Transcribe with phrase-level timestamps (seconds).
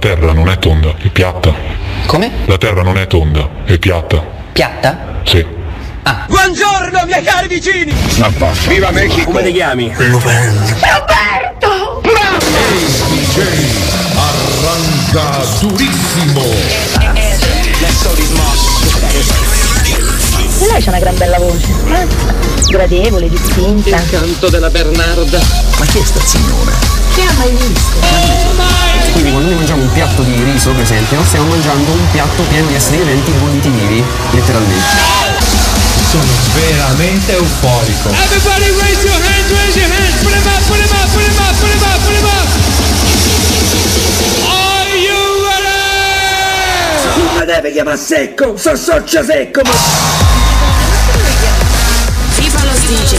[0.00, 1.52] La terra non è tonda, è piatta.
[2.06, 2.30] Come?
[2.44, 4.24] La terra non è tonda, è piatta.
[4.52, 5.18] Piatta?
[5.24, 5.44] Sì.
[6.28, 7.92] Buongiorno miei cari vicini!
[8.68, 9.32] Viva Mexico!
[9.32, 9.92] Come ti chiami?
[9.96, 10.30] Roberto!
[14.14, 17.27] Arranca durissimo.
[20.72, 21.66] Lei c'ha una gran bella voce.
[21.92, 22.06] eh?
[22.68, 23.96] Gradevole, distinta.
[23.96, 25.40] Il canto della Bernarda.
[25.78, 26.72] Ma chi è sta signora?
[27.14, 27.96] Chi ha mai visto?
[29.12, 32.66] Quindi quando noi mangiamo un piatto di riso, per esempio, stiamo mangiando un piatto pieno
[32.68, 35.16] di esseri viventi bolliti vivi, letteralmente.
[36.10, 38.08] Sono veramente euforico.
[38.10, 40.22] Everybody raise your hands, raise your hands!
[40.22, 42.37] Put 'em up, put 'em up, put 'em up, put 'em up, put 'em up!
[47.38, 49.70] Mi deve chiamare secco, so socia secco, ma...
[52.38, 53.18] FIFA lo dice.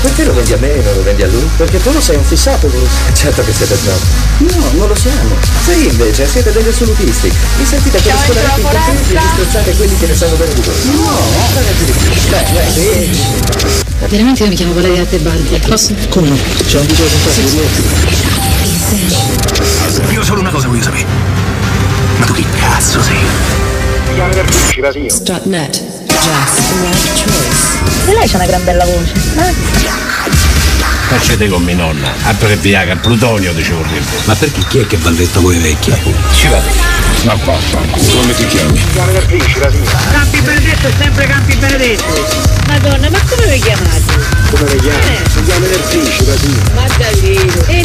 [0.00, 1.48] Perché lo vendi a me e non lo vendi a lui?
[1.56, 2.88] Perché tu lo sei un fissato lui.
[3.12, 4.00] Certo che siete bravo.
[4.38, 5.36] No, non lo siamo.
[5.64, 7.32] Sì, invece, siete degli assolutisti.
[7.56, 10.70] Vi sentite per scolare i contenti e disprezzate quelli che ne sanno venuto.
[10.92, 11.18] No,
[11.84, 12.10] di più.
[12.30, 13.10] Dai, dai, sì.
[14.08, 15.60] Veramente io mi chiamo Valeria Tebaldi.
[15.68, 15.94] Posso?
[16.08, 16.36] Come no?
[16.66, 17.18] C'è un video di
[20.12, 21.06] Io solo una cosa voglio sapere.
[22.16, 23.69] Ma tu chi cazzo sei?
[25.08, 25.82] Strutnet.
[26.08, 26.58] Jazz.
[26.82, 28.10] Right choice.
[28.10, 29.12] E lei c'ha una gran bella voce.
[29.36, 29.54] eh?
[31.08, 34.04] Facete con mia nonna, altro che Viagra, Plutonio dicevo prima.
[34.24, 35.96] Ma perché chi è che va letto voi vecchie?
[36.32, 36.68] Ci vado.
[37.22, 38.20] Ma vaffanculo.
[38.20, 38.80] Come ti chiami?
[40.10, 42.48] Campi Benedetto è sempre Campi Benedetto!
[42.66, 44.02] Madonna, ma come vi chiamate?
[44.50, 45.16] Come le chiami?
[45.32, 46.62] Si chiama Nerfici, Rasino.
[46.74, 47.64] Ma Davide.
[47.66, 47.84] E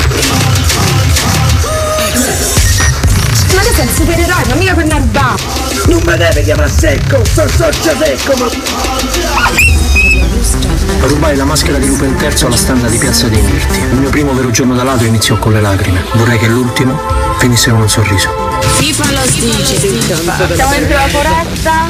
[3.54, 5.75] Ma tu sei un supereroe, ma mica per narba.
[5.88, 8.50] Non mi deve chiamare secco, so socia secco, ma...
[11.08, 13.80] Rubai la maschera di Lupo III alla standa di Piazza dei Mirti.
[13.80, 16.04] Il mio primo vero giorno da ladro iniziò con le lacrime.
[16.14, 17.00] Vorrei che l'ultimo
[17.38, 18.30] finisse con un sorriso.
[18.78, 19.80] FIFA lo dice.
[20.56, 21.90] Siamo dentro la foresta,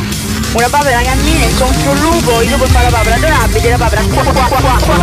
[0.51, 4.01] una papera cammina incontro un lupo, il lupo fa la papera, dove abiti la papera?
[4.01, 4.97] Qua, qua, qua, qua, qua.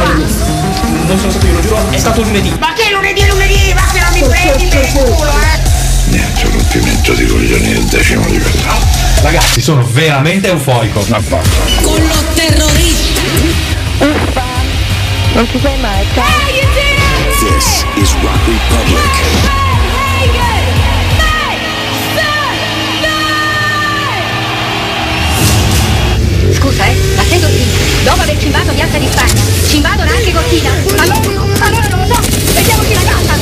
[1.06, 2.54] Non sono stato io, lo giuro, è stato lunedì.
[2.58, 3.72] Ma che lunedì è lunedì?
[3.74, 5.81] Ma che non mi prendi per il culo, eh!
[6.06, 8.74] Niente, rompimento di coglioni del decimo livello.
[9.22, 10.52] Ragazzi, sono veramente.
[10.52, 11.40] Ma vaffanculo.
[11.82, 13.20] Con lo terrorista.
[13.98, 14.44] Uffa,
[15.34, 17.56] non ti sei mai, Hey, you did it!
[17.56, 19.50] This is Rock Republic.
[26.52, 27.72] Scusa, eh, ma sei Cortina?
[28.04, 30.70] Dopo aver cimbato Piazza di Spagna, cimbato anche Cortina?
[30.96, 31.20] Allora,
[31.60, 32.20] allora non lo so,
[32.54, 33.41] vediamoci la casa, eh?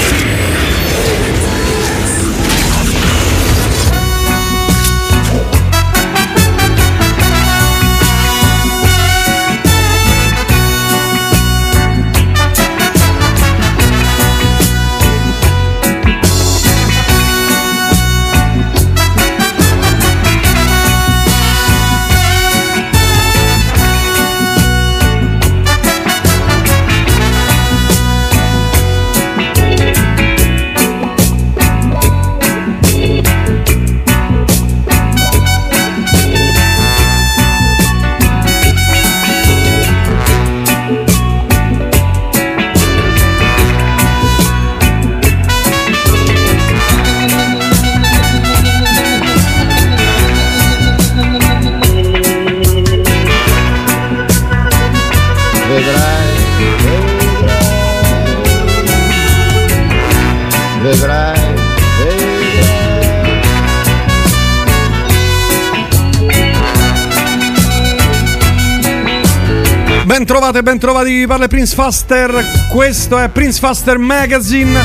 [70.31, 72.45] Ben trovate, ben trovati, parla Prince Faster.
[72.69, 74.79] Questo è Prince Faster Magazine.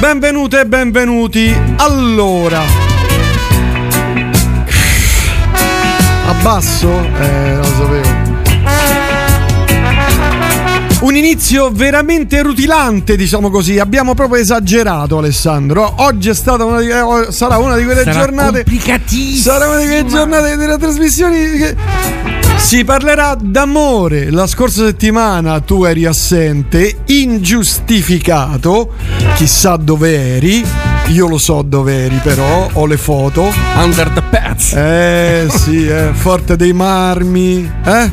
[0.00, 1.56] Benvenute e benvenuti.
[1.76, 2.62] Allora.
[6.26, 6.88] Abbasso?
[6.88, 8.24] Eh, non lo sapevo.
[11.02, 13.78] Un inizio veramente rutilante, diciamo così.
[13.78, 15.94] Abbiamo proprio esagerato, Alessandro.
[15.98, 18.64] Oggi è stata una di, eh, sarà una di quelle Sarà giornate.
[18.64, 19.52] complicatissima.
[19.52, 21.50] Sarà una di quelle giornate delle trasmissioni.
[21.56, 22.35] Che...
[22.56, 24.30] Si parlerà d'amore.
[24.30, 28.92] La scorsa settimana tu eri assente, ingiustificato.
[29.34, 30.64] Chissà dove eri.
[31.08, 33.52] Io lo so dove eri, però ho le foto.
[33.76, 34.72] Under the pets.
[34.72, 37.70] Eh sì, eh, forte dei marmi.
[37.84, 38.10] Eh?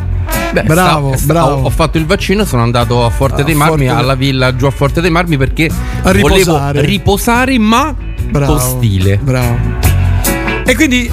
[0.51, 1.53] Beh, bravo, sta- bravo.
[1.55, 4.55] Ho, ho fatto il vaccino, sono andato a Forte A dei Marmi, Forte alla villa
[4.55, 5.67] giù a Forte dei Marmi perché
[6.03, 6.81] volevo riposare.
[6.81, 7.95] riposare, ma
[8.29, 9.17] Bravo, con stile.
[9.17, 9.57] Bravo.
[10.63, 11.09] E quindi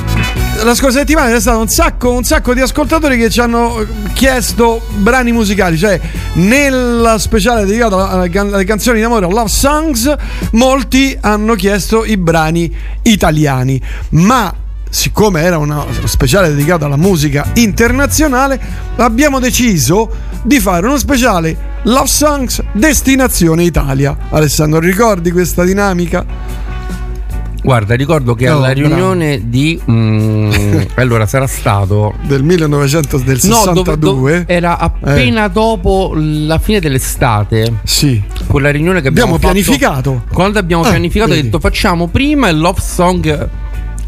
[0.63, 4.83] la scorsa settimana c'è stato un sacco, un sacco di ascoltatori che ci hanno chiesto
[4.99, 5.99] brani musicali, cioè
[6.35, 10.15] nella speciale dedicata alle, can- alle canzoni d'amore, Love Songs,
[10.53, 13.81] molti hanno chiesto i brani italiani,
[14.11, 14.55] ma
[14.89, 18.61] siccome era una speciale dedicata alla musica internazionale,
[18.97, 20.11] abbiamo deciso
[20.43, 24.17] di fare uno speciale Love Songs Destinazione Italia.
[24.31, 26.60] Alessandro, ricordi questa dinamica?
[27.71, 28.89] Guarda, ricordo che No, alla bravo.
[28.89, 29.81] riunione di.
[29.89, 30.51] mm,
[30.97, 32.15] allora, sarà stato.
[32.27, 37.75] Del 1900 del No, 62 dove- dove- era appena dopo la fine dell'estate.
[37.85, 38.21] Sì.
[38.49, 40.23] Quella riunione che abbiamo, Abbiamo fatto- pianificato.
[40.33, 41.45] Quando abbiamo Ah, pianificato, ho vedi.
[41.47, 43.49] detto facciamo prima il love song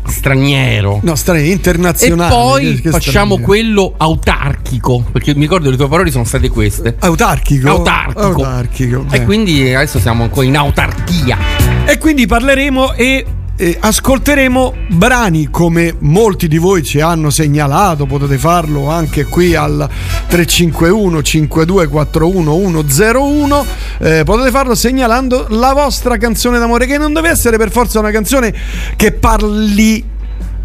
[0.08, 0.99] straniero.
[1.05, 2.35] No, strani, E internazionale.
[2.35, 3.44] poi Che- che facciamo straniero.
[3.47, 5.05] quello autarchico.
[5.12, 6.97] Perché mi ricordo le tue parole sono state queste.
[6.99, 7.69] Autarchico?
[7.69, 8.20] Autarchico.
[8.20, 9.25] Autarchico, E beh.
[9.25, 11.38] quindi adesso siamo ancora in autarchia.
[11.87, 13.25] E quindi parleremo e,
[13.57, 19.89] e ascolteremo brani come molti di voi ci hanno segnalato, potete farlo anche qui al
[20.27, 23.67] 351 5241 101,
[23.99, 28.11] eh, potete farlo segnalando la vostra canzone d'amore che non deve essere per forza una
[28.11, 28.55] canzone
[28.97, 30.11] che parli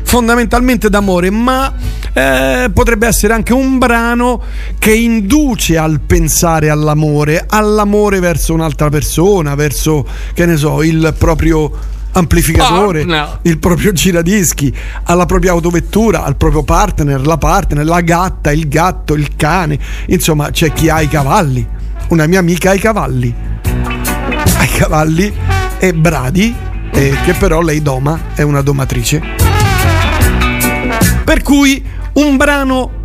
[0.04, 1.74] fondamentalmente d'amore, ma
[2.14, 4.42] eh, potrebbe essere anche un brano
[4.80, 11.96] che induce al pensare all'amore, all'amore verso un'altra persona, verso, che ne so, il proprio
[12.18, 13.40] amplificatore, Partner.
[13.44, 14.74] il proprio giradischi,
[15.04, 20.50] alla propria autovettura, al proprio partner, la partner, la gatta, il gatto, il cane, insomma
[20.50, 21.66] c'è chi ha i cavalli.
[22.10, 23.34] Una mia amica ha i cavalli.
[23.64, 25.34] Ha i cavalli
[25.78, 26.56] e bradi,
[26.92, 29.22] e che però lei doma, è una domatrice.
[31.24, 31.84] Per cui
[32.14, 32.97] un brano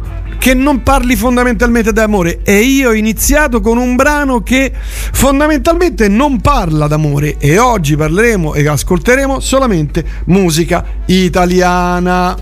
[0.42, 6.40] che non parli fondamentalmente d'amore e io ho iniziato con un brano che fondamentalmente non
[6.40, 12.36] parla d'amore e oggi parleremo e ascolteremo solamente musica italiana.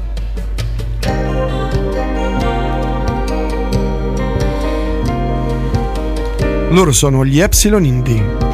[6.70, 8.49] Loro sono gli Epsilon Indie.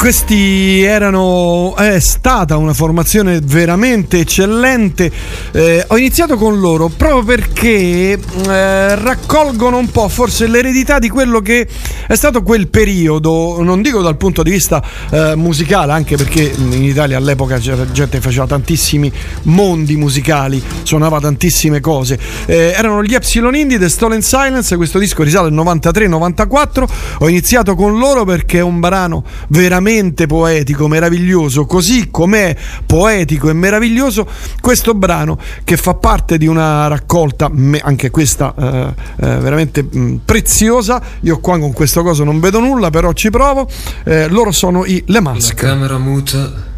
[0.00, 1.76] Questi erano.
[1.76, 5.12] È stata una formazione veramente eccellente.
[5.52, 11.40] Eh, ho iniziato con loro proprio perché eh, raccolgono un po' forse l'eredità di quello
[11.40, 11.68] che
[12.10, 13.62] è stato quel periodo.
[13.62, 18.16] Non dico dal punto di vista eh, musicale, anche perché in Italia all'epoca c'era gente
[18.16, 19.12] che faceva tantissimi
[19.44, 22.18] mondi musicali, suonava tantissime cose.
[22.46, 24.74] Eh, erano gli Epsilon Indie, The Stolen Silence.
[24.74, 26.88] Questo disco risale al 93-94.
[27.18, 33.52] Ho iniziato con loro perché è un brano veramente poetico, meraviglioso, così com'è poetico e
[33.52, 34.26] meraviglioso
[34.60, 37.50] questo brano che fa parte di una raccolta,
[37.82, 41.02] anche questa eh, eh, veramente mh, preziosa.
[41.20, 43.68] Io qua con questo coso non vedo nulla, però ci provo.
[44.04, 45.54] Eh, loro sono i Le Una Mask.
[45.54, 46.68] camera muta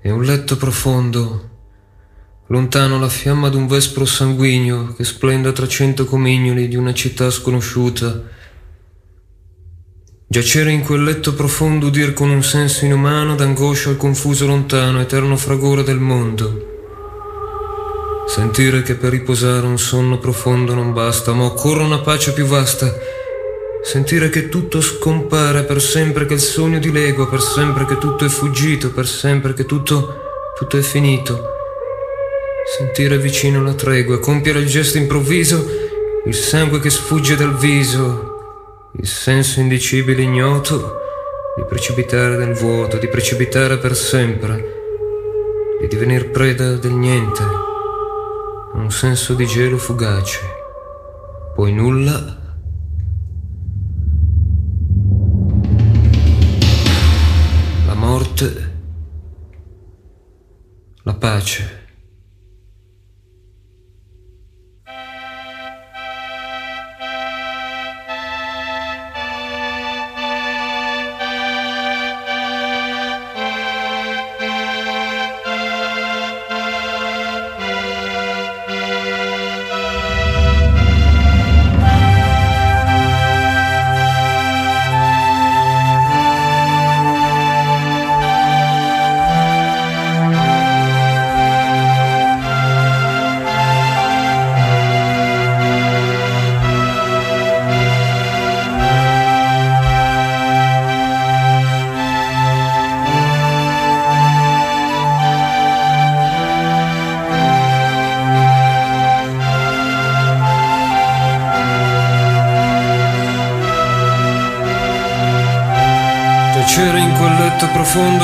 [0.00, 1.48] e un letto profondo.
[2.48, 8.22] Lontano la fiamma d'un vespro sanguigno che splenda tra cento comignoli di una città sconosciuta.
[10.26, 15.36] Giacere in quel letto profondo udir con un senso inumano d'angoscia al confuso lontano eterno
[15.36, 16.71] fragore del mondo.
[18.34, 22.90] Sentire che per riposare un sonno profondo non basta, ma occorre una pace più vasta.
[23.82, 28.28] Sentire che tutto scompare per sempre che il sogno dilegua, per sempre che tutto è
[28.28, 30.22] fuggito, per sempre che tutto,
[30.54, 31.46] tutto è finito.
[32.78, 35.66] Sentire vicino la tregua, compiere il gesto improvviso,
[36.24, 41.00] il sangue che sfugge dal viso, il senso indicibile ignoto
[41.54, 44.80] di precipitare nel vuoto, di precipitare per sempre,
[45.82, 47.61] di divenir preda del niente,
[48.74, 50.40] un senso di gelo fugace,
[51.54, 52.40] poi nulla.
[57.86, 58.72] La morte,
[61.02, 61.81] la pace.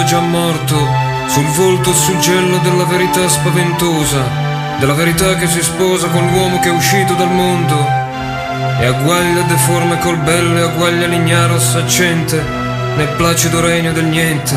[0.08, 0.74] Già morto,
[1.26, 4.24] sul volto il suggello della verità spaventosa,
[4.78, 7.76] della verità che si sposa con l'uomo che è uscito dal mondo,
[8.80, 12.42] e agguaglia deforme col bello e agguaglia l'ignaro saccente,
[12.96, 14.54] nel placido regno del niente.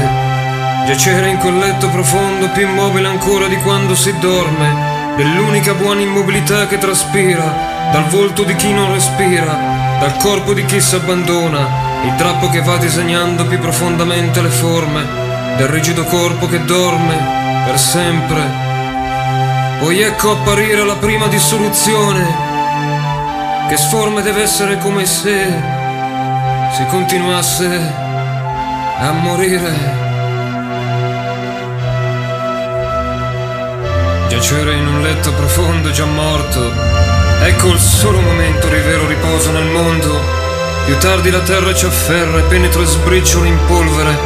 [0.86, 6.65] Giacere in quel letto profondo, più immobile ancora di quando si dorme, dell'unica buona immobilità
[6.67, 11.67] che traspira, dal volto di chi non respira, dal corpo di chi si abbandona,
[12.05, 15.21] il drappo che va disegnando più profondamente le forme
[15.58, 17.15] del rigido corpo che dorme
[17.65, 18.70] per sempre.
[19.79, 22.25] Poi ecco apparire la prima dissoluzione,
[23.70, 25.46] che sforme deve essere come se
[26.75, 27.93] si continuasse
[29.00, 30.00] a morire.
[34.29, 36.72] Giacere in un letto profondo già morto,
[37.43, 40.39] ecco il solo momento di vero riposo nel mondo
[40.86, 44.17] più tardi la terra ci afferra e penetra e sbriciola in polvere,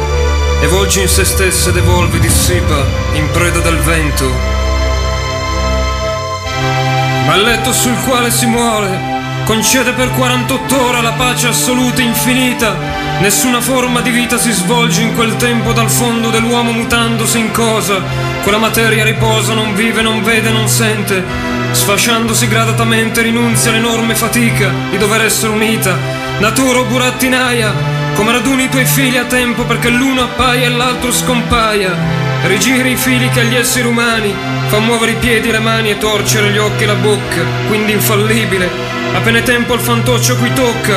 [0.60, 4.30] e volgi in se stessa ed evolve, dissipa, in preda del vento.
[7.26, 12.04] Ma il letto sul quale si muore concede per 48 ore la pace assoluta e
[12.04, 12.74] infinita.
[13.20, 18.02] Nessuna forma di vita si svolge in quel tempo dal fondo dell'uomo mutandosi in cosa.
[18.42, 21.22] Quella materia riposa, non vive, non vede, non sente.
[21.70, 27.72] Sfasciandosi gradatamente rinunzia all'enorme fatica di dover essere unita Natura burattinaia,
[28.16, 31.94] come raduni i tuoi figli a tempo perché l'uno appaia e l'altro scompaia.
[32.44, 34.34] Rigiri i fili che agli esseri umani
[34.68, 37.92] fa muovere i piedi e le mani e torcere gli occhi e la bocca, quindi
[37.92, 38.70] infallibile.
[39.12, 40.96] Appena è tempo il fantoccio qui tocca,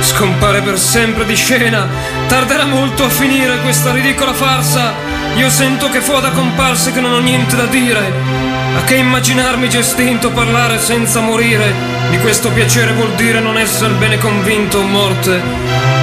[0.00, 1.86] scompare per sempre di scena.
[2.28, 4.94] Tarderà molto a finire questa ridicola farsa.
[5.36, 8.12] Io sento che foda comparse che non ho niente da dire.
[8.74, 11.97] A che immaginarmi gestinto parlare senza morire?
[12.10, 15.40] Di questo piacere vuol dire non essere bene convinto o morte.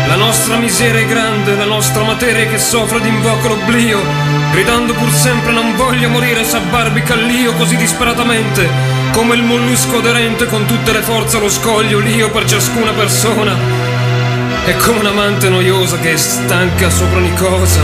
[0.08, 4.00] La nostra miseria è grande, la nostra materia che soffre d'invoca l'oblio.
[4.52, 8.70] Gridando pur sempre non voglio morire, s'abbarbica l'io così disperatamente.
[9.14, 13.56] Come il mollusco aderente con tutte le forze allo scoglio, l'io per ciascuna persona.
[14.64, 17.82] È come un'amante noiosa che è stanca sopra ogni cosa,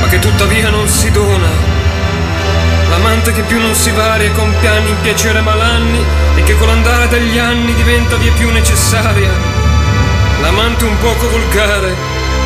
[0.00, 1.73] ma che tuttavia non si dona
[3.04, 6.02] L'amante che più non si varia con piani in piacere malanni
[6.36, 9.30] e che con l'andare degli anni diventa via più necessaria.
[10.40, 11.94] L'amante un poco volgare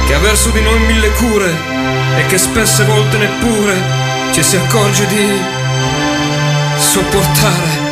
[0.05, 1.55] che ha verso di noi mille cure
[2.17, 3.77] e che spesse volte neppure
[4.33, 5.41] ci si accorge di
[6.77, 7.87] sopportare.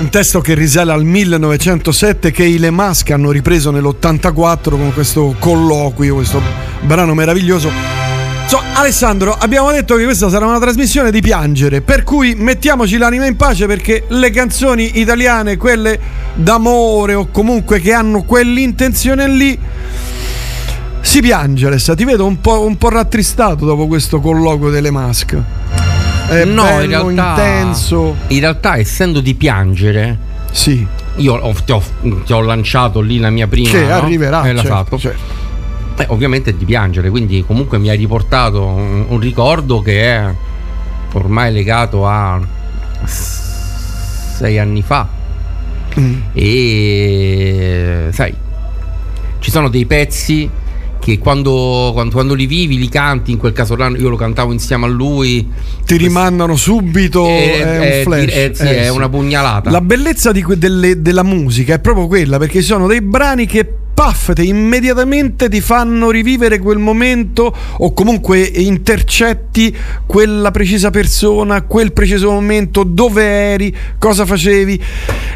[0.00, 5.36] Un testo che risale al 1907 che i Le Masque hanno ripreso nell'84 con questo
[5.38, 6.42] colloquio, questo
[6.80, 8.03] brano meraviglioso
[8.46, 13.26] So, Alessandro, abbiamo detto che questa sarà una trasmissione di piangere, per cui mettiamoci l'anima
[13.26, 15.98] in pace perché le canzoni italiane, quelle
[16.34, 19.58] d'amore o comunque che hanno quell'intenzione lì,
[21.00, 25.38] si piange Alessa, ti vedo un po', un po rattristato dopo questo colloquio delle mask.
[26.28, 28.16] È no, bello, in realtà, intenso.
[28.28, 30.18] In realtà, essendo di piangere,
[30.50, 30.86] sì.
[31.16, 31.82] io ho, ti, ho,
[32.24, 33.70] ti, ho, lanciato lì la mia prima.
[33.70, 33.94] Che no?
[33.94, 34.42] arriverà.
[34.42, 34.98] Eh, certo, esatto.
[34.98, 35.43] certo.
[35.94, 40.34] Beh, ovviamente di piangere, quindi comunque mi hai riportato un, un ricordo che è
[41.12, 42.40] ormai legato a
[43.06, 45.08] sei anni fa.
[45.98, 46.20] Mm.
[46.32, 48.34] E sai,
[49.38, 50.50] ci sono dei pezzi
[50.98, 54.52] che quando, quando, quando, li vivi, li canti, in quel caso là io lo cantavo
[54.52, 55.48] insieme a lui.
[55.84, 58.34] Ti rimandano subito, è, è un è, flash.
[58.34, 58.90] Eh, sì, eh, è sì.
[58.90, 59.70] una pugnalata.
[59.70, 63.46] La bellezza di que- delle, della musica è proprio quella, perché ci sono dei brani
[63.46, 63.70] che
[64.04, 71.94] paff, te immediatamente ti fanno rivivere quel momento o comunque intercetti quella precisa persona, quel
[71.94, 74.78] preciso momento, dove eri, cosa facevi.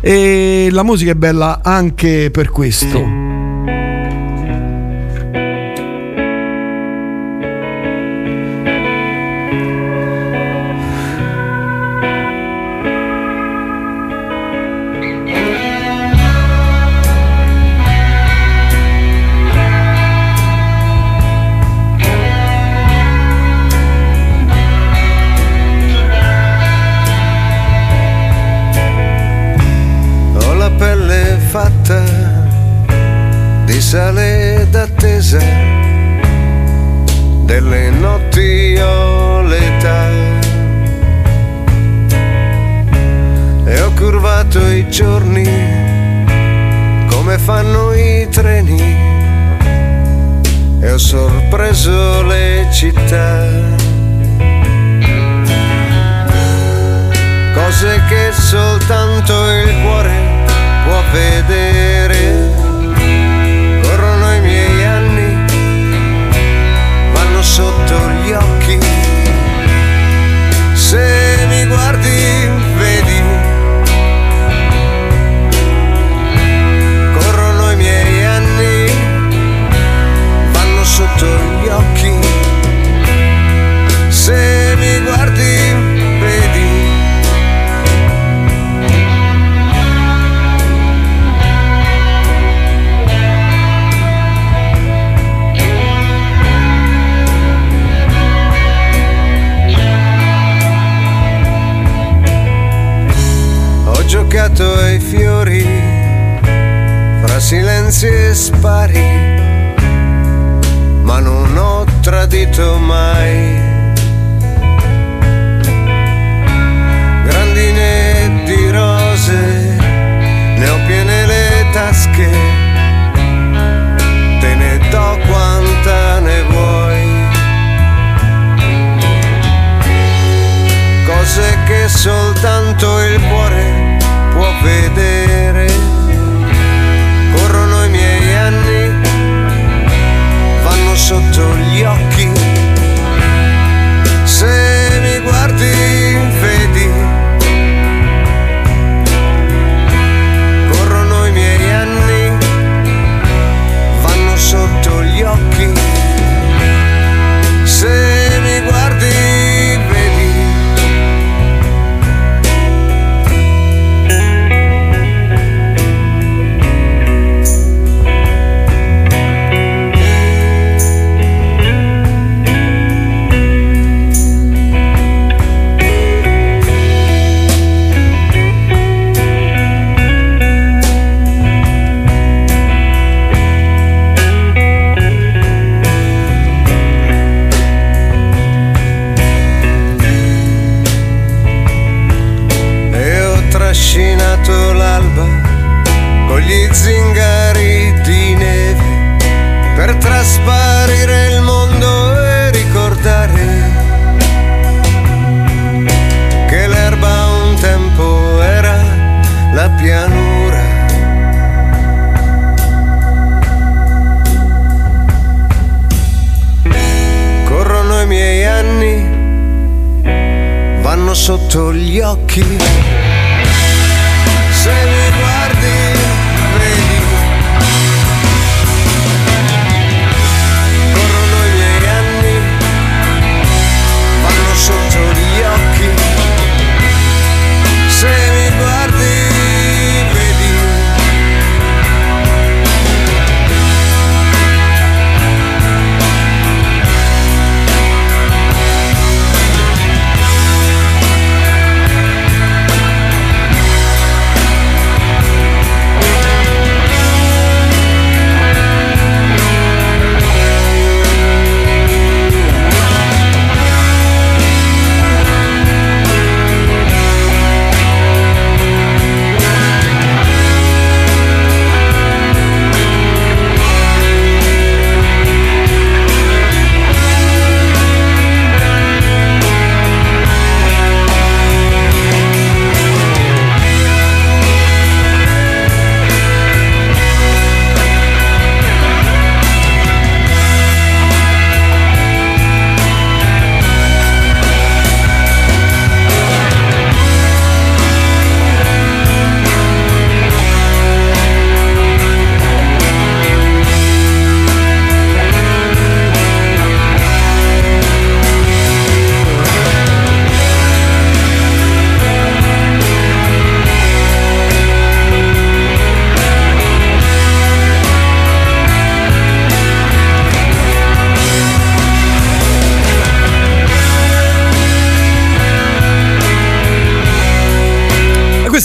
[0.03, 3.28] E la musica è bella anche per questo.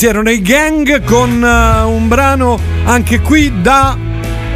[0.04, 3.98] Questi erano i gang con eh, un brano anche qui da,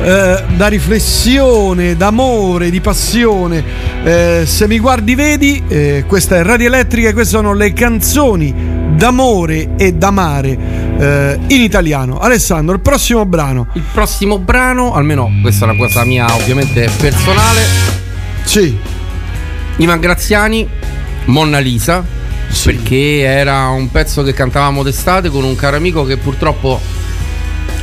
[0.03, 3.63] eh, da riflessione, d'amore, di passione.
[4.03, 8.53] Eh, se mi guardi vedi, eh, questa è Radio Elettrica e queste sono le canzoni
[8.95, 10.57] d'amore e d'amare
[10.97, 12.19] eh, in italiano.
[12.19, 13.67] Alessandro, il prossimo brano.
[13.73, 17.61] Il prossimo brano, almeno questa è una cosa mia ovviamente personale.
[18.43, 18.77] Sì.
[19.77, 20.67] Ivan Graziani,
[21.25, 22.16] Monna Lisa.
[22.63, 26.79] Perché era un pezzo che cantavamo d'estate con un caro amico che purtroppo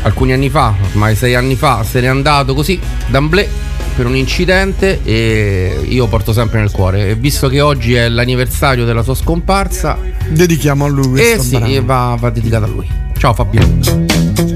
[0.02, 3.48] alcuni anni fa, ormai sei anni fa, se n'è andato così, d'amblè
[3.96, 7.10] per un incidente e io porto sempre nel cuore.
[7.10, 9.98] E visto che oggi è l'anniversario della sua scomparsa,
[10.28, 11.20] dedichiamo a lui.
[11.20, 11.84] Eh sì, brano.
[11.84, 12.88] va, va dedicato a lui.
[13.16, 14.53] Ciao Fabio.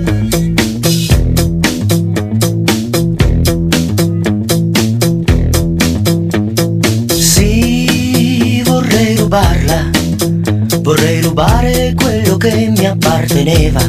[13.48, 13.80] Apparteneva.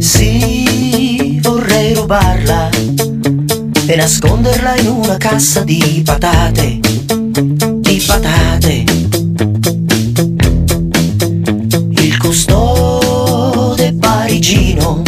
[0.00, 2.68] Sì, vorrei rubarla
[3.86, 6.80] e nasconderla in una cassa di patate,
[7.78, 8.84] di patate.
[11.90, 15.02] Il custode parigino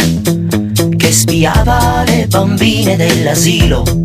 [0.95, 4.04] che spiava le bambine dell'asilo.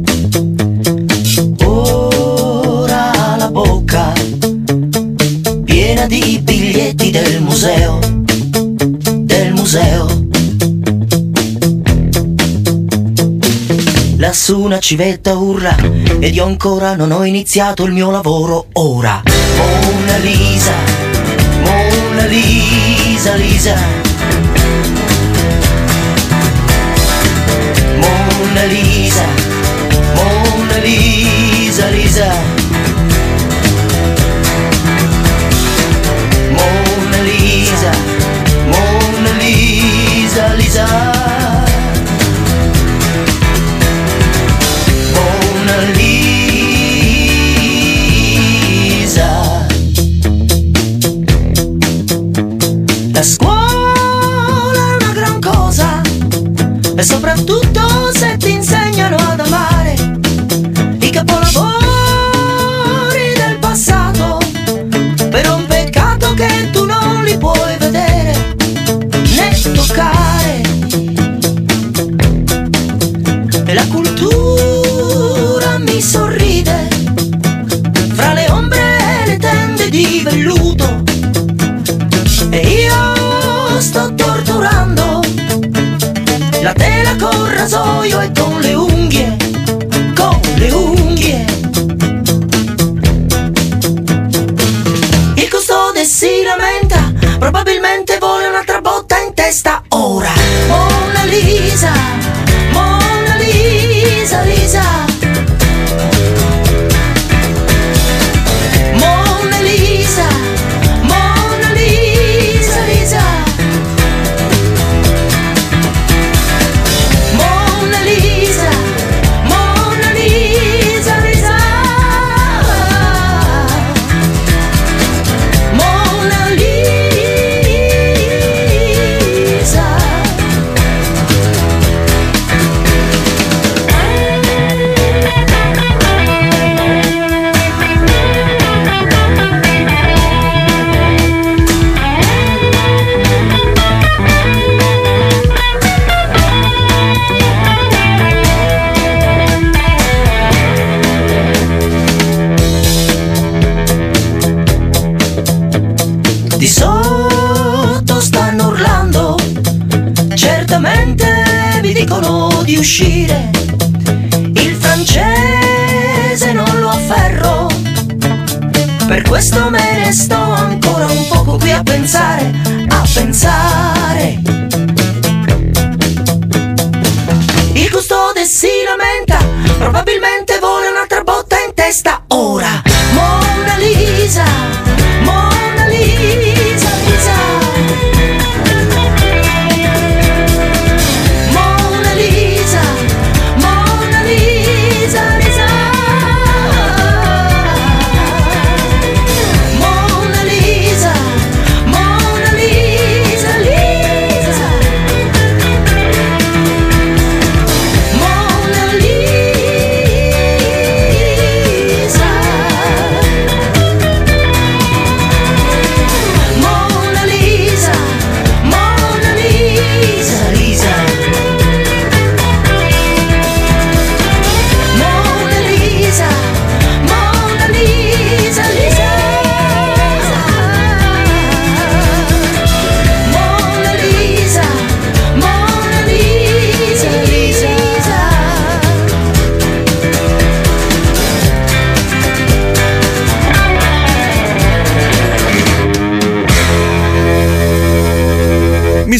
[14.91, 15.77] Civetta urla
[16.19, 19.23] ed io ancora non ho iniziato il mio lavoro ora.
[19.57, 20.73] Mona Lisa,
[21.63, 23.77] Mona Lisa, Lisa.
[27.99, 29.25] Mona Lisa,
[30.17, 32.60] Mona Lisa, Lisa.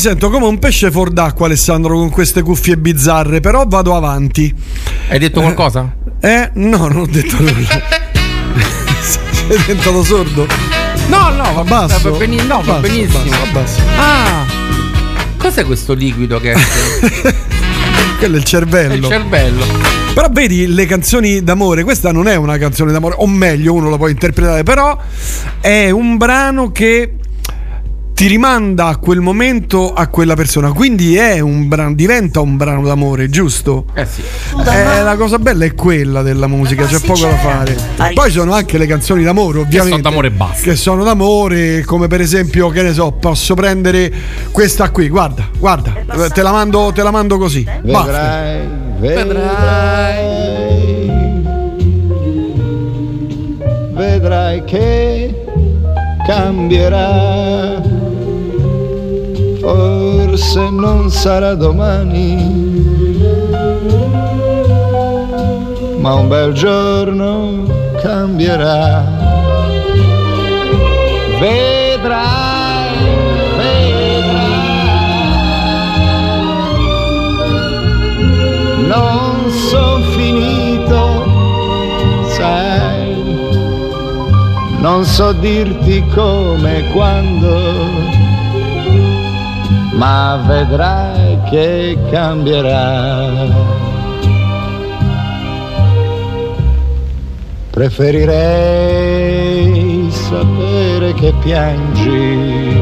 [0.01, 4.53] Sento come un pesce fuor d'acqua, Alessandro, con queste cuffie bizzarre, però vado avanti.
[5.11, 5.95] Hai detto qualcosa?
[6.21, 7.69] Eh, no, non ho detto nulla.
[9.03, 10.47] Sei diventato sordo?
[11.09, 12.11] No, no, va, basso?
[12.13, 13.21] va beni- no, va Basso, benissimo.
[13.21, 13.81] basso, basso.
[13.99, 14.45] Ah,
[15.37, 16.55] cos'è questo liquido che
[18.19, 18.93] Quello è il cervello.
[18.95, 19.65] È il cervello.
[20.15, 23.97] Però vedi le canzoni d'amore, questa non è una canzone d'amore, o meglio, uno la
[23.97, 24.97] può interpretare, però
[25.61, 27.17] è un brano che
[28.21, 32.83] ti rimanda a quel momento a quella persona, quindi è un brano, diventa un brano
[32.83, 33.87] d'amore, giusto?
[33.95, 34.23] Eh sì.
[34.59, 37.75] Eh, la cosa bella è quella della musica, c'è poco da fare.
[38.13, 39.89] Poi sono anche le canzoni d'amore, ovviamente.
[39.89, 40.63] sono d'amore e basta.
[40.65, 44.13] Che sono d'amore, come per esempio, che ne so, posso prendere
[44.51, 45.95] questa qui, guarda, guarda,
[46.29, 47.67] te la mando, te la mando così.
[47.81, 48.59] Basta.
[48.99, 50.27] Vedrai, vedrai,
[53.95, 55.35] vedrai che
[56.27, 57.90] cambierà.
[59.71, 62.35] Forse non sarà domani,
[65.99, 67.63] ma un bel giorno
[68.03, 69.05] cambierà.
[71.39, 72.97] Vedrai,
[73.57, 74.49] vedrai,
[78.89, 81.01] non son finito,
[82.31, 83.15] sai,
[84.81, 88.19] non so dirti come e quando,
[90.01, 93.49] ma vedrai che cambierà.
[97.69, 98.41] Preferirei
[100.11, 102.79] sapere che piangi,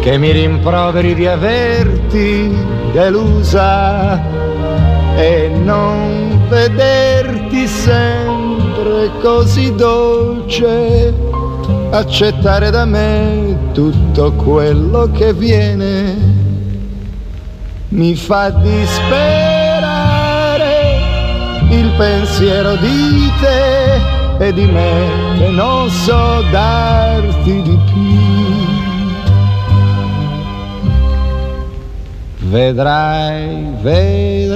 [0.00, 2.52] che mi rimproveri di averti
[2.92, 4.20] delusa
[5.14, 11.14] e non vederti sempre così dolce,
[11.92, 16.14] accettare da me tutto quello che viene,
[17.88, 19.72] mi fa disperare
[21.70, 25.08] il pensiero di te e di me
[25.38, 28.00] che non so darti di più.
[32.50, 34.52] Vedrai, vedrai,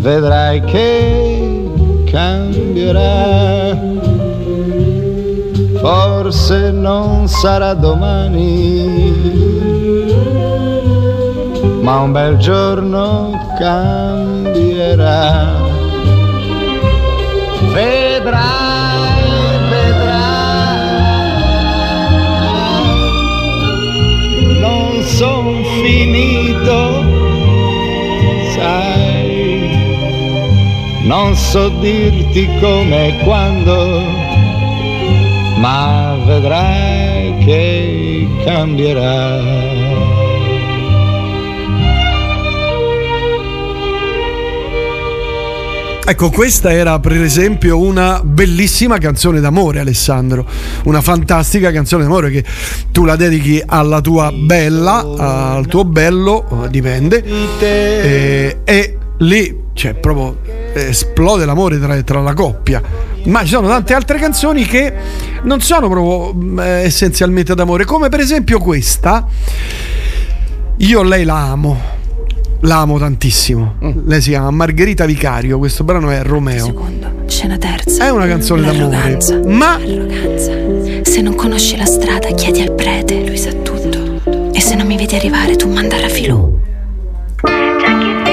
[0.00, 1.70] vedrai che
[2.10, 3.95] cambierà.
[5.80, 8.84] Forse non sarà domani,
[11.82, 15.54] ma un bel giorno cambierà.
[17.72, 19.22] Vedrai,
[19.68, 20.46] vedrai,
[24.60, 27.04] non son finito,
[28.54, 29.70] sai,
[31.04, 34.24] non so dirti come e quando,
[35.56, 39.84] ma vedrai che cambierà.
[46.08, 50.46] Ecco, questa era per esempio una bellissima canzone d'amore, Alessandro.
[50.84, 52.44] Una fantastica canzone d'amore che
[52.92, 57.24] tu la dedichi alla tua bella, al tuo bello, eh, dipende.
[57.58, 60.45] E, e lì, cioè, proprio
[60.76, 62.82] esplode l'amore tra, tra la coppia.
[63.24, 64.92] Ma ci sono tante altre canzoni che
[65.42, 69.26] non sono proprio mm, eh, essenzialmente d'amore, come per esempio questa.
[70.78, 71.94] Io lei la amo.
[72.60, 73.74] La amo tantissimo.
[74.06, 75.58] Lei si chiama Margherita Vicario.
[75.58, 76.88] Questo brano è Romeo.
[77.26, 78.06] Scena terza.
[78.06, 79.18] È una canzone d'amore.
[79.46, 80.52] Ma L'arroganza.
[81.02, 84.20] Se non conosci la strada, chiedi al prete, lui sa tutto.
[84.52, 86.58] E se non mi vedi arrivare, tu manda a filù.
[87.42, 88.25] dentro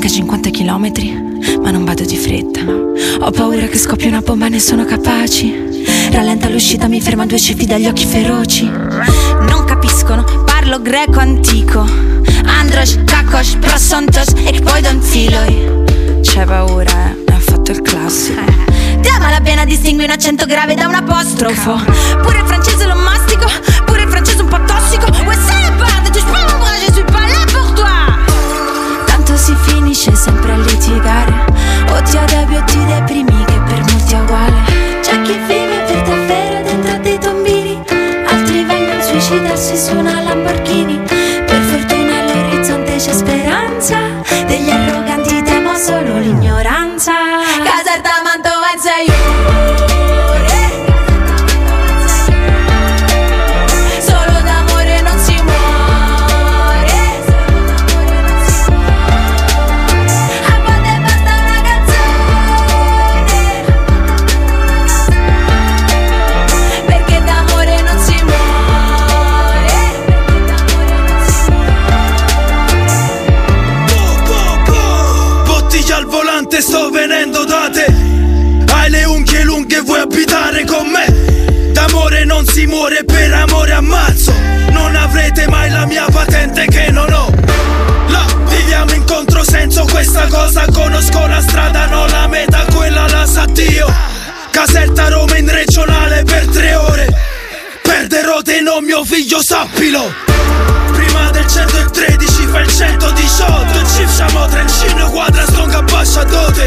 [0.00, 2.60] Manca 50 km, ma non vado di fretta.
[2.62, 5.84] Ho paura che scoppia una bomba, ne sono capaci.
[6.10, 8.64] Rallenta l'uscita, mi ferma due cefi dagli occhi feroci.
[8.64, 11.86] Non capiscono, parlo greco antico.
[12.46, 15.84] Andros, kakos, prosontos e poi don filoi.
[16.22, 18.40] C'è paura, eh, ha fatto il classico.
[19.02, 21.72] Ti ama la pena distingui un accento grave da un apostrofo
[22.22, 23.46] Pure il francese lo mastico
[30.20, 31.32] sempre a litigare.
[31.88, 34.60] O ti addebi o ti deprimi, che per molti è uguale.
[35.00, 37.82] C'è chi vive per davvero dentro dei tombini,
[38.28, 41.00] altri vengono a suicidarsi su una Lamborghini.
[41.46, 43.96] Per fortuna all'orizzonte c'è speranza,
[99.60, 100.10] sappilo.
[100.92, 106.66] Prima del 113 fa il 118 Ci facciamo trencino quadra stonga bascia dote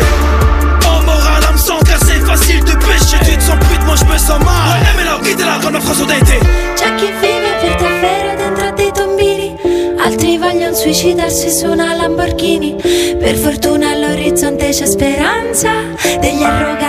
[0.86, 4.06] En moral am son car c'est facile de pêcher Tu te sens pute moi je
[4.06, 6.38] me sens mal Ouais mais là con afroso dente
[6.76, 9.56] C'è chi vive per davvero dentro dei tombini,
[9.98, 12.76] altri vogliono suicidarsi su una Lamborghini.
[13.20, 15.72] Per fortuna all'orizzonte c'è speranza,
[16.20, 16.83] degli arroganti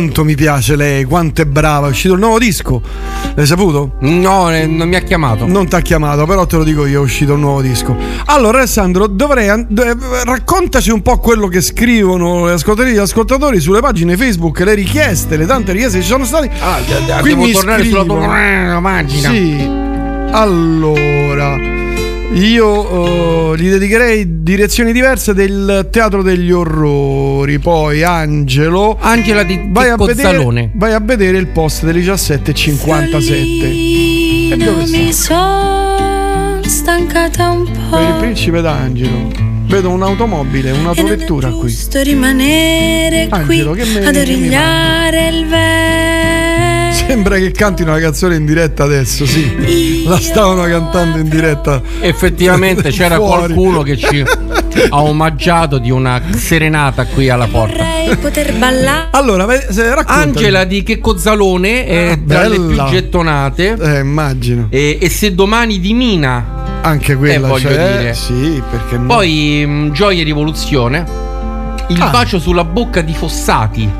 [0.00, 1.86] quanto mi piace lei, quanto è brava.
[1.86, 2.80] È uscito il nuovo disco.
[3.34, 3.96] L'hai saputo?
[4.00, 5.46] No, eh, non mi ha chiamato.
[5.46, 7.94] Non ti ha chiamato, però te lo dico io, è uscito un nuovo disco.
[8.24, 13.60] Allora, Alessandro, dovrei eh, raccontaci un po' quello che scrivono le ascoltatrici e gli ascoltatori
[13.60, 16.50] sulle pagine Facebook, le richieste, le tante richieste che ci sono state.
[16.60, 16.78] Ah,
[17.22, 19.30] devo tornare sulla scrivono- tua pagina.
[19.30, 19.88] Sì.
[20.32, 21.56] Allora,
[22.32, 27.58] io eh, gli dedicherei direzioni diverse del teatro degli orrori.
[27.58, 28.96] Poi Angelo.
[29.00, 34.52] Angela di vai a, vedere, vai a vedere il post delle 17.57.
[34.52, 34.96] E dove sta?
[34.96, 39.48] Mi sono stancata un Per il po' principe d'Angelo.
[39.66, 41.70] Vedo un'automobile, un'autovettura qui.
[41.70, 46.69] Sto rimanere Angelo, che me- qui ad origliare il vento
[47.10, 50.04] Sembra che cantino una canzone in diretta adesso, sì.
[50.06, 51.82] La stavano cantando in diretta.
[52.00, 53.52] Effettivamente c'era Fuori.
[53.52, 54.22] qualcuno che ci
[54.90, 57.84] ha omaggiato di una serenata qui alla porta.
[58.20, 59.44] Poter ballare Allora.
[60.06, 63.76] Angela di Checco Zalone è Ah, tra le più gettonate.
[63.80, 64.68] Eh, immagino.
[64.70, 66.78] E, e se domani di Mina.
[66.82, 68.14] Anche quella, Eh, voglio cioè, dire.
[68.14, 69.06] Sì, perché no?
[69.06, 71.04] Poi mh, Gioia e Rivoluzione.
[71.88, 72.06] Il Ah.
[72.10, 73.90] bacio sulla bocca di Fossati.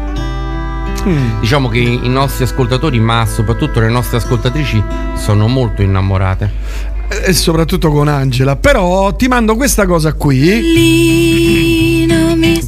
[1.09, 1.41] Mm.
[1.41, 4.82] Diciamo che i nostri ascoltatori, ma soprattutto le nostre ascoltatrici,
[5.14, 6.99] sono molto innamorate.
[7.24, 8.55] E soprattutto con Angela.
[8.57, 10.38] Però ti mando questa cosa qui.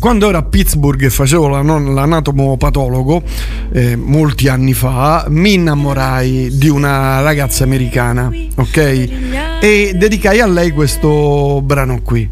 [0.00, 3.22] Quando ero a Pittsburgh e facevo la non- l'anatomopatologo,
[3.72, 8.76] eh, molti anni fa, mi innamorai di una ragazza americana, ok?
[9.60, 12.28] E dedicai a lei questo brano qui.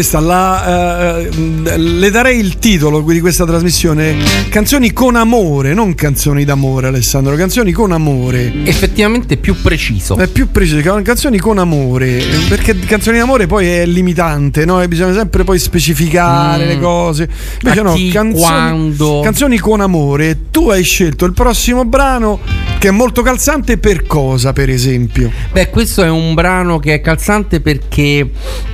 [0.00, 4.16] Questa la, eh, le darei il titolo di questa trasmissione
[4.48, 8.52] Canzoni con amore, non canzoni d'amore, Alessandro, canzoni con amore.
[8.64, 10.16] Effettivamente più preciso.
[10.16, 14.82] È più preciso, ca- canzoni con amore, perché canzoni d'amore poi è limitante, no?
[14.82, 16.68] E bisogna sempre poi specificare Mm.
[16.68, 17.28] le cose.
[17.62, 19.20] Invece no, canzoni, quando.
[19.22, 20.38] canzoni con amore.
[20.50, 22.40] Tu hai scelto il prossimo brano
[22.78, 25.30] che è molto calzante per cosa, per esempio?
[25.52, 28.30] Beh, questo è un brano che è calzante perché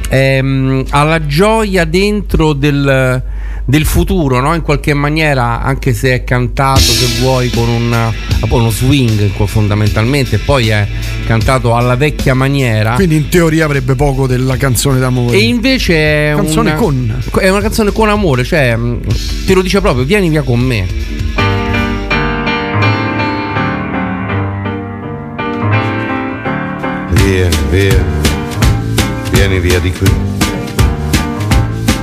[0.08, 3.22] ehm, ha la gioia dentro del,
[3.64, 4.54] del futuro, no?
[4.54, 8.12] In qualche maniera, anche se è cantato, se vuoi, con un,
[8.48, 10.86] uno swing fondamentalmente, poi è
[11.26, 12.94] cantato alla vecchia maniera.
[12.94, 15.36] Quindi in teoria avrebbe poco della canzone d'amore.
[15.36, 17.22] E invece è Canzone una, con.
[17.40, 19.00] è una canzone con amore, cioè mh,
[19.46, 20.86] te lo dice proprio, vieni via con me.
[27.10, 28.04] Vieni, via,
[29.32, 30.35] vieni via di qui.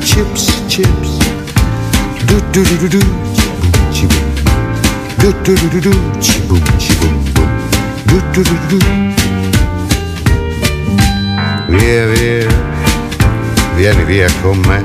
[0.00, 1.18] chips, chips.
[2.26, 3.00] Do do do do do,
[3.32, 4.24] chiboom, chiboom.
[5.18, 7.50] Do do do do do, chiboom, chiboom, boom.
[8.06, 8.86] Do do do do do.
[11.68, 12.48] Via, via,
[13.76, 14.84] vieni via con me.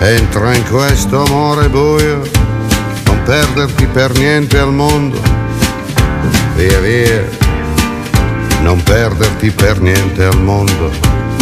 [0.00, 2.22] Entra in questo amore buio,
[3.06, 5.20] non perderti per niente al mondo.
[6.54, 7.28] Via via,
[8.62, 11.25] non perderti per niente al mondo.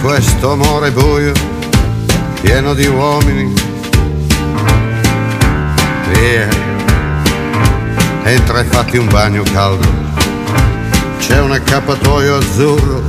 [0.00, 1.32] questo amore buio,
[2.40, 3.52] pieno di uomini.
[6.08, 6.48] Via,
[8.24, 9.86] entra e fatti un bagno caldo.
[11.18, 13.02] C'è un accappatoio azzurro,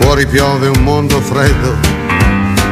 [0.00, 1.76] fuori piove un mondo freddo.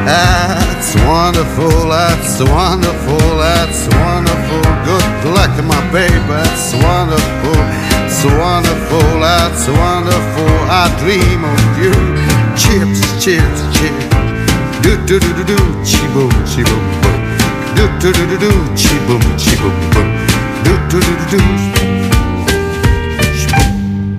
[0.03, 4.61] That's wonderful, that's wonderful, that's wonderful.
[4.85, 7.57] Good luck, my baby, that's wonderful,
[8.05, 10.69] it's wonderful, that's wonderful.
[10.69, 12.36] I dream of you.
[12.57, 14.05] Chips, chips, chips.
[14.81, 17.15] Do do do do do, chi boom, chi boom boom.
[17.75, 20.09] Do do do do do, chi boom, chi boom boom.
[20.63, 21.43] Do do do do do.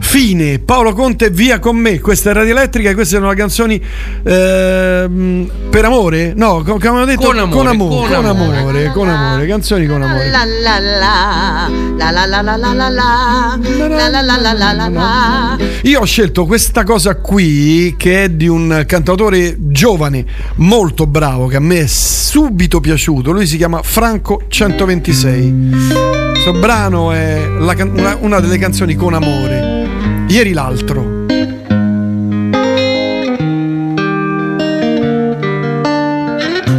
[0.00, 2.00] Fine, Paolo Conte via con me.
[2.00, 3.80] Questa è Radio Elettrica e queste sono le canzoni
[4.24, 6.32] ehm, per amore?
[6.34, 8.58] No, co- come avevo detto Con amore, con amore, con con amore.
[8.58, 10.30] amore, con amore, canzoni con amore.
[10.30, 11.70] La la la
[15.82, 20.24] Io ho scelto questa cosa qui che è di un cantautore giovane,
[20.56, 23.32] molto bravo, che a me è subito piaciuto.
[23.32, 25.54] Lui si chiama Franco 126.
[26.32, 29.86] Questo brano è la una, una delle canzoni con amore.
[30.28, 31.17] Ieri l'altro.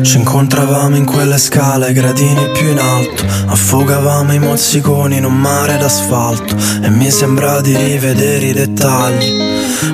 [0.10, 5.78] Ci incontravamo in quelle scale, gradini più in alto, affogavamo i mozziconi in un mare
[5.78, 9.38] d'asfalto e mi sembra di rivedere i dettagli.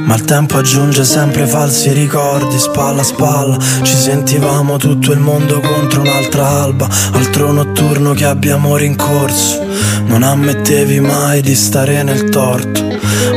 [0.06, 5.60] Ma il tempo aggiunge sempre falsi ricordi, spalla a spalla, ci sentivamo tutto il mondo
[5.60, 9.66] contro un'altra alba, altro notturno che abbiamo rincorso.
[10.06, 12.82] Non ammettevi mai di stare nel torto,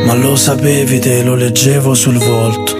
[0.07, 2.78] ma lo sapevi, te lo leggevo sul volto.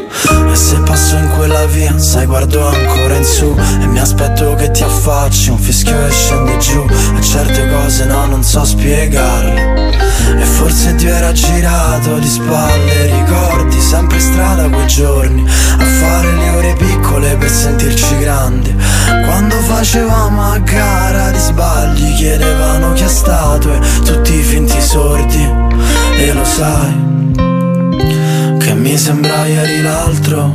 [0.51, 3.55] E se passo in quella via, sai guardo ancora in su.
[3.81, 6.85] E mi aspetto che ti affacci, un fischio e scendi giù.
[7.17, 9.97] E certe cose no, non so spiegarle.
[10.39, 15.43] E forse Dio era girato di spalle Ricordi sempre strada quei giorni.
[15.79, 18.75] A fare le ore piccole per sentirci grandi.
[19.25, 25.49] Quando fa facevamo a gara di sbagli chiedevano chi è stato e tutti finti sordi.
[26.17, 27.18] E lo sai
[28.89, 30.51] mi sembra ieri l'altro.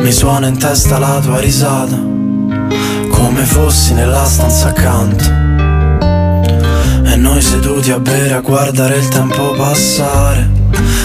[0.00, 5.24] Mi suona in testa la tua risata Come fossi nella stanza accanto.
[7.10, 10.50] E noi seduti a bere a guardare il tempo passare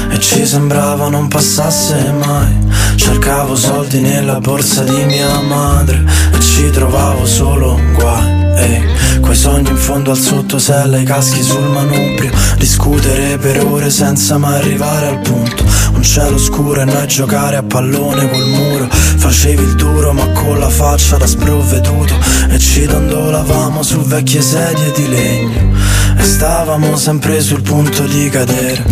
[0.09, 2.65] e ci sembrava non passasse mai.
[2.95, 6.03] Cercavo soldi nella borsa di mia madre
[6.33, 11.69] E ci trovavo solo guai Ehi, quei sogni in fondo al sottosella, i caschi sul
[11.69, 12.31] manubrio.
[12.57, 15.63] Discutere per ore senza mai arrivare al punto.
[15.93, 18.87] Un cielo scuro e noi giocare a pallone col muro.
[18.89, 22.15] Facevi il duro ma con la faccia da sprovveduto.
[22.49, 25.75] E ci dondolavamo su vecchie sedie di legno.
[26.17, 28.83] E stavamo sempre sul punto di cadere.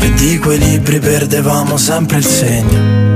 [0.00, 3.15] E di quei libri perdevamo sempre il segno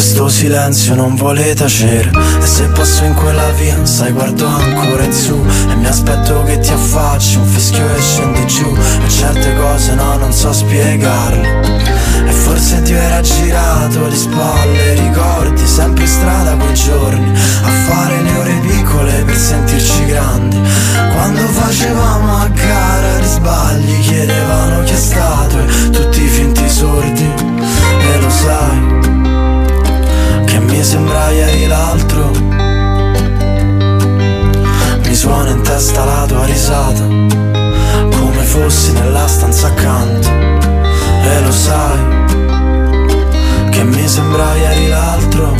[0.00, 2.10] questo silenzio non vuole tacere.
[2.40, 5.44] E se passo in quella via, sai guardo ancora in su.
[5.70, 8.74] E mi aspetto che ti affacci un fischio e scendi giù.
[9.04, 11.84] E certe cose no, non so spiegarle.
[12.26, 17.38] E forse ti era girato di spalle Ricordi sempre strada quei giorni.
[17.62, 20.58] A fare le ore piccole per sentirci grandi.
[21.12, 25.58] Quando facevamo a gara di sbagli Chiedevano chi è stato.
[25.58, 29.19] E tutti finti sordi E lo sai
[30.80, 32.30] mi sembra ieri l'altro.
[35.04, 40.30] Mi suona in testa la tua risata, come fossi nella stanza accanto.
[40.30, 41.98] E lo sai,
[43.68, 45.54] che mi sembra ieri l'altro.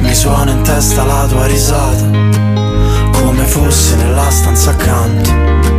[0.00, 2.10] Mi suona in testa la tua risata,
[3.12, 5.77] come fossi nella stanza accanto.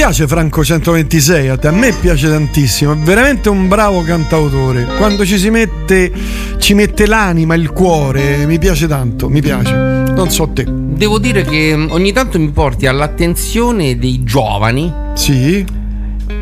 [0.00, 1.48] Piace Franco 126?
[1.48, 1.68] A te?
[1.68, 4.86] A me piace tantissimo, è veramente un bravo cantautore.
[4.96, 6.10] Quando ci si mette,
[6.56, 9.74] ci mette l'anima, il cuore, mi piace tanto, mi piace.
[9.74, 10.64] Non so te.
[10.66, 14.90] Devo dire che mm, ogni tanto mi porti all'attenzione dei giovani.
[15.12, 15.66] Sì.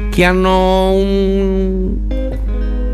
[0.09, 1.97] Che hanno un...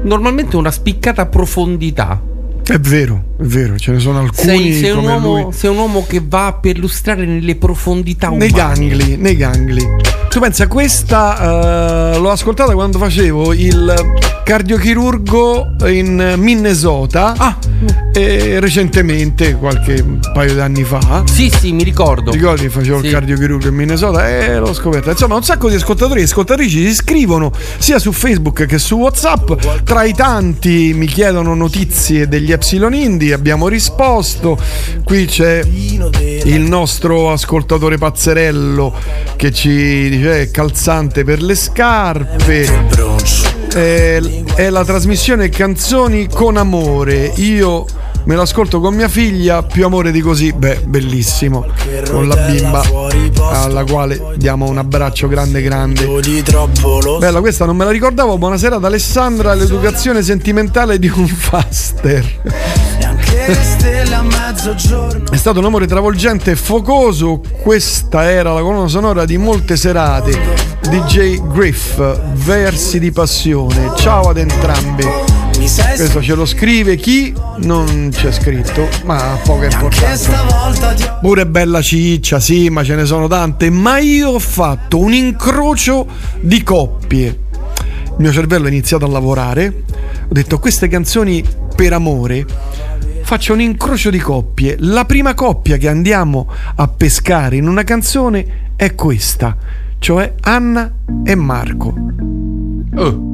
[0.02, 2.18] normalmente una spiccata profondità.
[2.64, 6.06] È vero, è vero, ce ne sono alcuni Sei, sei un uomo, sei un uomo
[6.08, 8.44] che va a perlustrare nelle profondità umane.
[8.46, 9.86] Nei gangli, nei gangli.
[10.34, 13.94] Tu pensa, questa eh, l'ho ascoltata quando facevo il
[14.42, 17.56] cardiochirurgo in Minnesota Ah.
[18.12, 20.02] E recentemente, qualche
[20.32, 21.24] paio di anni fa.
[21.26, 22.30] Sì, sì, mi ricordo.
[22.30, 23.06] Ricordi che facevo Sì.
[23.06, 25.10] il cardiochirurgo in Minnesota e l'ho scoperta.
[25.10, 29.52] Insomma, un sacco di ascoltatori e ascoltatrici si scrivono sia su Facebook che su WhatsApp.
[29.84, 34.58] Tra i tanti mi chiedono notizie degli Epsilon Indie, abbiamo risposto.
[35.02, 35.62] Qui c'è
[36.44, 38.94] il nostro ascoltatore pazzerello
[39.36, 43.53] che ci dice "Eh, calzante per le scarpe.
[43.74, 44.20] È,
[44.54, 47.32] è la trasmissione Canzoni con amore.
[47.38, 47.84] Io
[48.22, 51.66] me l'ascolto con mia figlia, più amore di così, beh, bellissimo.
[52.08, 52.84] Con la bimba
[53.50, 56.06] alla quale diamo un abbraccio grande grande.
[57.18, 58.38] Bella, questa non me la ricordavo.
[58.38, 62.24] Buonasera ad Alessandra, l'educazione sentimentale di un faster.
[65.30, 67.42] È stato un amore travolgente e focoso.
[67.62, 70.38] Questa era la colonna sonora di molte serate.
[70.88, 72.00] DJ Griff,
[72.44, 73.92] versi di passione.
[73.96, 75.04] Ciao ad entrambi.
[75.96, 81.18] Questo ce lo scrive chi non c'è scritto, ma poca importanza.
[81.20, 83.68] Pure bella ciccia, sì, ma ce ne sono tante.
[83.68, 86.06] Ma io ho fatto un incrocio
[86.40, 87.26] di coppie.
[87.26, 89.84] Il mio cervello ha iniziato a lavorare.
[90.22, 92.46] Ho detto queste canzoni per amore.
[93.24, 94.76] Faccio un incrocio di coppie.
[94.80, 96.46] La prima coppia che andiamo
[96.76, 99.56] a pescare in una canzone è questa,
[99.98, 100.92] cioè Anna
[101.24, 101.94] e Marco.
[102.94, 103.32] Oh.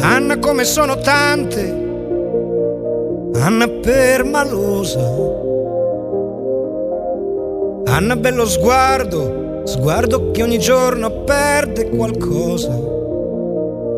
[0.00, 1.70] Anna come sono tante,
[3.34, 5.00] Anna permalosa,
[7.86, 13.01] Anna bello sguardo, sguardo che ogni giorno perde qualcosa.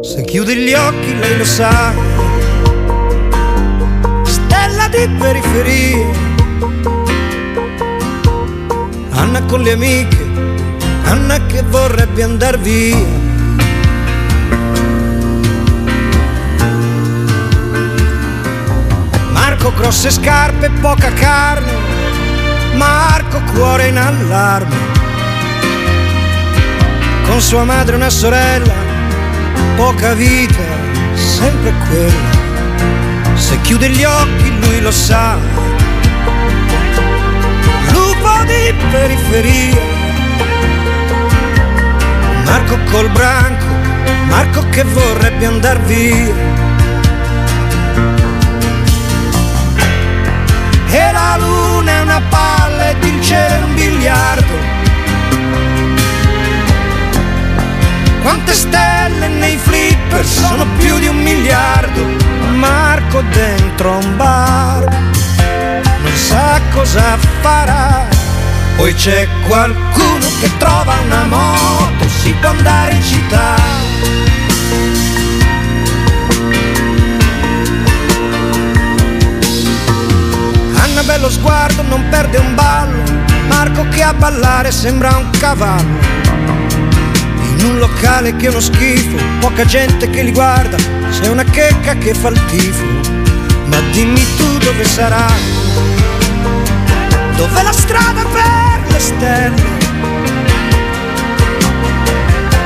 [0.05, 1.95] Se chiudi gli occhi lei lo sa,
[4.23, 6.07] stella di periferia.
[9.13, 10.27] Anna con le amiche,
[11.05, 12.99] Anna che vorrebbe andar via.
[19.31, 21.73] Marco grosse scarpe, poca carne,
[22.75, 24.77] Marco cuore in allarme.
[27.27, 28.94] Con sua madre una sorella
[29.77, 30.63] poca vita,
[31.15, 32.43] sempre quella.
[33.35, 35.37] Se chiude gli occhi lui lo sa.
[37.91, 39.83] Lupo di periferia.
[42.45, 43.65] Marco col branco,
[44.29, 46.35] Marco che vorrebbe andar via.
[50.91, 54.74] E la luna è una palla ed il cielo è un biliardo.
[58.25, 62.03] Quante stelle nei flipper sono più di un miliardo.
[62.55, 64.85] Marco dentro un bar
[66.03, 68.07] non sa cosa farà.
[68.77, 73.55] Poi c'è qualcuno che trova una moto, si può andare in città.
[80.83, 83.03] Anna bello sguardo, non perde un ballo.
[83.49, 86.24] Marco che a ballare sembra un cavallo.
[87.65, 90.77] Un locale che è uno schifo, poca gente che li guarda,
[91.11, 92.85] c'è una checca che fa il tifo.
[93.65, 95.27] Ma dimmi tu dove sarà?
[97.37, 99.63] Dov'è la strada per le stelle?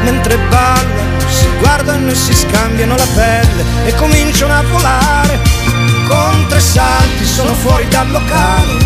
[0.03, 5.41] Mentre ballano, si guardano e si scambiano la pelle e cominciano a volare.
[6.09, 8.77] Con tre salti sono fuori dal locale,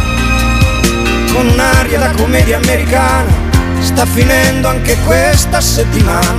[1.32, 3.41] con un'aria da commedia americana
[3.82, 6.34] sta finendo anche questa settimana,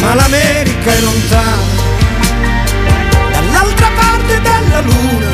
[0.00, 1.62] ma l'America è lontana,
[3.32, 5.26] dall'altra parte della luna,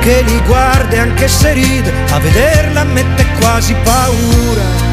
[0.00, 4.90] che li guarda e anche se ride, a vederla mette quasi paura.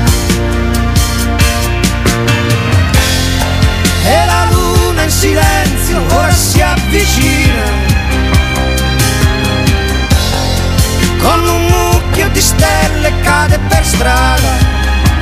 [4.06, 7.88] E la luna in silenzio ora si avvicina.
[11.20, 11.89] Con un
[12.20, 14.52] mucchio di stelle cade per strada,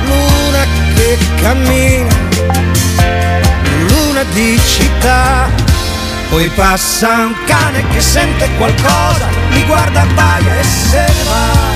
[0.04, 2.16] luna che cammina,
[3.88, 5.48] luna di città.
[6.28, 11.66] Poi passa un cane che sente qualcosa, mi guarda, abbaia e se ne va.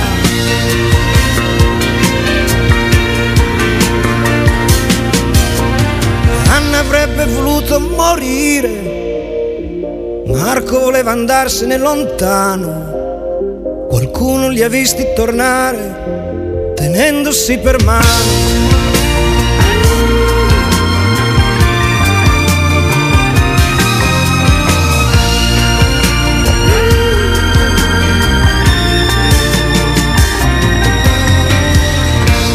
[6.53, 8.91] Anna avrebbe voluto morire,
[10.27, 12.92] Marco voleva andarsene lontano.
[14.13, 18.61] Qualcuno li ha visti tornare tenendosi per mano.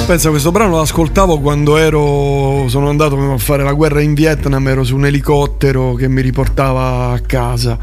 [0.06, 2.66] Pensa, questo brano lo ascoltavo quando ero.
[2.68, 4.66] Sono andato a fare la guerra in Vietnam.
[4.68, 7.76] Ero su un elicottero che mi riportava a casa.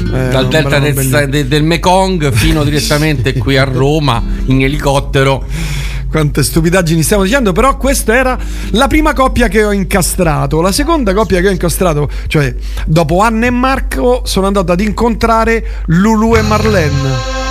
[0.00, 1.26] Eh, Dal delta del, bellissimo.
[1.26, 5.44] de- del Mekong fino direttamente qui a Roma in elicottero.
[6.10, 8.38] Quante stupidaggini stiamo dicendo, però questa era
[8.70, 10.60] la prima coppia che ho incastrato.
[10.60, 12.54] La seconda coppia che ho incastrato, cioè
[12.86, 17.43] dopo Anna e Marco, sono andato ad incontrare Lulu e Marlene.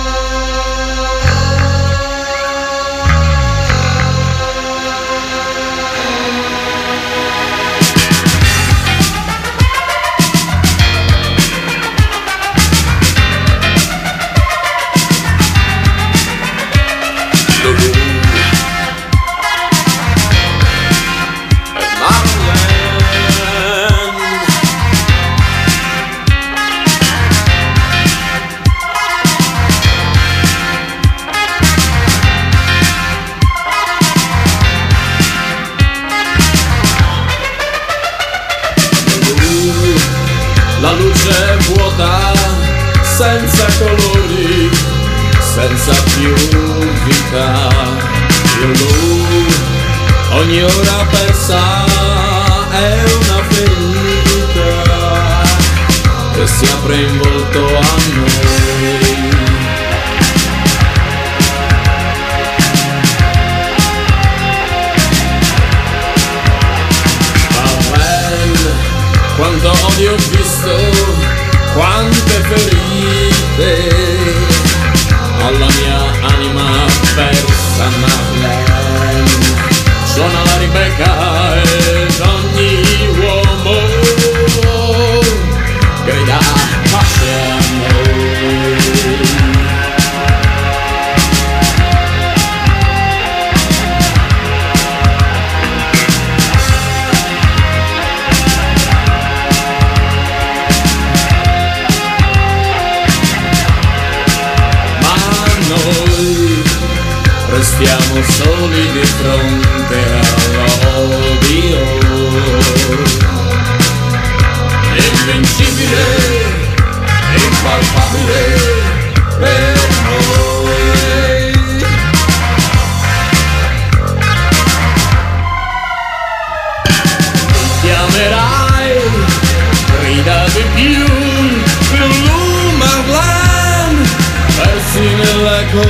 [135.74, 135.82] 5,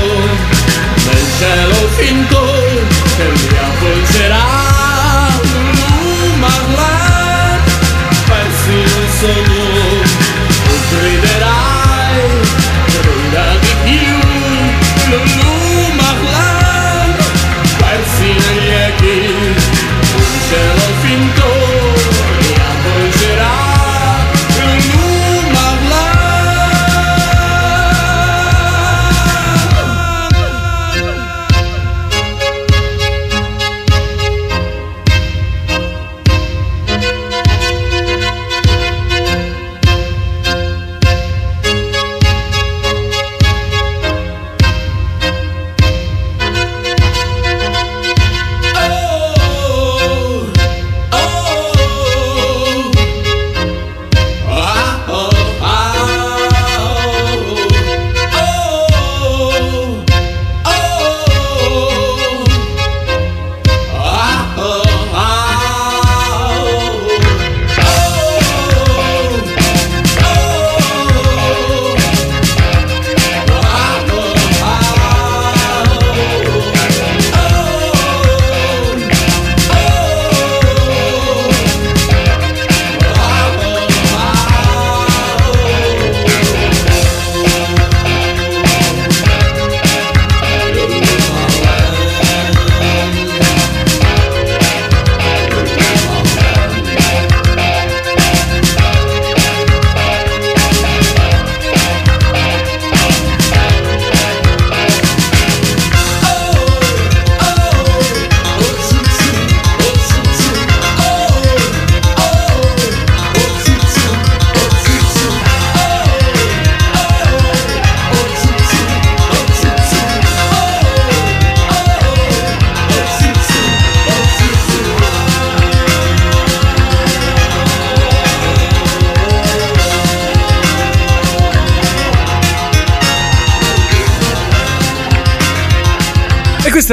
[1.05, 2.39] del 05,
[3.21, 4.24] el día el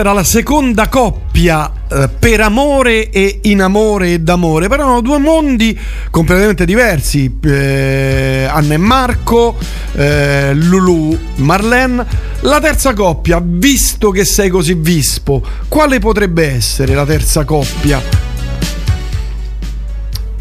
[0.02, 5.20] era la seconda coppia eh, per amore e in amore e d'amore, però erano due
[5.20, 5.78] mondi
[6.10, 7.38] completamente diversi.
[7.44, 9.56] eh, Anna e Marco,
[9.94, 12.04] eh, Lulu, Marlene.
[12.42, 18.02] La terza coppia, visto che sei così vispo, quale potrebbe essere la terza coppia?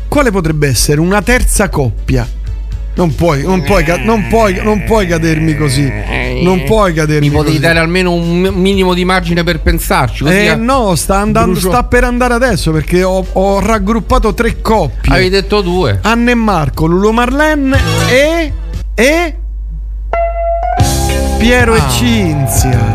[0.08, 2.26] Quale potrebbe essere una terza coppia?
[2.94, 5.86] Non puoi, non puoi, non puoi, non puoi cadermi così.
[6.43, 7.66] Non puoi cadermi Mi potevi così.
[7.66, 10.24] dare almeno un mi- minimo di margine per pensarci.
[10.24, 15.12] Così Eh no, sta andando, sta per andare adesso perché ho, ho raggruppato tre coppie.
[15.12, 15.99] Avevi detto due.
[16.03, 17.78] Anna e Marco, Lulu Marlene
[18.09, 18.53] e.
[18.95, 19.34] e.
[21.38, 21.76] Piero Ah.
[21.76, 21.91] e.
[21.91, 22.89] Cinzia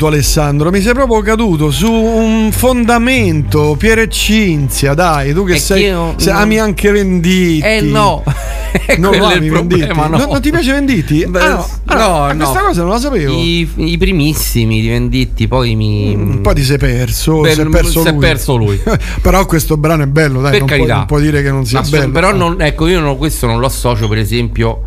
[0.00, 5.54] caduto Alessandro, mi sei proprio caduto su un fondamento, Piero e Cinzia, dai, tu che
[5.54, 7.66] È sei, io- se ami anche Venditti.
[7.66, 8.22] Eh no,
[8.98, 10.16] non lo ami problema, no.
[10.16, 11.26] Non, non ti piace Venditti?
[11.26, 12.44] Beh, Ah, no, ah, no, ah, no.
[12.44, 13.32] questa cosa non la sapevo.
[13.34, 16.14] I, i primissimi di Venditti, poi mi.
[16.14, 18.20] Un po' ti sei perso, Beh, si è perso si è lui.
[18.20, 18.80] perso lui.
[19.20, 20.96] però questo brano è bello, dai, per non, puoi, carità.
[20.96, 22.10] non puoi dire che non sia bello.
[22.10, 24.82] Però non- ecco, io non- questo non lo associo, per esempio,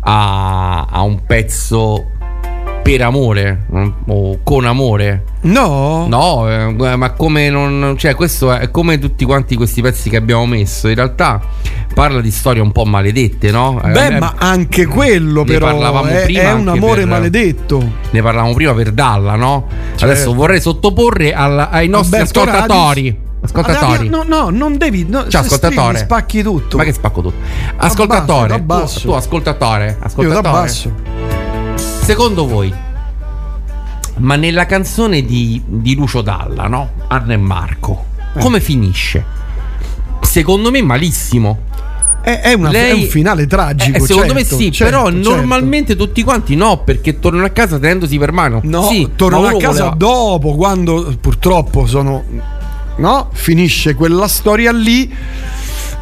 [0.00, 2.06] a, a un pezzo
[2.86, 5.24] per amore mm, o con amore.
[5.42, 6.06] No?
[6.08, 7.96] No, eh, ma come non.
[7.98, 10.86] Cioè, questo è come tutti quanti questi pezzi che abbiamo messo.
[10.86, 11.40] In realtà
[11.94, 13.80] parla di storie un po' maledette, no?
[13.82, 17.08] Eh, Beh, eh, ma anche quello ne però parlavamo è, prima è un amore per-
[17.08, 17.90] maledetto.
[18.10, 19.66] Ne parlavamo prima per Dalla, no?
[19.90, 20.04] Certo.
[20.04, 23.04] Adesso vorrei sottoporre al- ai nostri Alberto ascoltatori.
[23.04, 23.24] Radius.
[23.40, 24.08] Ascoltatori.
[24.08, 25.06] No, no, non devi.
[25.08, 25.80] No, Ciao, ascoltatore.
[25.98, 26.76] stringi, spacchi tutto.
[26.76, 27.34] Ma che spacco tutto?
[27.76, 29.00] Ascoltatore, t'abbasso.
[29.00, 30.42] tu, tu ascoltatore, Io ascoltatore.
[30.42, 31.05] t'abbasso.
[32.06, 32.72] Secondo voi,
[34.18, 36.90] ma nella canzone di, di Lucio Dalla, no?
[37.08, 38.04] Anna e Marco,
[38.36, 38.38] Eh.
[38.38, 39.24] come finisce?
[40.20, 41.64] Secondo me malissimo.
[42.22, 43.96] È, è una- è un finale tragico.
[43.96, 45.30] Eh, secondo certo, me sì, certo, però certo.
[45.34, 48.60] normalmente tutti quanti no, perché tornano a casa tenendosi per mano.
[48.62, 52.22] No, sì, tornano a casa voleva- dopo, quando purtroppo sono.
[52.98, 55.12] No, finisce quella storia lì.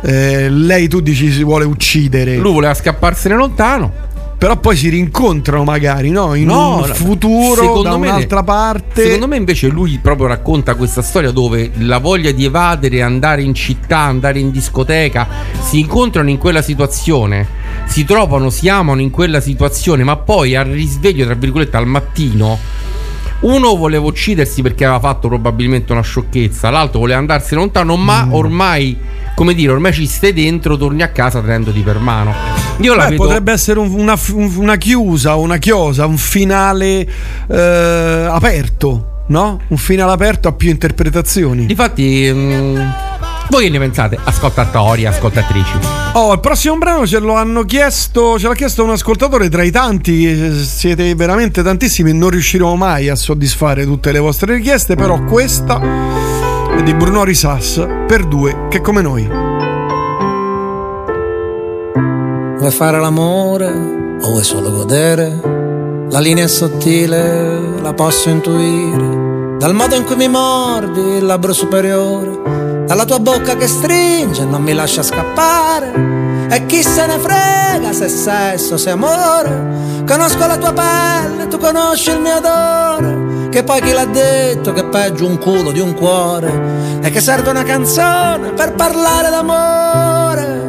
[0.07, 2.37] eh, lei, tu dici, si vuole uccidere.
[2.37, 4.04] Lui voleva scapparsene lontano.
[4.45, 6.35] Però poi si rincontrano magari, no?
[6.35, 9.03] In No, un futuro, da me- un'altra parte.
[9.05, 13.55] Secondo me invece lui proprio racconta questa storia dove la voglia di evadere, andare in
[13.55, 15.27] città, andare in discoteca,
[15.63, 17.47] si incontrano in quella situazione,
[17.87, 22.59] si trovano, si amano in quella situazione, ma poi al risveglio, tra virgolette, al mattino,
[23.41, 28.33] uno voleva uccidersi perché aveva fatto probabilmente una sciocchezza, l'altro voleva andarsene lontano, ma Mm.
[28.35, 28.95] ormai,
[29.35, 32.35] come dire, ormai ci stai dentro, torni a casa tenendoti per mano.
[32.79, 33.23] Io la Beh, vedo...
[33.25, 37.07] potrebbe essere un- una, un- una chiusa, una chiosa, un finale
[37.49, 39.61] eh, aperto, no?
[39.69, 41.67] Un finale aperto a più interpretazioni.
[41.67, 42.81] Difatti, mm,
[43.51, 44.19] voi che ne pensate?
[44.23, 45.73] Ascoltatori, ascoltatrici.
[46.15, 49.71] Oh, il prossimo brano ce lo hanno chiesto, ce l'ha chiesto un ascoltatore tra i
[49.73, 55.23] tanti, eh, siete veramente tantissimi, non riusciremo mai a soddisfare tutte le vostre richieste, però
[55.25, 55.81] questa
[56.83, 59.29] di Bruno Risas per due che come noi.
[62.59, 63.69] Vuoi fare l'amore
[64.21, 65.53] o vuoi solo godere?
[66.11, 69.57] La linea è sottile, la posso intuire.
[69.59, 74.45] Dal modo in cui mi mordi il labbro superiore, dalla tua bocca che stringe e
[74.45, 76.47] non mi lascia scappare.
[76.51, 80.03] E chi se ne frega se è sesso, se è amore.
[80.07, 83.14] Conosco la tua pelle, tu conosci il mio odore.
[83.55, 86.99] Che poi chi l'ha detto che è peggio un culo di un cuore?
[87.01, 90.63] E che serve una canzone per parlare d'amore.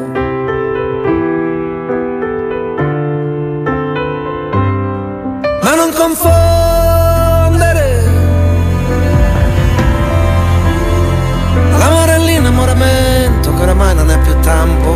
[5.64, 8.04] ma non confondere
[11.80, 14.94] l'amore e l'innamoramento che oramai non è più tempo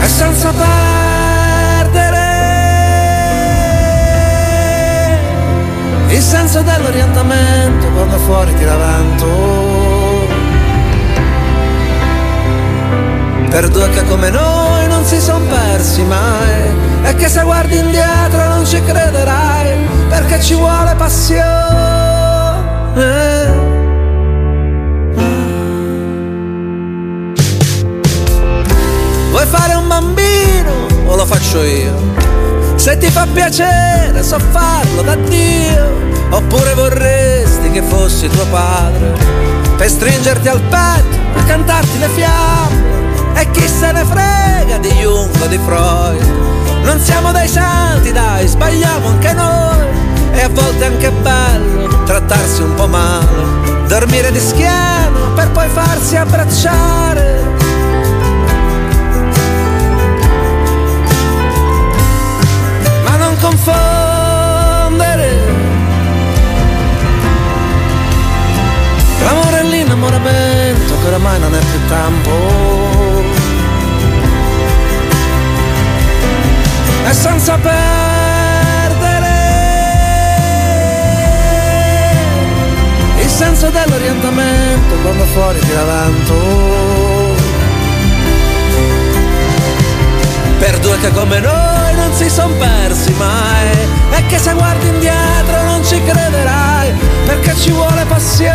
[0.00, 1.01] e senza perdere
[6.22, 9.26] il senso dell'orientamento quando fuori tira vento
[13.50, 18.46] per due che come noi non si son persi mai e che se guardi indietro
[18.46, 19.76] non ci crederai
[20.08, 21.50] perché ci vuole passione.
[29.30, 32.21] Vuoi fare un bambino o lo faccio io?
[32.82, 36.00] Se ti fa piacere so farlo da Dio.
[36.30, 39.12] Oppure vorresti che fossi tuo padre
[39.76, 43.40] Per stringerti al petto e cantarti le fiamme.
[43.40, 46.24] E chi se ne frega di Jung o di Freud?
[46.82, 49.86] Non siamo dei santi dai, sbagliamo anche noi.
[50.32, 53.86] E a volte è anche bello trattarsi un po' male.
[53.86, 57.51] Dormire di schiena per poi farsi abbracciare
[63.52, 65.30] confondere.
[69.24, 72.30] L'amore e l'innamoramento che oramai non è più tempo.
[77.04, 77.80] E senza perdere
[83.20, 86.80] il senso dell'orientamento quando fuori tira vento.
[90.58, 91.71] Per due che come noi
[92.02, 93.70] non si son persi mai
[94.10, 96.92] e che se guardi indietro non ci crederai
[97.26, 98.50] perché ci vuole passione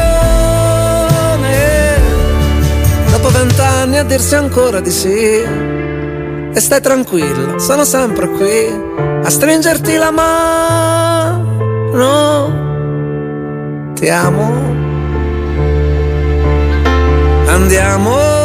[3.11, 5.65] dopo vent'anni a dirsi ancora di sì
[6.57, 8.67] e stai tranquilla, sono sempre qui
[9.23, 11.45] a stringerti la mano.
[13.93, 14.75] Ti amo.
[17.47, 18.36] Andiamo.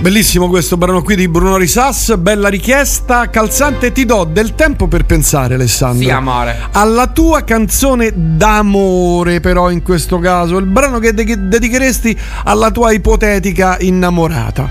[0.00, 5.04] Bellissimo questo brano qui di Bruno Risas, bella richiesta, calzante ti do del tempo per
[5.04, 6.02] pensare Alessandro.
[6.02, 6.56] Sì, amore.
[6.72, 12.92] Alla tua canzone d'amore però in questo caso, il brano che de- dedicheresti alla tua
[12.92, 14.70] ipotetica innamorata,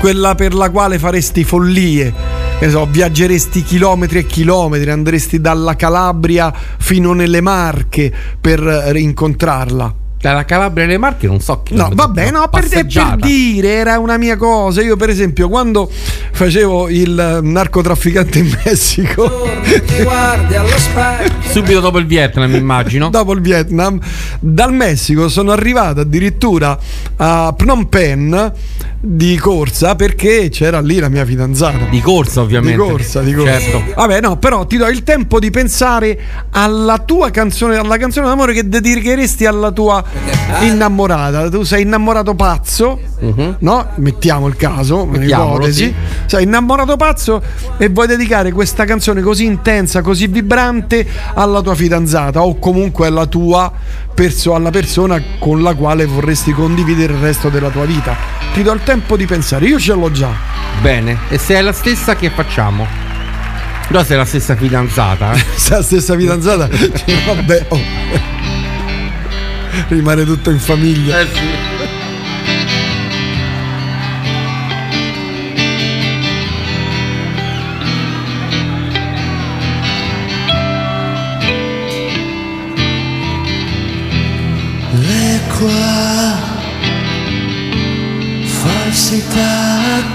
[0.00, 2.12] quella per la quale faresti follie.
[2.68, 9.97] So, viaggeresti chilometri e chilometri, andresti dalla Calabria fino nelle Marche per eh, incontrarla.
[10.20, 11.74] Dalla Calabria alle Marche non so che.
[11.74, 14.82] No, vabbè, no, per, per dire, era una mia cosa.
[14.82, 20.76] Io, per esempio, quando facevo il narcotrafficante in Messico, Ti guardi allo.
[21.48, 23.10] Subito dopo il Vietnam, immagino.
[23.10, 24.00] dopo il Vietnam,
[24.40, 26.76] dal Messico sono arrivato addirittura
[27.16, 28.52] a Phnom Penh
[29.00, 31.86] di corsa perché c'era lì la mia fidanzata.
[31.88, 32.82] Di corsa, ovviamente.
[32.82, 33.58] Di corsa, di corsa.
[33.58, 33.82] Certo.
[33.94, 36.18] Vabbè, no, però ti do il tempo di pensare
[36.50, 40.02] alla tua canzone, alla canzone d'amore che dedicheresti alla tua
[40.62, 41.48] innamorata.
[41.48, 42.98] Tu sei innamorato pazzo,
[43.58, 43.88] no?
[43.96, 45.84] Mettiamo il caso, un'ipotesi.
[45.84, 45.94] sì.
[46.26, 47.40] Sei innamorato pazzo
[47.76, 53.26] e vuoi dedicare questa canzone così intensa, così vibrante alla tua fidanzata o comunque alla
[53.26, 53.72] tua
[54.18, 58.16] perso- alla persona con la quale vorresti condividere il resto della tua vita.
[58.52, 60.30] Ti do il tempo di pensare, io ce l'ho già.
[60.82, 61.18] Bene.
[61.28, 62.84] E se è la stessa, che facciamo?
[63.86, 65.34] Però se è la stessa fidanzata.
[65.34, 65.44] eh.
[65.54, 66.90] Se è la stessa fidanzata, cioè,
[67.26, 67.80] vabbè, oh.
[69.86, 71.20] rimane tutto in famiglia.
[71.20, 71.77] Eh sì.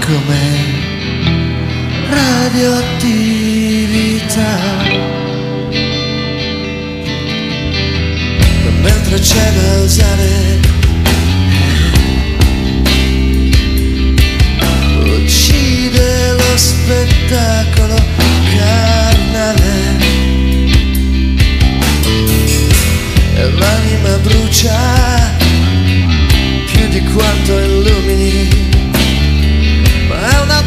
[0.06, 0.42] Come
[2.10, 2.92] radioattività.
[8.82, 10.60] Mentre c'è da usare
[15.04, 17.96] uccide lo spettacolo
[18.56, 19.72] carnale.
[23.36, 25.32] E l'anima brucia
[26.72, 28.63] più di quanto illumini,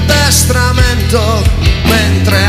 [0.08, 1.44] addestramento
[1.84, 2.47] mentre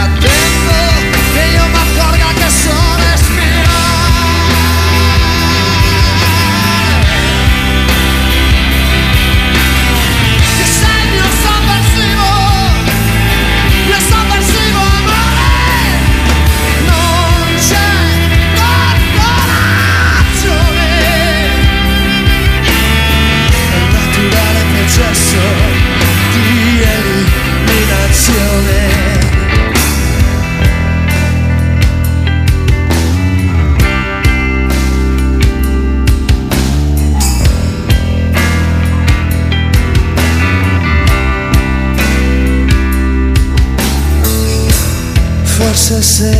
[45.88, 46.37] Forse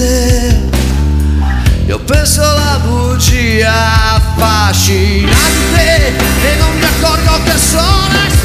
[0.00, 0.68] chiaramente,
[1.86, 6.06] io penso alla bugia affascinante
[6.42, 8.39] e non mi accorgo che so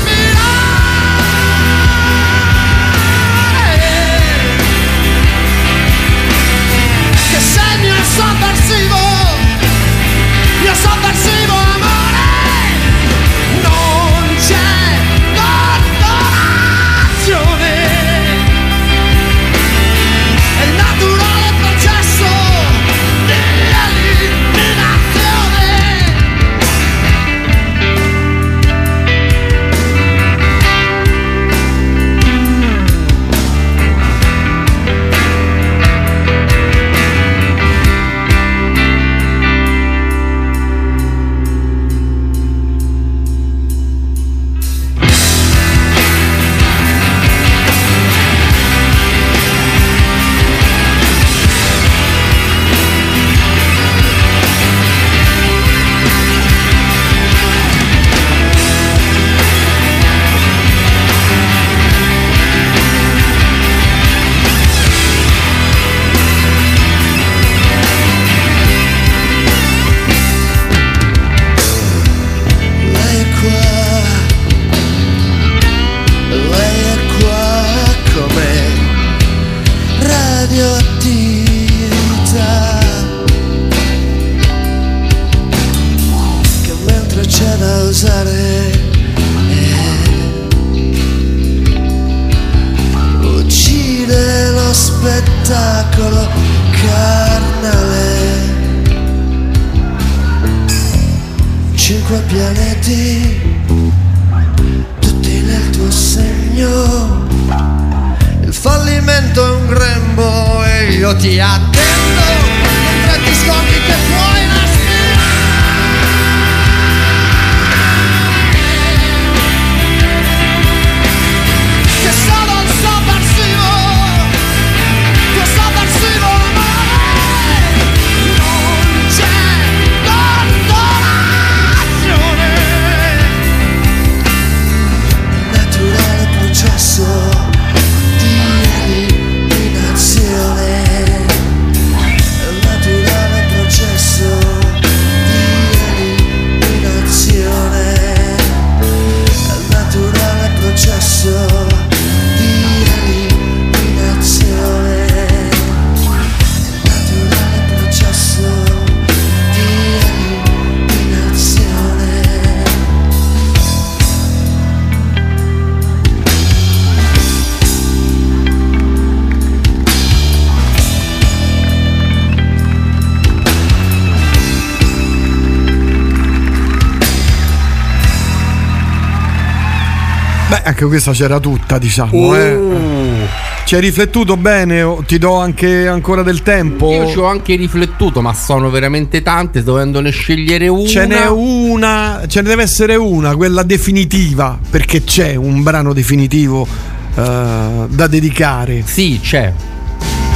[180.86, 182.12] anche questa c'era tutta, diciamo.
[182.14, 182.38] Oh.
[182.38, 183.28] eh.
[183.66, 184.86] Ci hai riflettuto bene?
[185.06, 186.92] Ti do anche ancora del tempo?
[186.92, 190.88] Io ci ho anche riflettuto, ma sono veramente tante, dovendone scegliere una.
[190.88, 196.68] Ce n'è una, ce ne deve essere una, quella definitiva, perché c'è un brano definitivo
[197.16, 198.84] eh, da dedicare.
[198.86, 199.52] Sì, c'è.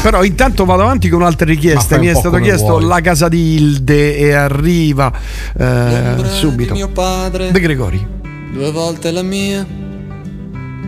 [0.01, 1.99] Però intanto vado avanti con altre richieste.
[1.99, 2.85] Mi è stato chiesto vuoi.
[2.85, 5.11] la casa di Ilde e arriva
[5.55, 6.73] eh, subito.
[6.73, 7.51] di mio padre.
[7.51, 8.07] De Gregori.
[8.51, 9.78] Due volte la mia.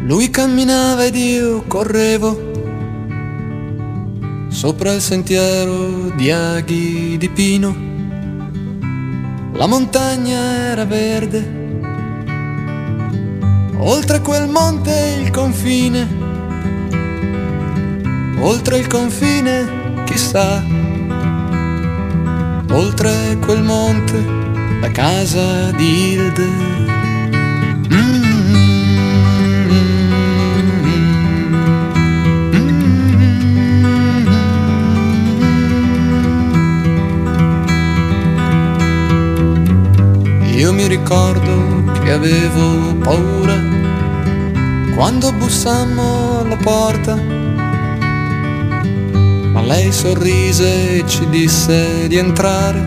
[0.03, 2.49] Lui camminava ed io correvo.
[4.47, 7.75] Sopra il sentiero di aghi di pino.
[9.53, 11.59] La montagna era verde.
[13.77, 16.07] Oltre quel monte il confine.
[18.39, 20.63] Oltre il confine, chissà.
[22.71, 24.23] Oltre quel monte,
[24.81, 26.81] la casa di Hilde.
[40.61, 43.55] Io mi ricordo che avevo paura
[44.93, 47.15] quando bussammo alla porta,
[49.53, 52.79] ma lei sorrise e ci disse di entrare.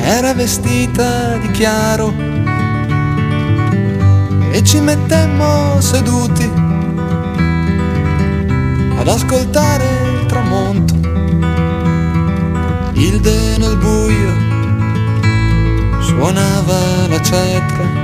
[0.00, 2.12] Era vestita di chiaro
[4.50, 6.50] e ci mettemmo seduti
[8.98, 9.84] ad ascoltare
[10.20, 10.94] il tramonto.
[12.94, 14.51] Hilde nel buio
[16.02, 18.00] suonava la cetra.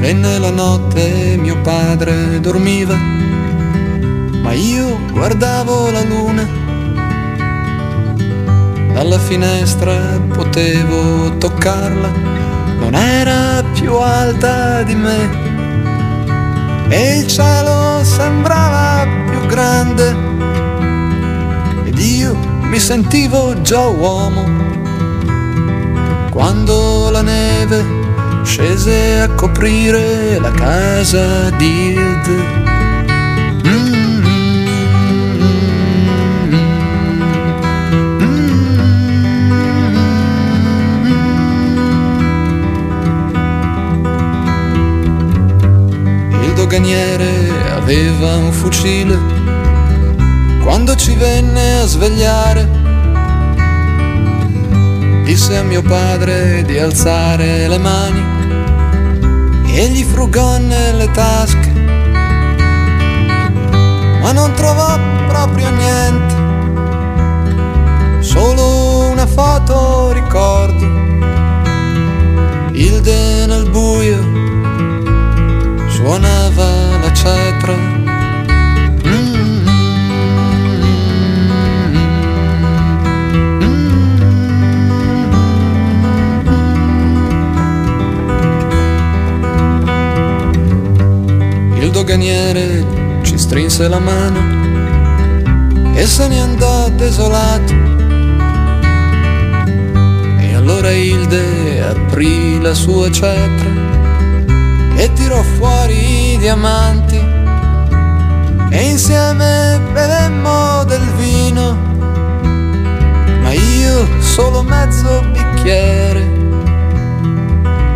[0.00, 2.96] Venne la notte, mio padre dormiva,
[4.42, 6.60] ma io guardavo la luna.
[8.92, 12.10] Dalla finestra potevo toccarla,
[12.82, 15.40] non era più alta di me.
[16.88, 20.16] E il cielo sembrava più grande
[21.84, 24.44] ed io mi sentivo già uomo.
[26.30, 27.84] Quando la neve
[28.42, 32.61] scese a coprire la casa di Hilde.
[46.72, 49.18] Doganiere aveva un fucile
[50.62, 52.66] quando ci venne a svegliare.
[55.22, 58.24] Disse a mio padre di alzare le mani
[59.66, 61.72] e gli frugò nelle tasche,
[64.22, 66.34] ma non trovò proprio niente,
[68.20, 70.86] solo una foto ricordo.
[72.72, 74.31] Hilde nel buio
[76.02, 77.74] suonava la cetra.
[91.78, 92.84] Il doganiere
[93.22, 94.40] ci strinse la mano
[95.94, 97.74] e se ne andò desolato.
[100.40, 103.71] E allora Hilde aprì la sua cetra
[105.02, 107.18] e tirò fuori i diamanti
[108.70, 111.76] e insieme bevemmo del vino,
[113.42, 116.22] ma io solo mezzo bicchiere.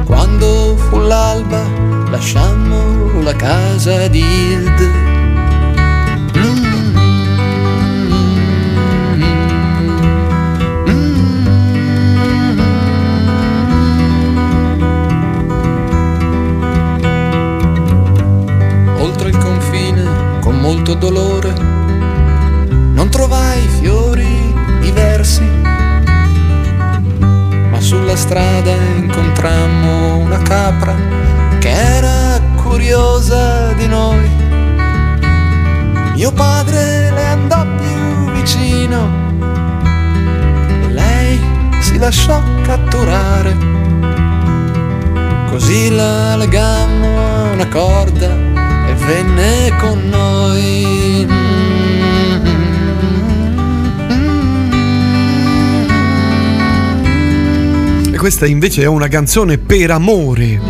[0.05, 1.63] Quando fu l'alba
[2.11, 5.06] lasciammo la casa di Hilde.
[21.01, 21.36] Con
[58.37, 60.61] questa invece è una canzone per amore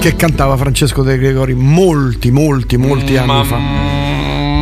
[0.00, 3.56] che cantava Francesco De Gregori molti, molti, molti anni fa.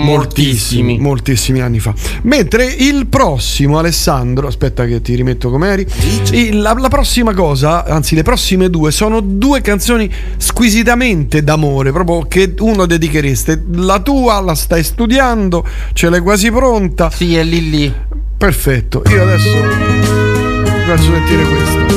[0.04, 1.92] Moltissimi, moltissimi anni fa.
[2.22, 5.84] Mentre il prossimo, Alessandro, aspetta che ti rimetto com'eri.
[6.30, 12.24] Il- La, la prossima cosa, anzi, le prossime due sono due canzoni squisitamente d'amore, proprio
[12.28, 13.64] che uno dedichereste.
[13.72, 17.10] La tua la stai studiando, ce l'hai quasi pronta.
[17.10, 17.92] Sì, è lì lì.
[18.38, 19.02] Perfetto.
[19.10, 21.93] Io adesso vi faccio sentire questo.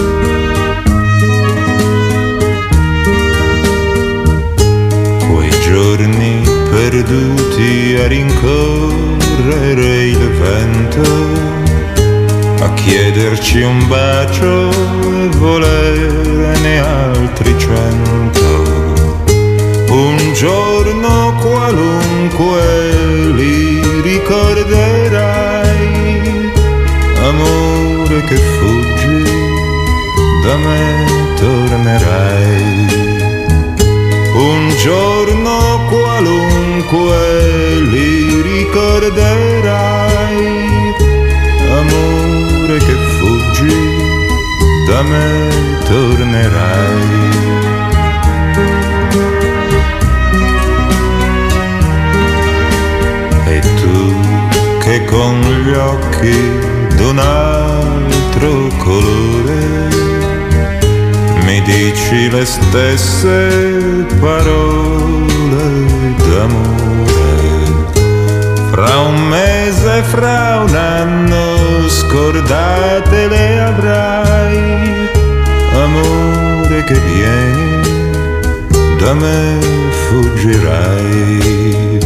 [7.08, 11.04] Perduti a rincorrere il vento,
[12.60, 18.66] a chiederci un bacio e volerne altri cento.
[19.90, 22.92] Un giorno qualunque
[23.36, 25.32] li ricorderai,
[27.24, 29.24] amore che fuggi,
[30.44, 31.06] da me
[31.40, 33.17] tornerai.
[34.80, 38.76] Giorno qualunque li ricorderai,
[41.72, 43.76] amore che fuggi,
[44.88, 45.50] da me
[45.88, 47.26] tornerai.
[53.48, 54.16] E tu
[54.80, 56.38] che con gli occhi
[56.96, 59.47] d'un altro colore
[61.68, 67.36] dici le stesse parole d'amore.
[68.72, 71.44] Fra un mese, fra un anno,
[71.90, 75.10] scordate le avrai,
[75.74, 77.82] amore che vieni,
[78.98, 79.60] da me
[80.08, 82.00] fuggirai.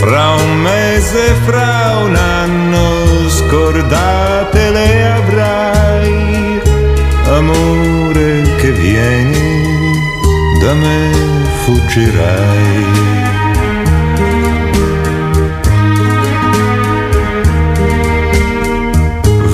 [0.00, 5.63] Fra un mese, fra un anno, scordate le avrai,
[8.78, 10.02] vieni,
[10.60, 11.10] da me
[11.64, 12.84] fuggirai.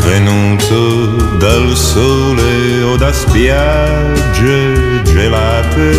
[0.04, 1.06] Venuto
[1.38, 5.90] dal sole o da spiagge gelate,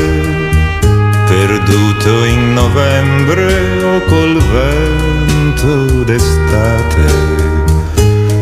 [1.27, 7.51] perduto in novembre o col vento d'estate.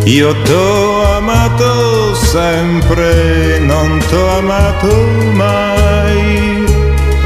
[0.05, 4.87] Io t'ho amato sempre, non t'ho amato
[5.33, 6.65] mai.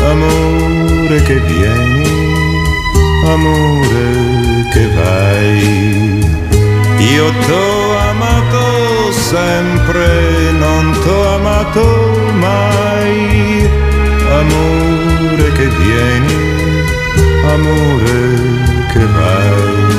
[0.10, 2.64] Amore che vieni,
[3.26, 6.20] amore che vai.
[6.98, 11.86] Io t'ho amato sempre, non t'ho amato
[12.34, 13.70] mai.
[14.42, 16.84] Amore che vieni,
[17.46, 18.22] amore
[18.92, 19.93] che vai.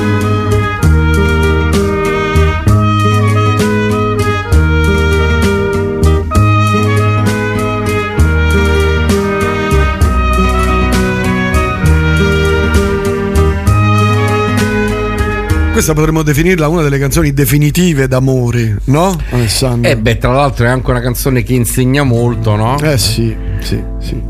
[15.74, 19.18] Questa potremmo definirla una delle canzoni definitive d'amore, no?
[19.30, 19.90] Alessandro.
[19.90, 22.78] Eh beh, tra l'altro è anche una canzone che insegna molto, no?
[22.80, 24.22] Eh sì, sì, sì.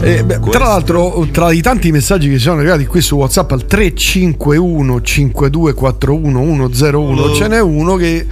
[0.00, 3.52] Eh, beh, tra l'altro, tra i tanti messaggi che ci sono arrivati qui su WhatsApp
[3.52, 8.26] al 351 5241 101 ce n'è uno che,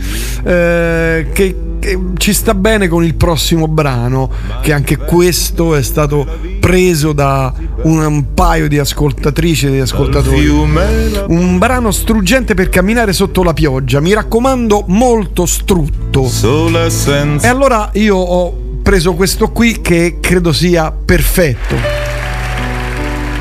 [0.44, 4.30] eh, che- che ci sta bene con il prossimo brano,
[4.62, 6.26] che anche questo è stato
[6.58, 7.52] preso da
[7.82, 10.36] un, un paio di ascoltatrici e di ascoltatori.
[11.28, 16.26] Un brano struggente per camminare sotto la pioggia, mi raccomando, molto strutto.
[17.44, 21.76] E allora io ho preso questo qui che credo sia perfetto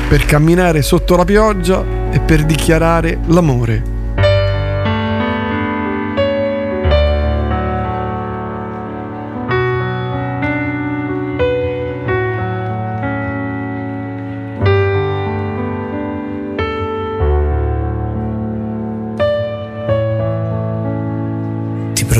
[0.06, 3.93] per camminare sotto la pioggia e per dichiarare l'amore.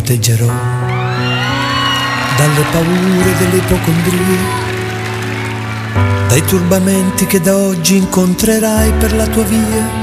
[0.04, 0.52] Proteggerò
[2.36, 4.38] dalle paure delle ipocondrie,
[6.28, 10.02] dai turbamenti che da oggi incontrerai per la tua via,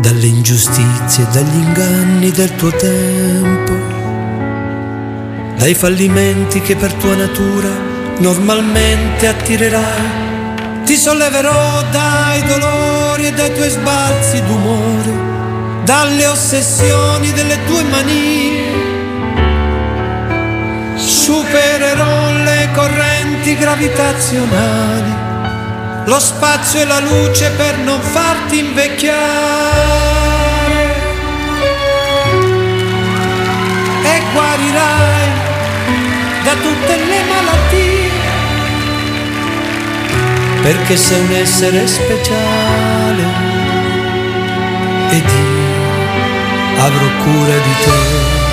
[0.00, 3.72] dalle ingiustizie e dagli inganni del tuo tempo,
[5.58, 7.68] dai fallimenti che per tua natura
[8.18, 10.24] normalmente attirerai.
[10.86, 15.35] Ti solleverò dai dolori e dai tuoi sbalzi d'umore
[15.86, 18.64] dalle ossessioni delle tue manie.
[20.96, 25.14] Supererò le correnti gravitazionali,
[26.06, 29.14] lo spazio e la luce per non farti invecchiare.
[34.02, 35.28] E guarirai
[36.42, 38.10] da tutte le malattie,
[40.62, 43.54] perché sei un essere speciale
[45.10, 45.65] ed io
[46.78, 48.44] avrò cura di te.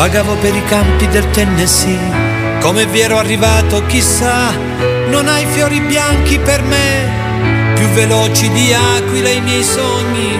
[0.00, 1.98] Vagavo per i campi del Tennessee,
[2.60, 4.50] come vi ero arrivato chissà,
[5.08, 10.39] non hai fiori bianchi per me, più veloci di aquile i miei sogni,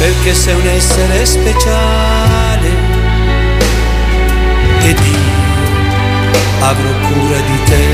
[0.00, 2.68] Perché sei un essere speciale
[4.80, 5.40] ed io
[6.60, 7.84] avrò cura di te.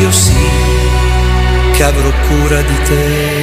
[0.00, 0.46] Io sì
[1.72, 3.41] che avrò cura di te.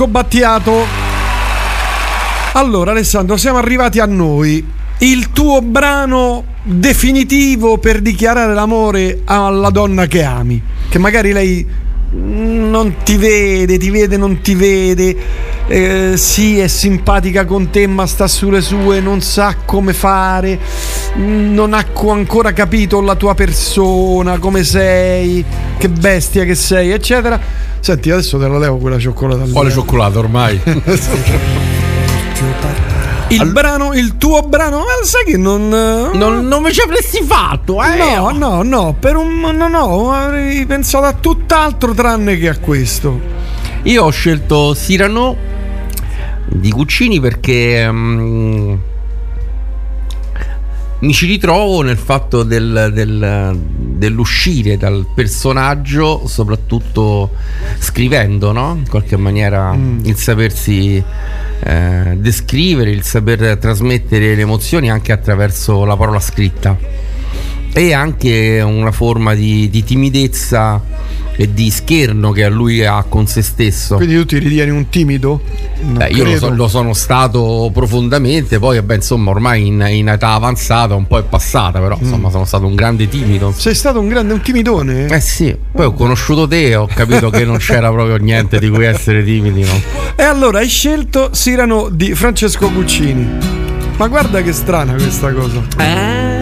[0.00, 0.86] Franco Battiato.
[2.54, 4.64] Allora Alessandro, siamo arrivati a noi.
[5.00, 10.62] Il tuo brano definitivo per dichiarare l'amore alla donna che ami.
[10.88, 11.66] Che magari lei
[12.12, 15.16] non ti vede, ti vede, non ti vede.
[15.72, 20.58] Eh, sì, è simpatica con te, ma sta sulle sue, non sa come fare,
[21.14, 25.44] non ha co- ancora capito la tua persona, come sei,
[25.78, 27.38] che bestia che sei, eccetera.
[27.78, 29.44] Senti, adesso te la levo quella cioccolata.
[29.44, 29.52] lì.
[29.52, 30.60] Quale cioccolato ormai?
[33.28, 35.68] Il brano, il tuo brano, ma sai che non.
[35.68, 37.96] Non, non mi ci avresti fatto, eh?
[37.96, 39.38] No, no, no, per un.
[39.38, 43.20] No, no, avrei pensato a tutt'altro tranne che a questo.
[43.84, 45.58] Io ho scelto Cyrano
[46.52, 48.74] di Guccini perché mm,
[51.00, 57.30] mi ci ritrovo nel fatto del- del- dell'uscire dal personaggio, soprattutto
[57.78, 58.76] scrivendo, no?
[58.78, 60.00] In qualche maniera Mm.
[60.04, 61.02] il sapersi
[61.62, 66.76] eh, descrivere, il saper trasmettere le emozioni anche attraverso la parola scritta.
[67.72, 70.82] E anche una forma di, di timidezza
[71.40, 73.96] e di scherno che a lui ha con se stesso.
[73.96, 75.40] Quindi tu ti ritieni un timido?
[75.80, 80.32] Beh, io lo, so- lo sono stato profondamente, poi vabbè, insomma, ormai in, in età
[80.32, 83.54] avanzata un po' è passata, però insomma sono stato un grande timido.
[83.56, 85.06] Sei stato un grande un timidone?
[85.06, 88.68] Eh sì, poi ho conosciuto te e ho capito che non c'era proprio niente di
[88.68, 89.80] cui essere timidi, no?
[90.16, 93.26] E allora hai scelto Sirano di Francesco Guccini.
[93.96, 95.62] Ma guarda che strana questa cosa.
[95.78, 96.39] Eh?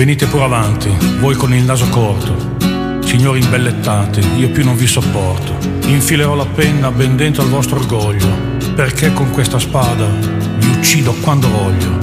[0.00, 2.56] Venite pure avanti, voi con il naso corto.
[3.04, 5.54] Signori imbellettati, io più non vi sopporto.
[5.88, 8.26] Infilerò la penna ben dentro al vostro orgoglio,
[8.74, 11.98] perché con questa spada vi uccido quando voglio.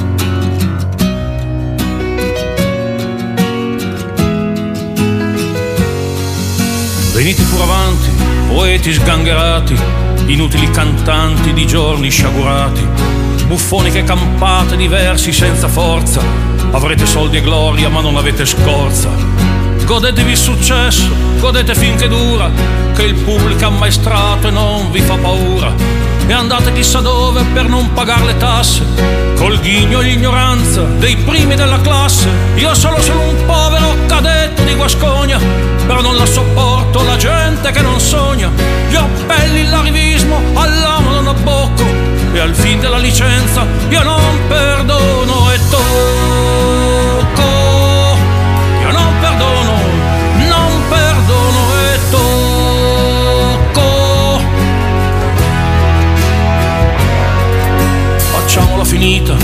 [7.15, 8.09] Venite pure avanti,
[8.47, 9.75] poeti sgangherati,
[10.27, 12.85] inutili cantanti di giorni sciagurati,
[13.47, 19.09] buffoni che campate di versi senza forza, avrete soldi e gloria ma non avete scorza.
[19.83, 22.51] Godetevi il successo, godete finché dura,
[22.93, 25.73] che il pubblico è ammaestrato e non vi fa paura.
[26.27, 28.83] E andate chissà dove per non pagare le tasse,
[29.37, 32.27] col ghigno e l'ignoranza dei primi della classe.
[32.55, 35.39] Io sono solo un povero cadetto di Guascogna,
[35.85, 38.51] però non la sopporto la gente che non sogna.
[38.89, 41.85] Gli appelli, l'arivismo, all'amo non abbocco,
[42.33, 46.26] e al fin della licenza io non perdono e tocco.
[58.97, 59.35] Finita,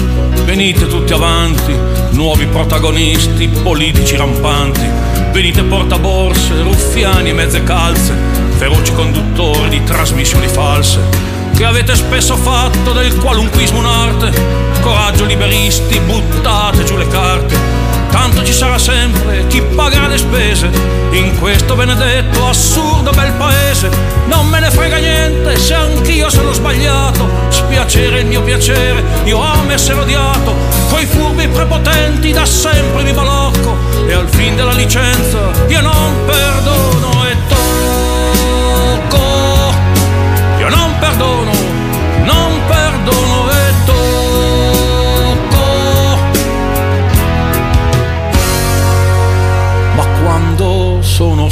[0.46, 1.78] venite tutti avanti,
[2.12, 4.82] nuovi protagonisti, politici rampanti.
[5.32, 8.16] Venite portaborse, ruffiani e mezze calze,
[8.58, 11.00] feroci conduttori di trasmissioni false.
[11.56, 14.32] Che avete spesso fatto del qualunquismo un'arte,
[14.82, 17.83] coraggio liberisti, buttate giù le carte.
[18.14, 20.70] Tanto ci sarà sempre chi paga le spese
[21.14, 23.90] in questo benedetto assurdo bel paese.
[24.28, 27.28] Non me ne frega niente se anch'io sono sbagliato.
[27.50, 30.54] Spiacere il mio piacere, io amo essere odiato.
[30.92, 33.76] Coi furbi prepotenti da sempre mi balocco.
[34.08, 37.13] E al fin della licenza io non perdono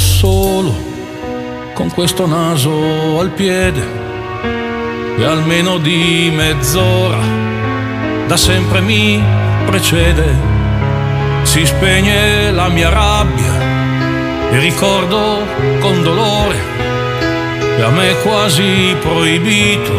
[0.02, 0.74] solo,
[1.72, 3.82] con questo naso al piede,
[5.16, 7.20] e almeno di mezz'ora,
[8.26, 9.22] da sempre mi
[9.64, 10.36] precede,
[11.42, 15.46] si spegne la mia rabbia e ricordo
[15.80, 16.56] con dolore
[17.76, 19.92] che a me è quasi proibito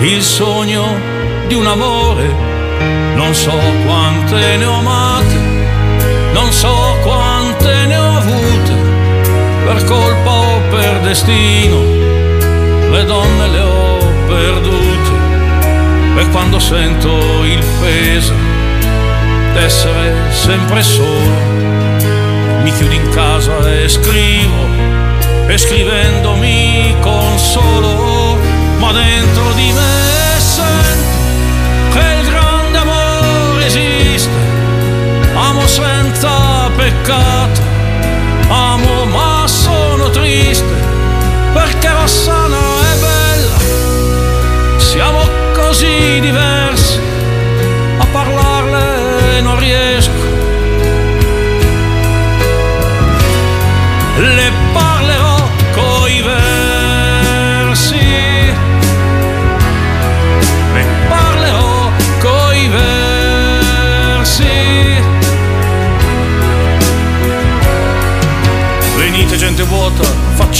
[0.00, 0.84] il sogno
[1.46, 2.50] di un amore.
[3.14, 5.36] Non so quante ne ho amate,
[6.32, 7.31] non so quante
[9.64, 11.80] per colpa o per destino,
[12.90, 15.20] le donne le ho perdute.
[16.18, 18.34] E quando sento il peso
[19.54, 21.36] d'essere sempre solo,
[22.62, 24.66] mi chiudo in casa e scrivo,
[25.46, 27.91] e scrivendo mi consolo,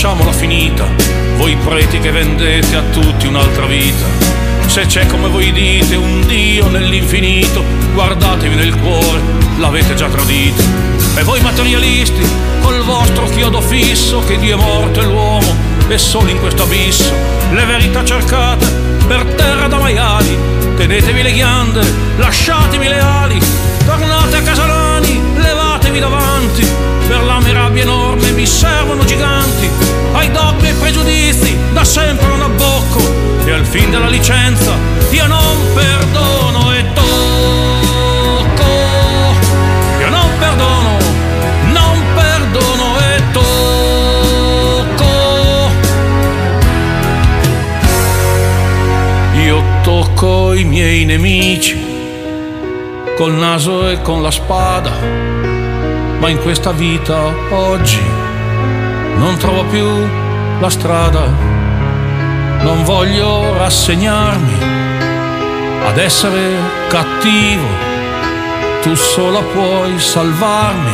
[0.03, 0.85] facciamola finita,
[1.37, 4.05] voi preti che vendete a tutti un'altra vita.
[4.67, 7.63] Se c'è come voi dite un Dio nell'infinito,
[7.95, 9.21] guardatevi nel cuore,
[9.59, 10.61] l'avete già tradito.
[11.15, 12.21] E voi materialisti,
[12.63, 15.57] col vostro chiodo fisso, che Dio è morto e l'uomo
[15.87, 17.15] è solo in questo abisso.
[17.53, 18.67] Le verità cercate
[19.07, 20.37] per terra da maiali,
[20.79, 21.81] tenetevi le ghiande,
[22.17, 23.41] lasciatemi le ali,
[23.87, 26.67] tornate a Casalani, levatevi davanti,
[27.07, 28.12] per la mia rabbia enorme
[28.43, 29.71] mi servono giganti,
[30.15, 31.57] ai dogmi e pregiudizi
[33.65, 34.73] fin dalla licenza,
[35.11, 38.65] io non perdono e tocco.
[40.01, 40.99] Io non perdono,
[41.71, 45.05] non perdono e tocco.
[49.37, 51.81] Io tocco i miei nemici
[53.17, 54.91] col naso e con la spada,
[56.19, 58.22] ma in questa vita oggi
[59.17, 59.87] non trovo più
[60.61, 61.27] la strada.
[62.63, 64.57] Non voglio rassegnarmi
[65.87, 66.57] ad essere
[66.89, 67.67] cattivo.
[68.83, 70.93] Tu sola puoi salvarmi,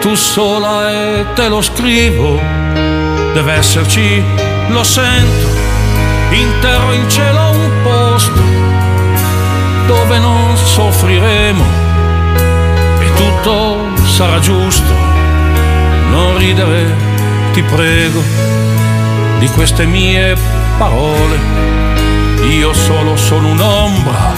[0.00, 2.40] tu sola e te lo scrivo.
[3.34, 4.22] Deve esserci,
[4.68, 5.46] lo sento,
[6.30, 8.40] in terra o in cielo un posto
[9.86, 11.64] dove non soffriremo
[13.00, 14.92] e tutto sarà giusto.
[16.10, 17.07] Non ridere,
[17.52, 18.22] ti prego,
[19.38, 20.36] di queste mie
[20.78, 21.38] parole.
[22.48, 24.32] Io solo sono un'ombra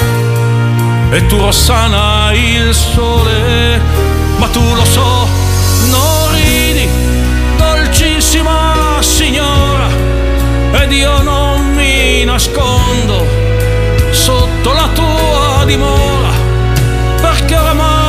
[1.11, 3.81] e tu rossana il sole,
[4.39, 5.28] ma tu lo so,
[5.91, 6.89] non ridi,
[7.57, 9.89] dolcissima signora,
[10.73, 13.27] ed io non mi nascondo
[14.11, 16.31] sotto la tua dimora,
[17.20, 17.99] perché oramai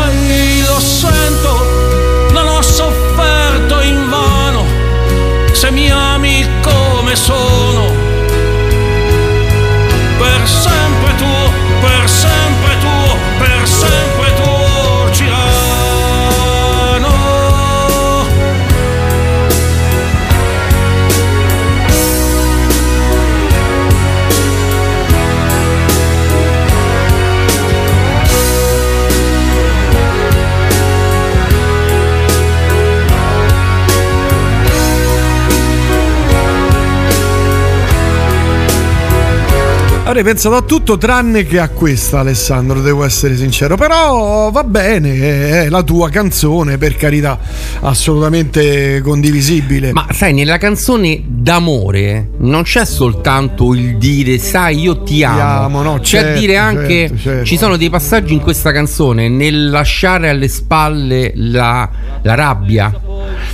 [40.12, 43.78] Avrei pensato a tutto tranne che a questa, Alessandro, devo essere sincero.
[43.78, 47.40] Però va bene, è la tua canzone, per carità,
[47.80, 49.94] assolutamente condivisibile.
[49.94, 55.40] Ma sai, nella canzone d'amore non c'è soltanto il dire, sai, io ti amo.
[55.40, 57.46] amo, no, c'è certo, dire anche, certo, certo.
[57.46, 61.90] ci sono dei passaggi in questa canzone nel lasciare alle spalle la,
[62.22, 63.11] la rabbia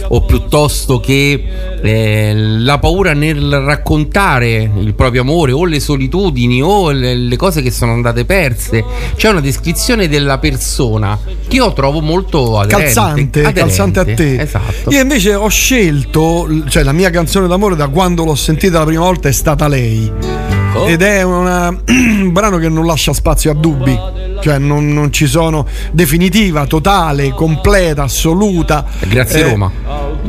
[0.09, 1.43] o piuttosto che
[1.81, 7.61] eh, la paura nel raccontare il proprio amore o le solitudini o le, le cose
[7.61, 8.83] che sono andate perse.
[9.15, 11.17] C'è una descrizione della persona
[11.47, 13.59] che io trovo molto aderente, calzante, aderente.
[13.59, 14.41] calzante a te.
[14.41, 14.89] Esatto.
[14.89, 19.03] Io invece ho scelto, cioè la mia canzone d'amore da quando l'ho sentita la prima
[19.03, 20.56] volta è stata lei.
[20.85, 23.97] Ed è una- un brano che non lascia spazio a dubbi,
[24.41, 28.85] cioè non, non ci sono definitiva, totale, completa, assoluta.
[29.07, 29.71] Grazie Eh, Roma.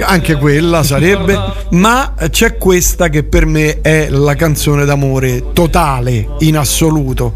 [0.01, 1.39] Anche quella sarebbe,
[1.71, 7.33] ma c'è questa che per me è la canzone d'amore totale, in assoluto.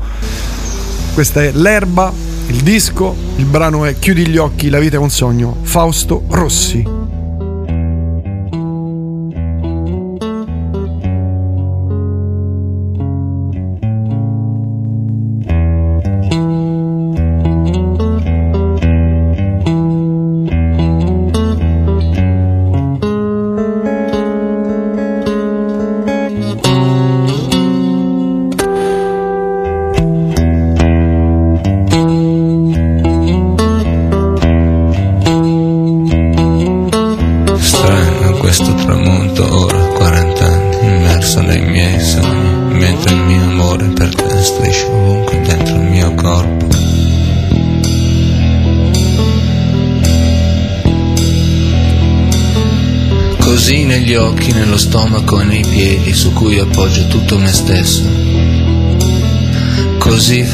[1.15, 2.13] Questa è L'erba,
[2.47, 6.83] il disco, il brano è Chiudi gli occhi, la vita è un sogno, Fausto Rossi.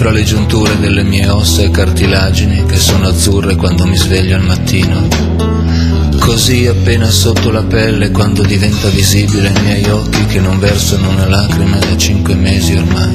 [0.09, 4.43] Fra le giunture delle mie ossa e cartilagini che sono azzurre quando mi sveglio al
[4.43, 5.07] mattino.
[6.19, 11.29] Così appena sotto la pelle quando diventa visibile ai miei occhi che non versano una
[11.29, 13.15] lacrima da cinque mesi ormai.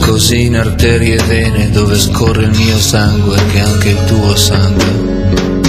[0.00, 5.59] Così in arterie e vene dove scorre il mio sangue che anche il tuo sangue.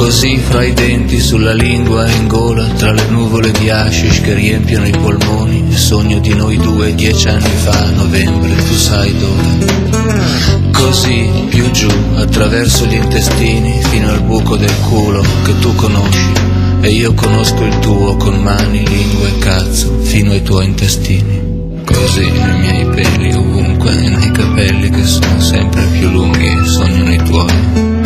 [0.00, 4.32] Così fra i denti, sulla lingua e in gola, tra le nuvole di hashish che
[4.32, 10.70] riempiono i polmoni, sogno di noi due dieci anni fa, a novembre, tu sai dove.
[10.72, 16.32] Così più giù, attraverso gli intestini, fino al buco del culo che tu conosci,
[16.80, 21.42] e io conosco il tuo con mani, lingua e cazzo, fino ai tuoi intestini.
[21.84, 27.99] Così nei miei peli ovunque, nei capelli che sono sempre più lunghi, sognano i tuoi.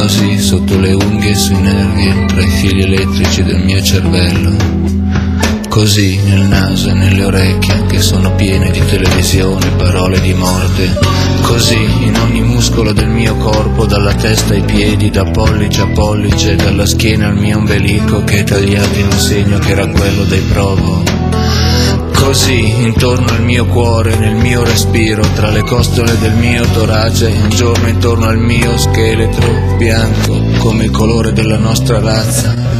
[0.00, 4.50] Così sotto le unghie e sui nervi, tra i fili elettrici del mio cervello.
[5.68, 10.98] così nel naso e nelle orecchie che sono piene di televisione, parole di morte,
[11.42, 16.56] così in ogni muscolo del mio corpo, dalla testa ai piedi, da pollice a pollice,
[16.56, 20.40] dalla schiena al mio ombelico che è tagliato in un segno che era quello dei
[20.40, 21.19] provo.
[22.20, 27.48] Così, intorno al mio cuore, nel mio respiro, tra le costole del mio torace, un
[27.48, 32.79] giorno intorno al mio scheletro, bianco come il colore della nostra razza.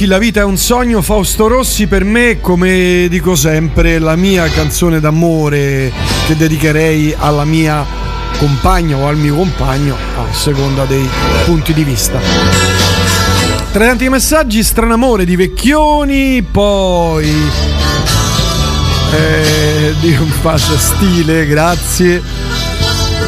[0.00, 1.02] Occhi, la vita è un sogno.
[1.02, 5.92] Fausto Rossi per me, come dico sempre, la mia canzone d'amore
[6.26, 7.84] che dedicherei alla mia
[8.38, 11.06] compagna o al mio compagno, a seconda dei
[11.44, 12.18] punti di vista.
[13.72, 17.30] Tra tanti messaggi, stranamore di Vecchioni, poi...
[19.12, 22.22] Eh, Dio mi faccia stile, grazie.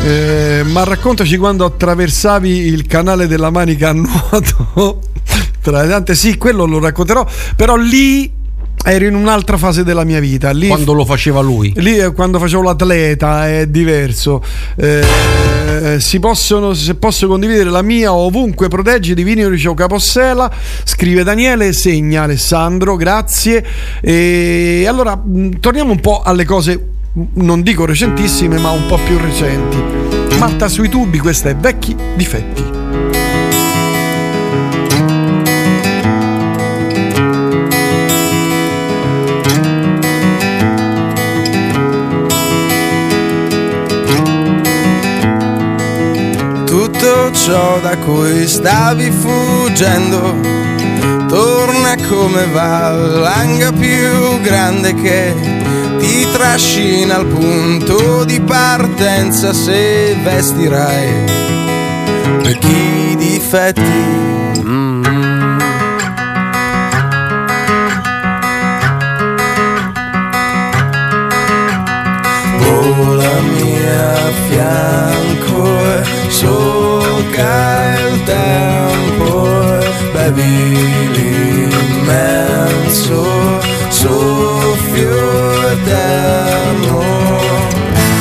[0.05, 5.11] Eh, ma raccontaci quando attraversavi il canale della Manica a nuoto.
[5.63, 7.27] Tra le tante, sì, quello lo racconterò.
[7.57, 8.41] Però lì
[8.85, 10.51] ero in un'altra fase della mia vita.
[10.51, 11.73] Lì, Quando lo faceva lui.
[11.77, 14.43] Lì eh, quando facevo l'atleta è diverso.
[14.77, 20.51] Eh, si possono, se posso condividere la mia ovunque proteggi di Vini Liceo Capossela,
[20.85, 23.65] scrive Daniele, segna Alessandro, grazie.
[24.01, 28.99] E allora mh, torniamo un po' alle cose, mh, non dico recentissime, ma un po'
[29.05, 29.81] più recenti.
[30.39, 32.92] Marta sui tubi, questa è Vecchi difetti.
[47.03, 50.39] Tutto ciò da cui stavi fuggendo
[51.27, 55.35] torna come valanga più grande che
[55.99, 61.09] ti trascina al punto di partenza se vestirai
[62.41, 64.21] vecchi difetti.
[72.95, 76.31] Volami a fianco e
[77.33, 79.49] solca il tempo
[80.13, 81.09] bevi
[81.71, 83.25] l'immenso
[83.89, 87.01] soffio eterno.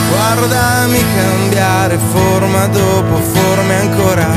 [0.10, 4.28] Guardami cambiare forma dopo forme ancora,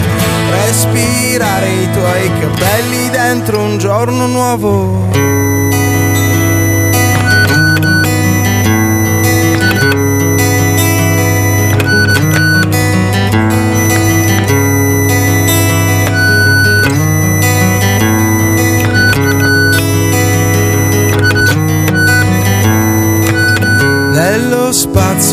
[0.67, 5.44] respirare i tuoi capelli dentro un giorno nuovo.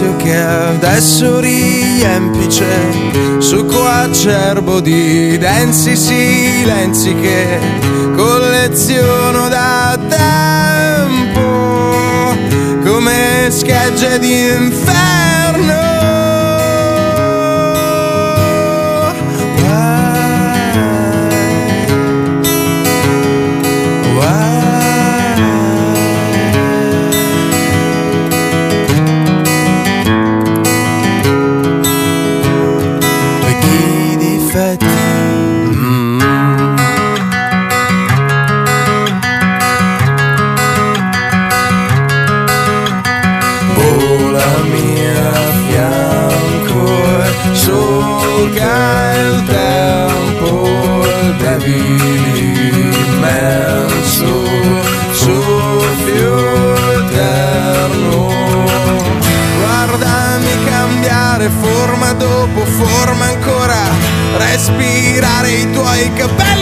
[0.02, 7.60] Spazio che adesso riempi c'è succo acerbo di densi silenzi che
[8.15, 11.40] colleziono da tempo
[12.84, 15.90] come schegge d'inferno.
[48.52, 50.69] manca il tempo
[51.38, 51.98] devi
[53.07, 54.45] immenso
[55.11, 58.28] soffio eterno.
[59.60, 63.90] Guardami cambiare forma dopo forma ancora
[64.38, 66.60] respirare i tuoi capelli.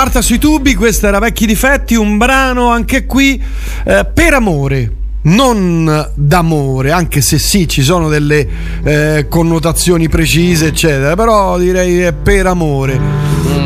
[0.00, 3.38] Marta sui tubi, questa era Vecchi Difetti, un brano anche qui
[3.84, 4.92] eh, per amore.
[5.24, 8.48] Non d'amore, anche se sì, ci sono delle
[8.82, 12.98] eh, connotazioni precise, eccetera, però direi è per amore.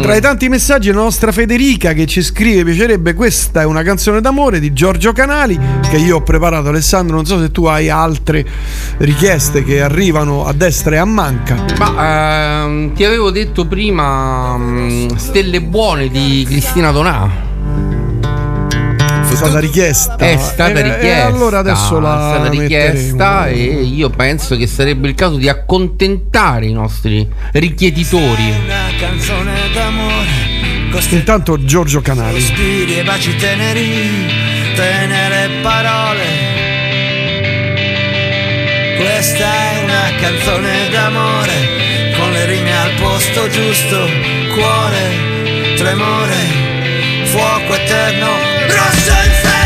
[0.03, 4.21] Tra i tanti messaggi, la nostra Federica che ci scrive: piacerebbe questa è una canzone
[4.21, 5.57] d'amore di Giorgio Canali
[5.89, 6.69] che io ho preparato.
[6.69, 8.45] Alessandro, non so se tu hai altre
[8.99, 11.65] richieste che arrivano a destra e a manca.
[11.79, 17.53] Ma ehm, ti avevo detto prima mm, Stelle buone di Cristina Donà.
[19.29, 20.17] È stata richiesta.
[20.17, 21.07] È stata Eh, richiesta.
[21.07, 23.79] e allora adesso la È stata richiesta metteremo.
[23.79, 28.53] e io penso che sarebbe il caso di accontentare i nostri richieditori.
[28.65, 30.53] Una canzone d'amore
[31.11, 32.41] Intanto Giorgio Canali.
[32.41, 34.31] Sospiri e baci teneri,
[34.77, 36.54] tenere parole.
[39.05, 44.09] Questa è una canzone d'amore, con le rime al posto giusto,
[44.55, 46.37] cuore, tremore,
[47.27, 48.29] fuoco eterno,
[48.67, 49.64] rosso inferno.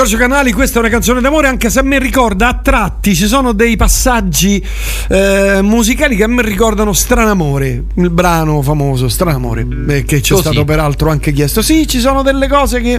[0.00, 3.26] Giorgio Canali, questa è una canzone d'amore, anche se a me ricorda a tratti ci
[3.26, 4.64] sono dei passaggi
[5.10, 10.38] eh, musicali che a me ricordano Stranamore, il brano famoso Stranamore, eh, che ci è
[10.38, 11.60] stato peraltro anche chiesto.
[11.60, 12.98] Sì, ci sono delle cose che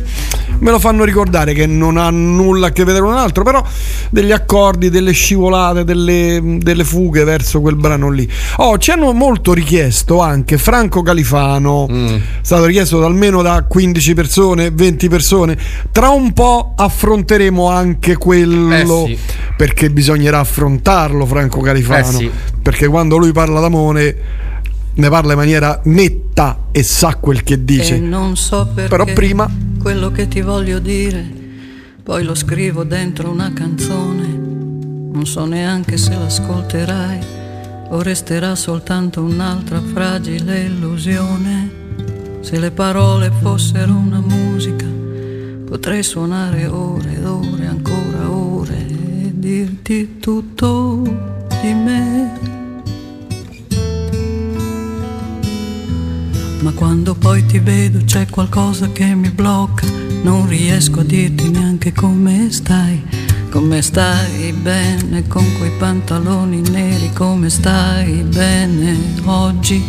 [0.59, 3.65] me lo fanno ricordare, che non hanno nulla a che vedere con un altro, però
[4.11, 8.29] degli accordi, delle scivolate, delle, delle fughe verso quel brano lì.
[8.57, 14.13] Oh, ci hanno molto richiesto anche Franco Califano, è stato richiesto da almeno da 15
[14.13, 15.57] persone, 20 persone.
[15.91, 19.17] Tra un po' affronteremo anche quello Eh sì.
[19.55, 22.31] perché bisognerà affrontarlo Franco Califano, Eh sì.
[22.61, 24.17] perché quando lui parla d'amore
[24.93, 27.95] ne parla in maniera netta e sa quel che dice.
[27.95, 29.49] E non so perché Però prima
[29.79, 31.25] quello che ti voglio dire,
[32.03, 34.27] poi lo scrivo dentro una canzone.
[35.13, 37.19] Non so neanche se l'ascolterai
[37.89, 41.79] o resterà soltanto un'altra fragile illusione.
[42.41, 44.85] Se le parole fossero una musica,
[45.71, 51.01] potrei suonare ore ed ore, ancora ore e dirti tutto
[51.61, 52.39] di me.
[56.59, 59.87] Ma quando poi ti vedo c'è qualcosa che mi blocca,
[60.23, 63.01] non riesco a dirti neanche come stai,
[63.49, 69.81] come stai bene con quei pantaloni neri, come stai bene oggi,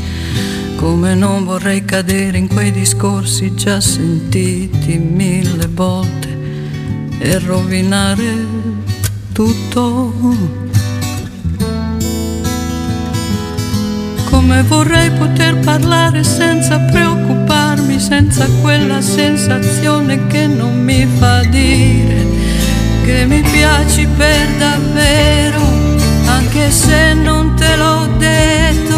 [0.82, 6.28] come non vorrei cadere in quei discorsi già sentiti mille volte
[7.18, 8.34] e rovinare
[9.32, 10.12] tutto.
[14.28, 22.26] Come vorrei poter parlare senza preoccuparmi, senza quella sensazione che non mi fa dire
[23.04, 25.62] che mi piaci per davvero,
[26.26, 28.91] anche se non te l'ho detto,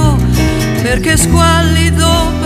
[0.85, 2.44] perché squallido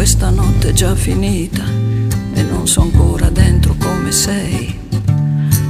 [0.00, 1.62] questa notte è già finita
[2.32, 4.74] e non so ancora dentro come sei.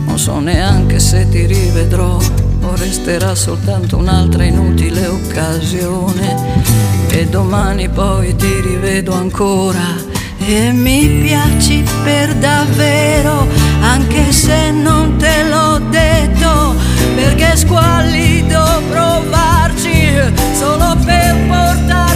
[0.07, 2.17] Non so neanche se ti rivedrò
[2.63, 6.63] o resterà soltanto un'altra inutile occasione.
[7.09, 9.97] E domani poi ti rivedo ancora
[10.39, 13.49] e mi piaci per davvero,
[13.81, 16.77] anche se non te l'ho detto,
[17.17, 20.15] perché squallido provarci
[20.57, 22.10] solo per portarti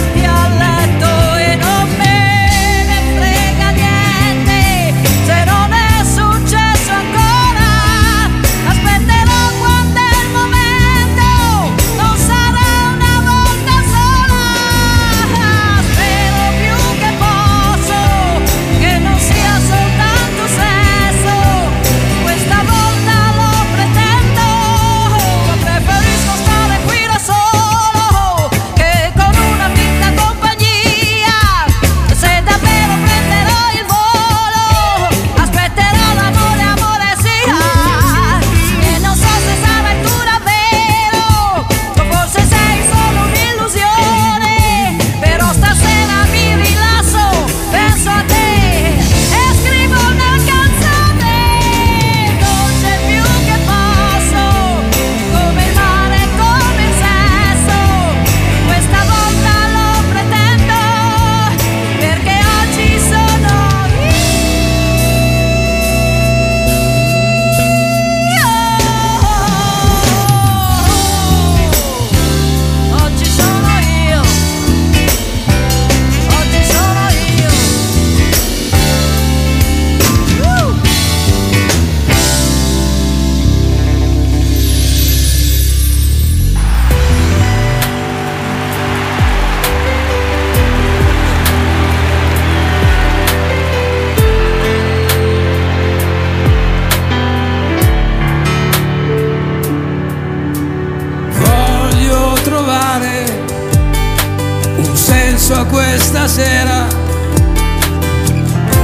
[106.35, 106.85] sera,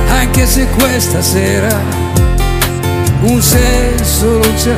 [0.07, 1.77] anche se questa sera
[3.23, 4.73] un senso non ce.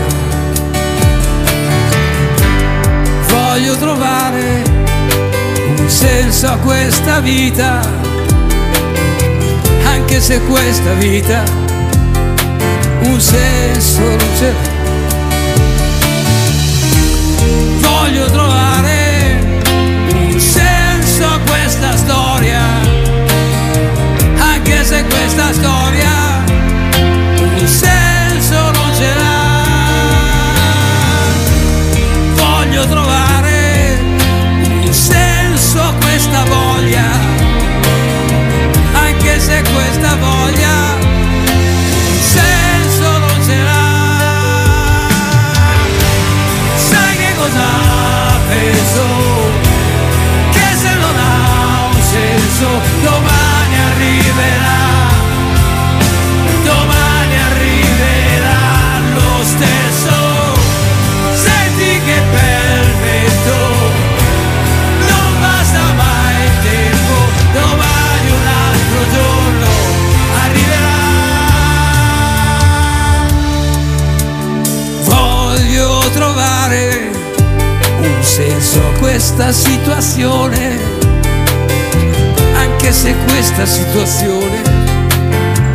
[3.27, 4.63] Voglio trovare
[5.77, 7.79] un senso a questa vita,
[9.85, 11.43] anche se questa vita
[13.03, 14.53] un senso non ce.
[17.81, 18.62] Voglio trovare
[25.02, 26.32] questa storia
[78.34, 80.76] senso questa situazione.
[82.55, 84.60] Anche se questa situazione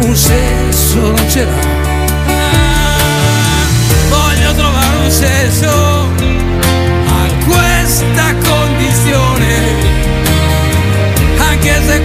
[0.01, 1.67] un senso non ce l'ha.
[4.09, 5.71] Voglio trovare un senso
[7.07, 9.55] a questa condizione,
[11.39, 12.05] anche se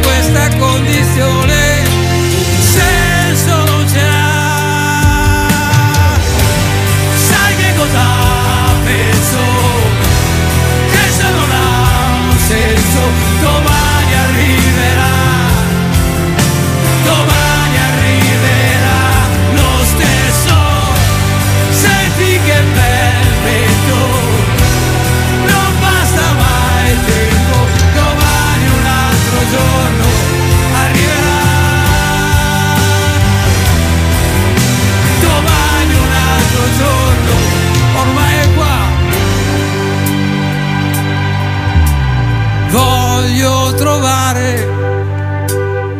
[43.43, 44.69] Voglio trovare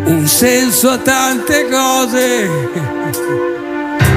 [0.05, 2.49] un senso a tante cose,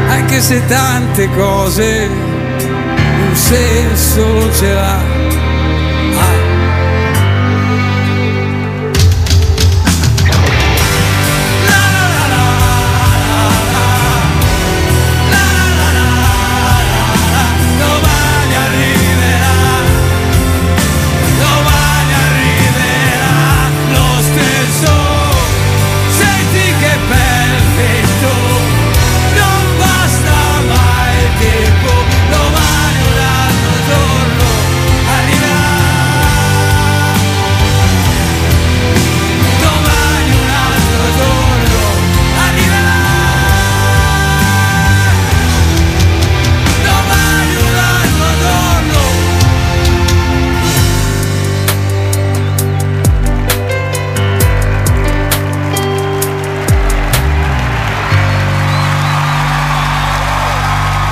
[0.06, 5.25] anche se tante cose un senso ce l'ha.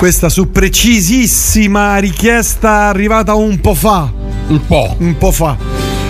[0.05, 4.12] Questa su precisissima richiesta arrivata un po' fa.
[4.48, 4.94] Un po'.
[4.98, 5.56] Un po' fa.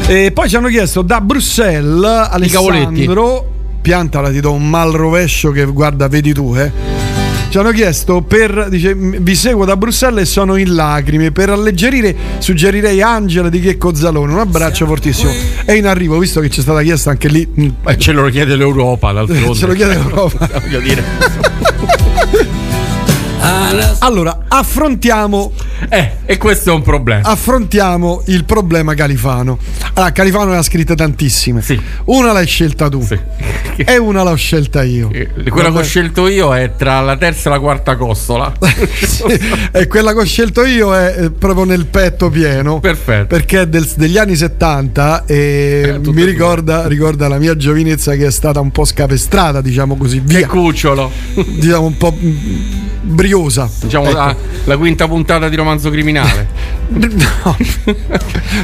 [0.09, 3.49] E poi ci hanno chiesto da Bruxelles Alessandro,
[3.81, 6.73] piantala ti do un mal rovescio che guarda, vedi tu, eh.
[7.51, 11.31] Ci hanno chiesto per, dice, vi seguo da Bruxelles e sono in lacrime.
[11.31, 14.33] Per alleggerire suggerirei Angela di Checco Zalone.
[14.33, 15.31] Un abbraccio fortissimo.
[15.65, 17.49] È in arrivo, visto che c'è stata chiesta anche lì.
[17.87, 19.55] Eh, ce lo chiede l'Europa, d'altronde.
[19.55, 20.49] Ce lo chiede l'Europa.
[20.61, 21.53] Voglio dire.
[24.01, 25.53] Allora, affrontiamo.
[25.89, 27.29] Eh, e questo è un problema.
[27.29, 29.59] Affrontiamo il problema Califano.
[29.95, 31.63] Allora, Califano ne ha scritte tantissime.
[32.05, 33.07] Una l'hai scelta tu.
[33.77, 35.11] E una l'ho scelta io.
[35.49, 38.53] Quella che ho scelto io è tra la terza e la quarta costola.
[39.73, 42.79] e quella che ho scelto io è eh, proprio nel petto pieno.
[42.79, 43.27] Perfetto.
[43.27, 48.31] Perché è del- degli anni 70 e mi ricorda, ricorda la mia giovinezza che è
[48.31, 50.21] stata un po' scapestrata, diciamo così.
[50.25, 50.39] Via.
[50.39, 51.11] Che cucciolo.
[51.35, 53.68] Diciamo un po' mm, briosa.
[53.81, 54.16] Diciamo Ecco.
[54.16, 56.72] la, la quinta puntata di romanzo criminale.
[56.94, 57.56] No.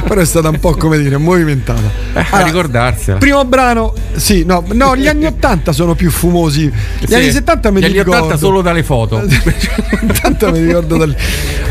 [0.07, 1.89] Però è stata un po' come dire movimentata.
[2.13, 3.17] Eh, a ricordarsela.
[3.17, 6.71] Primo brano, sì, no, no, gli anni 80 sono più fumosi.
[6.99, 8.25] Gli Sì, anni 70 me gli li anni ricordo.
[8.25, 9.21] 80 solo dalle foto.
[10.01, 11.15] Intanto mi ricordo da lì.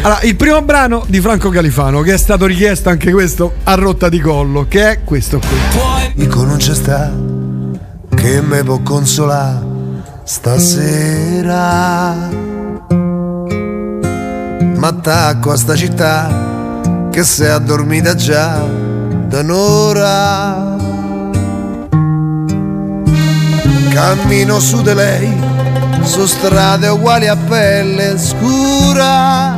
[0.02, 4.09] Allora, il primo brano di Franco Califano, che è stato richiesto anche questo a rotta
[4.09, 5.56] di collo, che è questo qui.
[6.14, 7.12] Dico non c'è sta
[8.16, 9.64] che me può consolare
[10.24, 11.38] stasera.
[14.61, 18.62] M'attacco a sta città che si è addormita già
[19.27, 20.77] da un'ora.
[23.91, 25.32] Cammino su di lei,
[26.03, 29.57] su strade uguali a pelle scura.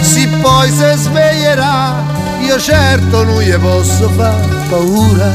[0.00, 1.94] Sì, poi se sveglierà,
[2.40, 5.30] io certo non gli posso far paura.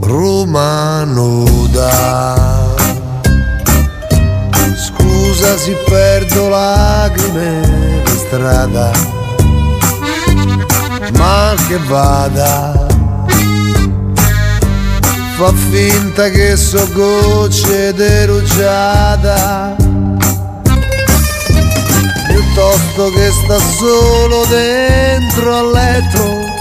[0.00, 2.47] Roma nuda.
[5.38, 8.90] Scusa se perdo lacrime per strada,
[11.12, 12.86] ma che vada.
[15.36, 19.76] Fa finta che so gocce di rugiada,
[22.26, 26.56] piuttosto che sta solo dentro al letto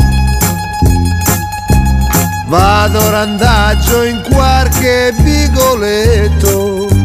[2.45, 6.96] Vado randaggio in qualche vigoletto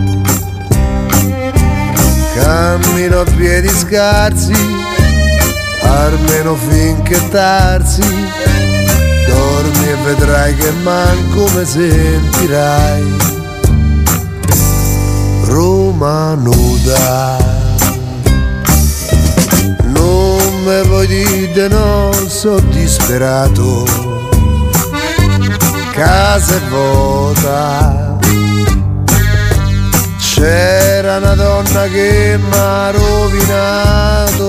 [2.42, 4.82] Cammino a piedi scarsi
[5.92, 8.00] Almeno finché tarsi.
[9.26, 13.16] Dormi e vedrai che manco me sentirai.
[15.44, 17.36] Roma nuda.
[19.84, 23.84] Non me vuoi dire no, sono disperato.
[25.92, 28.01] Casa è vuota.
[30.42, 34.40] C'era una donna che mi ha rovinato.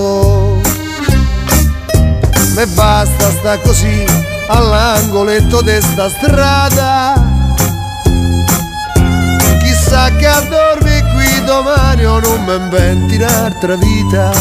[2.56, 4.04] Me basta sta così
[4.48, 7.14] all'angoletto di sta strada.
[9.62, 14.32] Chissà che a dormi qui domani o non mi inventi un'altra vita.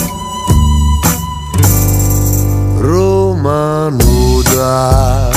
[2.78, 5.28] Roma nuda.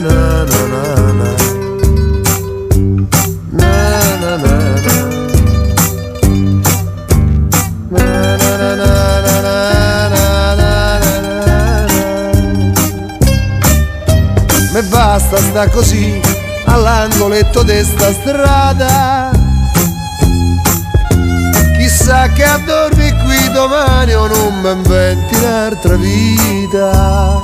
[0.00, 0.37] Me
[15.38, 16.20] basta sta così
[16.64, 19.30] all'angoletto di sta strada.
[21.76, 27.40] Chissà che a dormi qui domani o non mi inventi un'altra vita.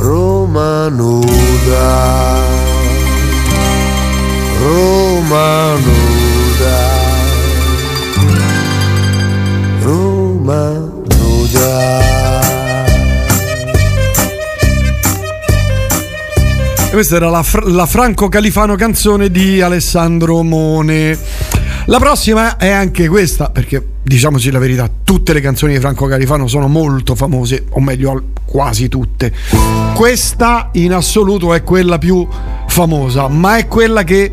[0.00, 2.38] Roma nuda.
[4.58, 6.19] Roma nuda
[16.90, 21.16] E questa era la, la Franco Califano canzone di Alessandro Mone.
[21.84, 26.48] La prossima è anche questa, perché diciamoci la verità, tutte le canzoni di Franco Califano
[26.48, 29.32] sono molto famose, o meglio quasi tutte.
[29.94, 32.26] Questa in assoluto è quella più
[32.66, 34.32] famosa, ma è quella che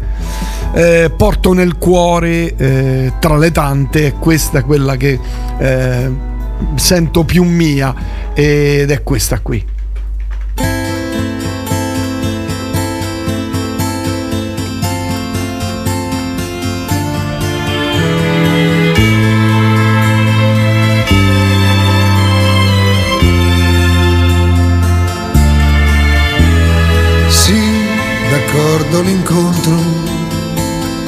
[0.73, 5.19] eh, porto nel cuore eh, tra le tante, e questa è quella che
[5.59, 6.11] eh,
[6.73, 7.93] sento più mia
[8.33, 9.75] ed è questa qui.
[28.87, 29.75] D'accordo l'incontro,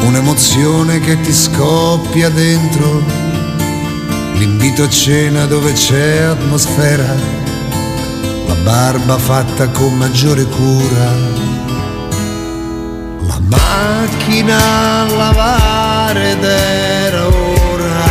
[0.02, 3.02] un'emozione che ti scoppia dentro,
[4.36, 7.16] l'invito a cena dove c'è atmosfera,
[8.48, 11.12] la barba fatta con maggiore cura,
[13.28, 14.58] la macchina
[15.02, 18.04] a lavare ed era ora,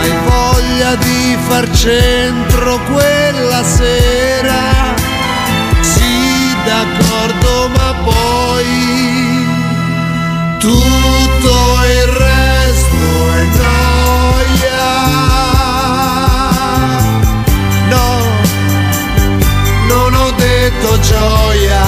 [0.00, 4.96] hai voglia di far centro quella sera?
[5.80, 7.07] Sì d'accordo
[10.68, 13.00] tutto il resto
[13.32, 14.92] è noia
[17.88, 18.08] no
[19.86, 21.86] non ho detto gioia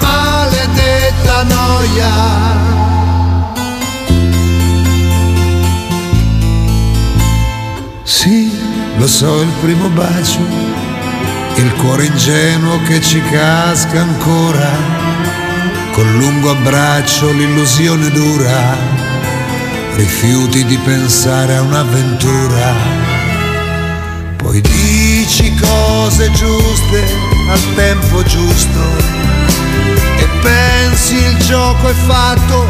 [0.00, 2.10] maledetta noia.
[8.04, 8.50] Sì,
[8.96, 10.40] lo so, il primo bacio,
[11.62, 14.70] il cuore ingenuo che ci casca ancora,
[15.92, 18.76] col lungo abbraccio l'illusione dura,
[19.94, 22.74] rifiuti di pensare a un'avventura,
[24.36, 27.04] poi dici cose giuste
[27.48, 28.80] al tempo giusto
[30.18, 32.66] e pensi il gioco è fatto,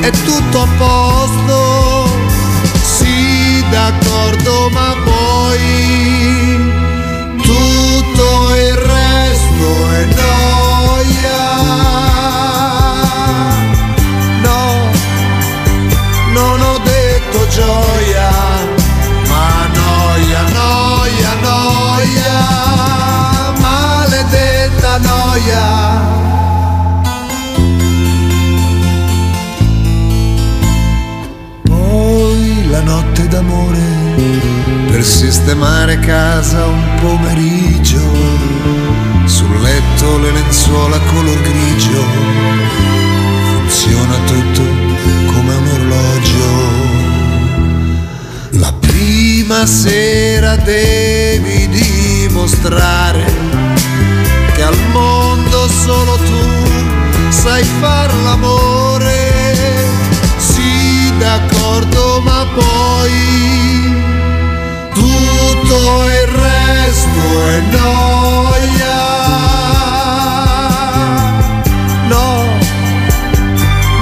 [0.00, 2.30] è tutto a posto.
[2.82, 6.41] Sì d'accordo ma poi
[8.32, 11.40] tutto il resto è noia.
[14.40, 14.90] No,
[16.32, 18.30] non ho detto gioia,
[19.28, 22.40] ma noia, noia, noia,
[23.60, 26.31] maledetta noia.
[35.04, 38.00] Sistemare casa un pomeriggio,
[39.24, 42.04] sul letto le lenzuola color grigio,
[43.44, 44.62] funziona tutto
[45.32, 46.90] come un orologio.
[48.60, 53.24] La prima sera devi dimostrare
[54.54, 59.30] che al mondo solo tu sai far l'amore.
[60.36, 64.01] Sì, d'accordo, ma poi
[65.72, 69.00] tutto il resto è noia.
[72.08, 72.44] No,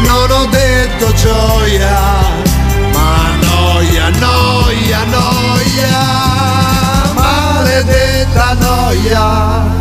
[0.03, 2.01] non ho detto gioia,
[2.93, 5.99] ma noia, noia, noia,
[7.15, 9.79] maledetta noia.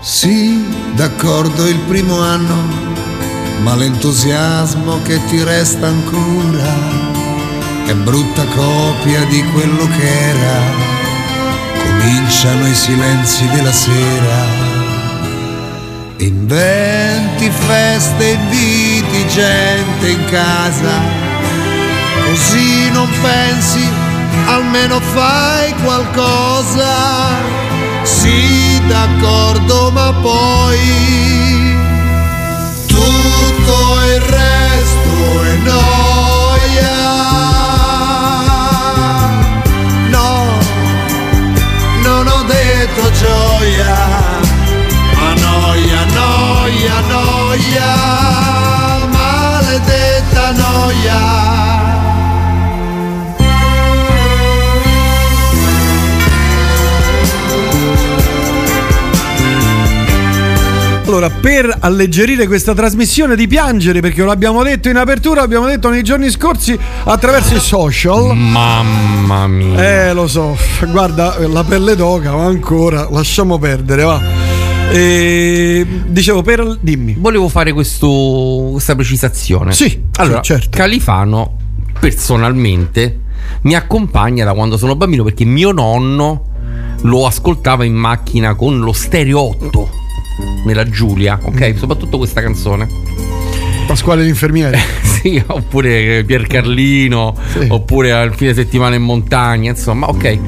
[0.00, 2.87] Sì, d'accordo il primo anno,
[3.62, 7.06] ma l'entusiasmo che ti resta ancora
[7.86, 10.86] è brutta copia di quello che era.
[11.82, 14.66] Cominciano i silenzi della sera.
[16.18, 21.00] Inventi feste, inviti gente in casa,
[22.26, 23.88] così non pensi,
[24.46, 27.36] almeno fai qualcosa.
[28.02, 31.77] Sì, d'accordo, ma poi
[33.68, 36.96] tutto il resto è noia.
[40.08, 40.46] No,
[42.02, 43.96] non ho detto gioia,
[45.14, 47.94] ma noia, noia, noia,
[49.12, 51.77] maledetta noia.
[61.08, 65.88] Allora, per alleggerire questa trasmissione di piangere, perché lo abbiamo detto in apertura, l'abbiamo detto
[65.88, 68.36] nei giorni scorsi attraverso i social.
[68.36, 70.08] Mamma mia.
[70.08, 70.54] Eh, lo so,
[70.90, 74.20] guarda, la pelle d'oca, ma ancora, lasciamo perdere, va.
[74.90, 76.76] E, dicevo, per...
[76.78, 77.16] dimmi.
[77.18, 79.72] Volevo fare questo- questa precisazione.
[79.72, 80.76] Sì, allora, sì, certo.
[80.76, 81.56] Califano
[81.98, 83.20] personalmente
[83.62, 86.44] mi accompagna da quando sono bambino perché mio nonno
[87.00, 89.97] lo ascoltava in macchina con lo stereo 8
[90.64, 91.72] nella Giulia, ok?
[91.74, 91.76] Mm.
[91.76, 92.86] Soprattutto questa canzone.
[93.86, 94.78] Pasquale l'infermiere.
[95.02, 97.34] sì, oppure Pier Carlino,
[97.68, 100.38] oppure al fine settimana in montagna, insomma, ok.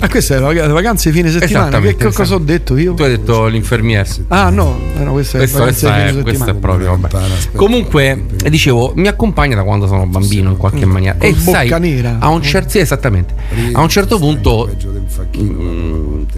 [0.00, 1.80] Ah, queste sono le vacanze di fine settimana.
[1.80, 2.92] Che, cosa ho detto io?
[2.92, 4.06] Tu hai detto l'infermiere.
[4.28, 5.72] Ah, no, eh, no vacanze questo di è,
[6.08, 6.58] fine questo è settimana.
[6.58, 7.08] proprio vabbè.
[7.54, 11.16] Comunque, eh, dicevo, mi accompagna da quando sono bambino in qualche maniera.
[11.16, 12.16] Col E sai, bocca nera.
[12.18, 13.34] a un certo sì, esattamente.
[13.72, 14.68] A un certo punto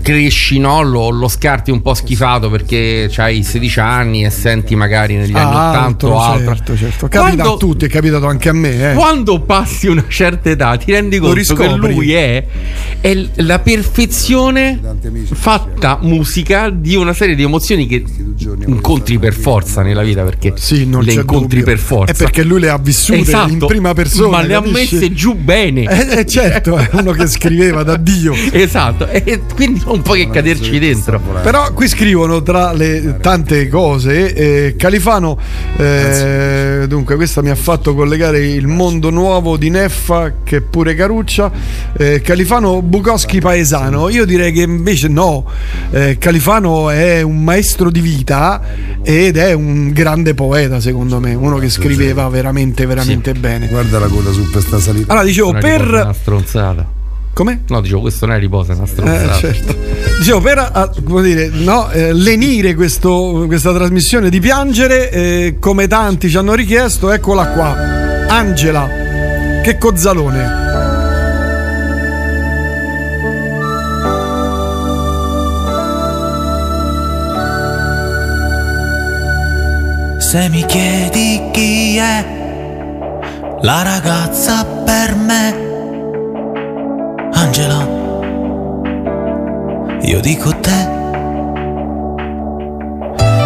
[0.02, 0.82] cresci, no?
[0.82, 5.54] Lo, lo scarti un po' schifato perché hai 16 anni e senti magari negli anni
[5.56, 6.54] Ah, 80 altro, o altro.
[6.54, 7.08] certo, certo.
[7.08, 8.92] Capita Quando- a tutti, è capitato anche a me.
[8.92, 8.94] Eh.
[8.94, 12.44] Quando passi una certa età ti rendi conto che lui è,
[13.00, 14.80] è la perfezione
[15.32, 18.04] fatta musica di una serie di emozioni che
[18.66, 20.54] incontri per forza nella vita perché
[20.86, 21.64] non le c'è incontri dubbio.
[21.64, 22.12] per forza.
[22.12, 24.28] È perché lui le ha vissute Esatto, in prima persona.
[24.28, 24.94] ma le ha capisci?
[24.94, 25.82] messe giù bene.
[25.82, 28.34] Eh, eh, certo, è uno che scriveva da Dio.
[28.50, 28.67] Esatto,
[29.10, 31.20] e quindi non puoi che caderci dentro.
[31.42, 35.38] Però qui scrivono tra le tante cose, eh, Califano,
[35.76, 41.50] eh, dunque questa mi ha fatto collegare il mondo nuovo di Neffa che pure Caruccia,
[41.96, 45.44] eh, Califano Bukowski paesano, io direi che invece no,
[45.90, 48.60] eh, Califano è un maestro di vita
[49.02, 53.68] ed è un grande poeta secondo me, uno che scriveva veramente veramente bene.
[53.68, 55.12] Guarda la coda su per sta salita.
[55.12, 55.88] Allora dicevo Una per...
[55.88, 56.96] una stronzata.
[57.38, 57.62] Come?
[57.68, 59.36] No, dicevo, questo non è riposa, è una stronzata.
[59.36, 59.76] Eh, certo.
[60.18, 65.86] Dicevo, per ah, come dire, no, eh, lenire questo- questa trasmissione di piangere, eh, come
[65.86, 67.76] tanti ci hanno richiesto, eccola qua.
[68.26, 68.88] Angela,
[69.62, 70.66] che cozzalone.
[80.18, 82.24] Se mi chiedi chi è
[83.60, 85.67] la ragazza per me,
[87.40, 87.86] Angela,
[90.00, 90.88] io dico te.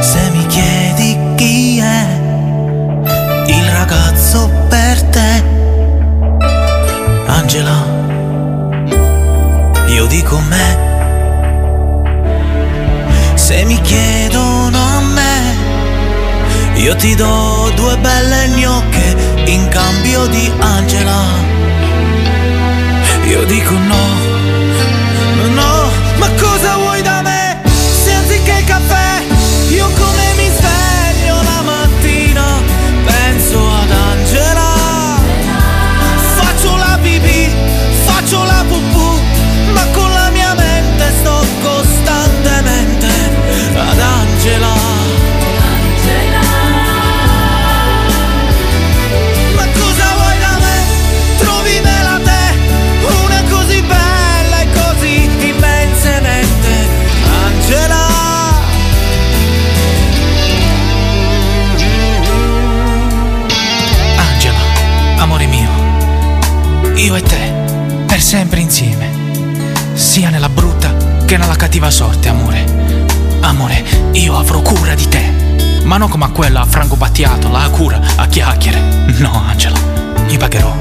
[0.00, 2.06] Se mi chiedi chi è
[3.48, 5.44] il ragazzo per te,
[7.26, 7.84] Angela,
[9.88, 10.78] io dico me.
[13.34, 21.61] Se mi chiedono a me, io ti do due belle gnocche in cambio di Angela.
[23.32, 24.06] Io dico no,
[25.36, 27.62] no, no, ma cosa vuoi da me?
[28.04, 29.22] Se anziché il caffè,
[29.70, 32.60] io come mi sveglio la mattina,
[33.06, 34.70] penso ad Angela.
[36.36, 37.50] Faccio la pipì,
[38.04, 39.20] faccio la pupù,
[39.72, 43.08] ma con la mia mente sto costantemente
[43.74, 44.71] ad Angela.
[71.32, 72.62] Che nella cattiva sorte, amore.
[73.40, 73.82] Amore,
[74.12, 77.98] io avrò cura di te, ma non come a quella a franco battiato, la cura
[78.16, 79.06] a chiacchiere.
[79.16, 79.78] No, Angela,
[80.28, 80.76] io pagherò.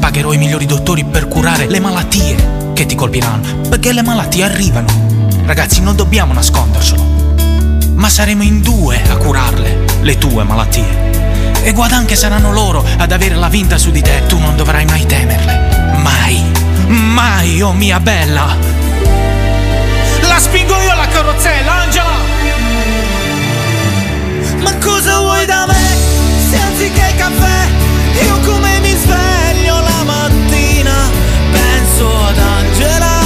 [0.00, 4.88] Pagherò i migliori dottori per curare le malattie che ti colpiranno, perché le malattie arrivano.
[5.44, 7.02] Ragazzi, non dobbiamo nascondercelo,
[7.94, 11.62] ma saremo in due a curarle, le tue malattie.
[11.62, 14.86] E guarda anche saranno loro ad avere la vinta su di te, tu non dovrai
[14.86, 15.94] mai temerle.
[15.98, 16.42] Mai,
[16.88, 18.67] mai, oh mia bella.
[20.38, 22.16] La spingo io la carrozzella, Angela!
[24.60, 25.74] Ma cosa vuoi da me?
[26.48, 27.66] Se anziché caffè,
[28.22, 31.10] io come mi sveglio la mattina,
[31.50, 33.20] penso ad Angela.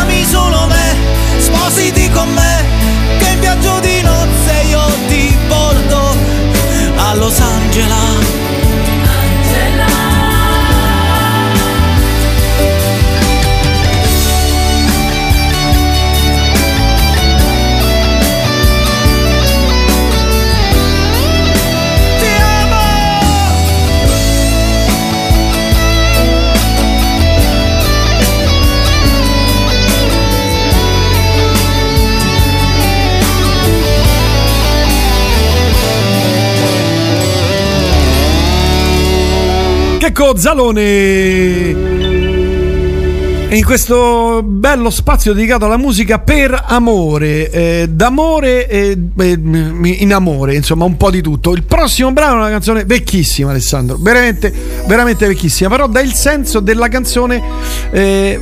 [0.00, 0.96] Ami solo me,
[1.38, 2.64] spositi con me,
[3.20, 6.16] che in viaggio di nozze io ti porto
[6.96, 8.47] a Los Angeles.
[40.18, 40.80] Checco Zalone
[43.50, 50.56] in questo bello spazio dedicato alla musica per amore, eh, d'amore e eh, in amore,
[50.56, 51.52] insomma un po' di tutto.
[51.52, 54.52] Il prossimo brano è una canzone vecchissima Alessandro, veramente,
[54.88, 57.40] veramente vecchissima, però dà il senso della canzone
[57.92, 58.40] eh,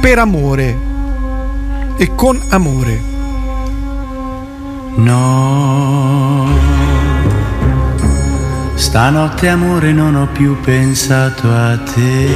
[0.00, 0.76] per amore
[1.98, 3.00] e con amore.
[4.96, 6.87] No,
[8.78, 12.28] stanotte amore non ho più pensato a te.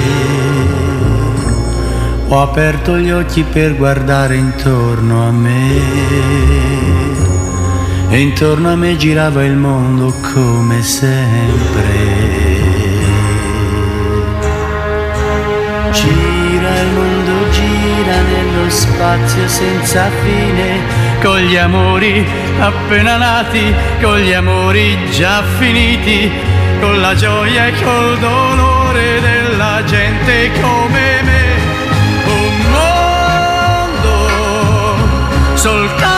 [2.28, 5.81] Ho aperto gli occhi per guardare intorno a me.
[8.09, 12.10] E intorno a me girava il mondo come sempre.
[15.93, 17.12] Gira il mondo,
[18.73, 20.81] spazio senza fine,
[21.23, 22.27] con gli amori
[22.59, 26.31] appena nati, con gli amori già finiti,
[26.81, 31.61] con la gioia e col dolore della gente come me.
[32.24, 32.71] Un
[34.01, 34.29] mondo,
[35.55, 36.12] soltanto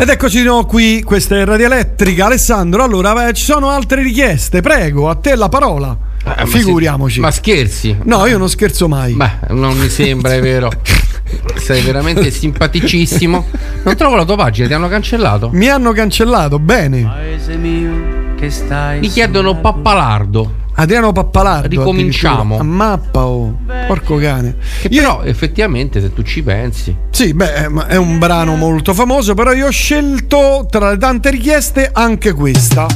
[0.00, 2.24] Ed eccoci di nuovo qui, questa è Radio Elettrica.
[2.24, 5.94] Alessandro, allora eh, ci sono altre richieste, prego, a te la parola.
[6.24, 7.16] Ma Figuriamoci.
[7.16, 7.94] si- Ma scherzi?
[8.04, 9.12] No, io non scherzo mai.
[9.12, 10.70] Beh, non mi sembra, è vero.
[11.56, 13.46] Sei veramente simpaticissimo.
[13.84, 15.50] Non trovo la tua pagina, ti hanno cancellato.
[15.52, 17.02] Mi hanno cancellato, bene.
[17.02, 20.54] Paese mio che stai Mi chiedono Pappalardo.
[20.76, 21.68] Adriano Pappalardo.
[21.68, 22.58] Ricominciamo.
[22.58, 23.58] A mappa, oh.
[23.90, 24.54] Porco cane.
[24.82, 26.94] Che però effettivamente se tu ci pensi.
[27.10, 30.96] Sì, beh, eh, ma è un brano molto famoso, però io ho scelto tra le
[30.96, 32.86] tante richieste anche questa.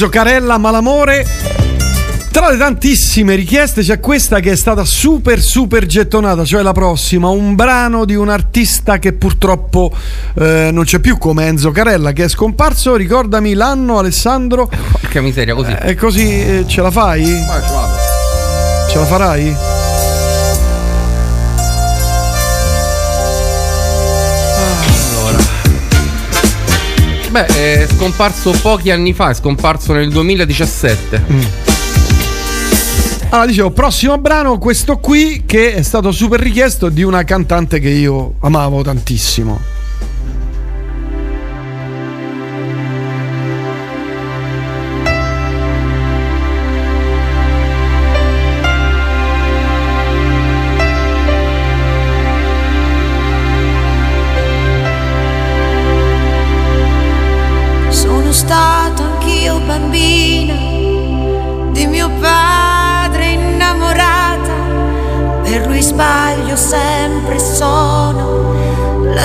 [0.00, 1.26] Enzo Carella, Malamore.
[2.30, 7.30] Tra le tantissime richieste c'è questa che è stata super super gettonata, cioè la prossima,
[7.30, 9.92] un brano di un artista che purtroppo
[10.34, 14.70] eh, non c'è più come Enzo Carella che è scomparso, ricordami l'anno Alessandro.
[14.92, 15.72] Porca miseria, così.
[15.72, 17.24] E così eh, ce la fai?
[17.24, 19.56] Ce la farai?
[27.38, 27.46] Beh,
[27.82, 31.22] è scomparso pochi anni fa, è scomparso nel 2017.
[33.28, 37.90] Allora, dicevo, prossimo brano, questo qui che è stato super richiesto di una cantante che
[37.90, 39.77] io amavo tantissimo.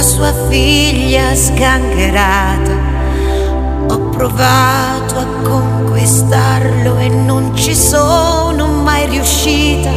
[0.04, 2.72] Sua figlia sgangherata.
[3.88, 9.90] Ho provato a conquistarlo e non ci sono mai riuscita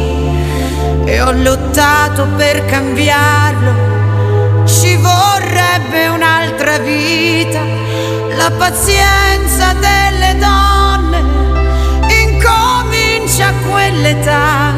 [1.03, 4.65] e ho lottato per cambiarlo.
[4.65, 7.59] Ci vorrebbe un'altra vita,
[8.37, 11.19] la pazienza delle donne
[12.23, 14.73] incomincia a quell'età,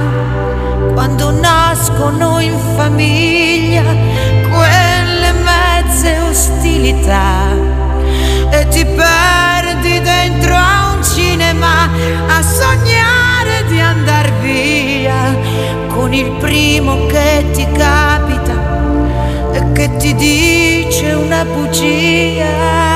[0.93, 4.08] quando nascono in famiglia
[6.79, 7.57] ostilità
[8.51, 11.89] e ti perdi dentro a un cinema
[12.27, 15.35] a sognare di andar via
[15.89, 22.88] con il primo che ti capita e che ti dice una bugia.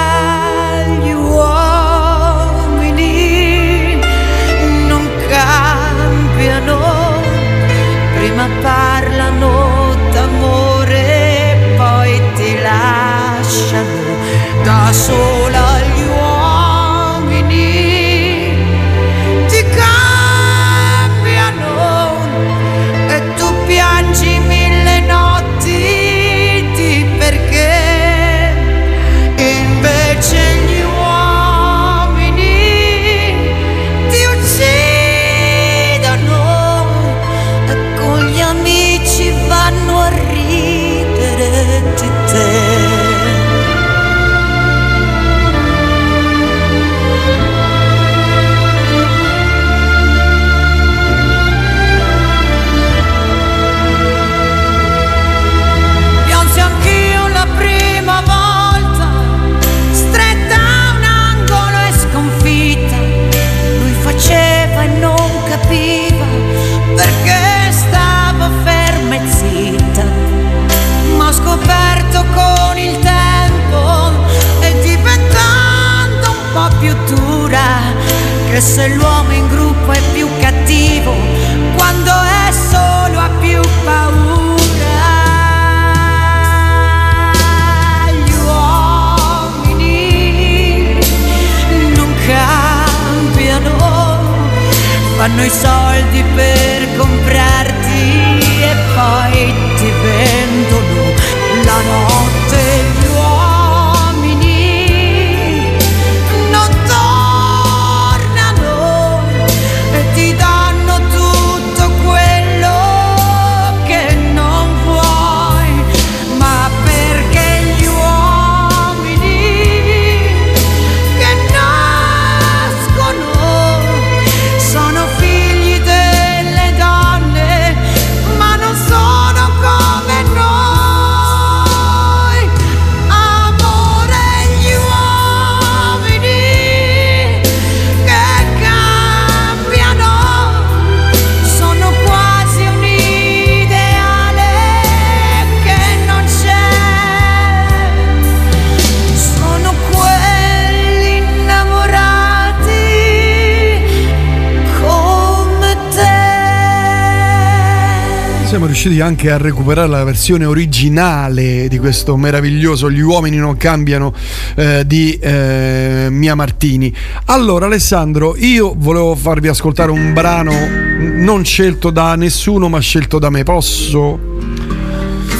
[159.64, 164.14] Recuperare la versione originale di questo meraviglioso Gli uomini non cambiano
[164.56, 166.93] eh, di eh, Mia Martini.
[167.25, 170.51] Allora Alessandro, io volevo farvi ascoltare un brano
[170.98, 173.43] non scelto da nessuno ma scelto da me.
[173.43, 174.32] Posso?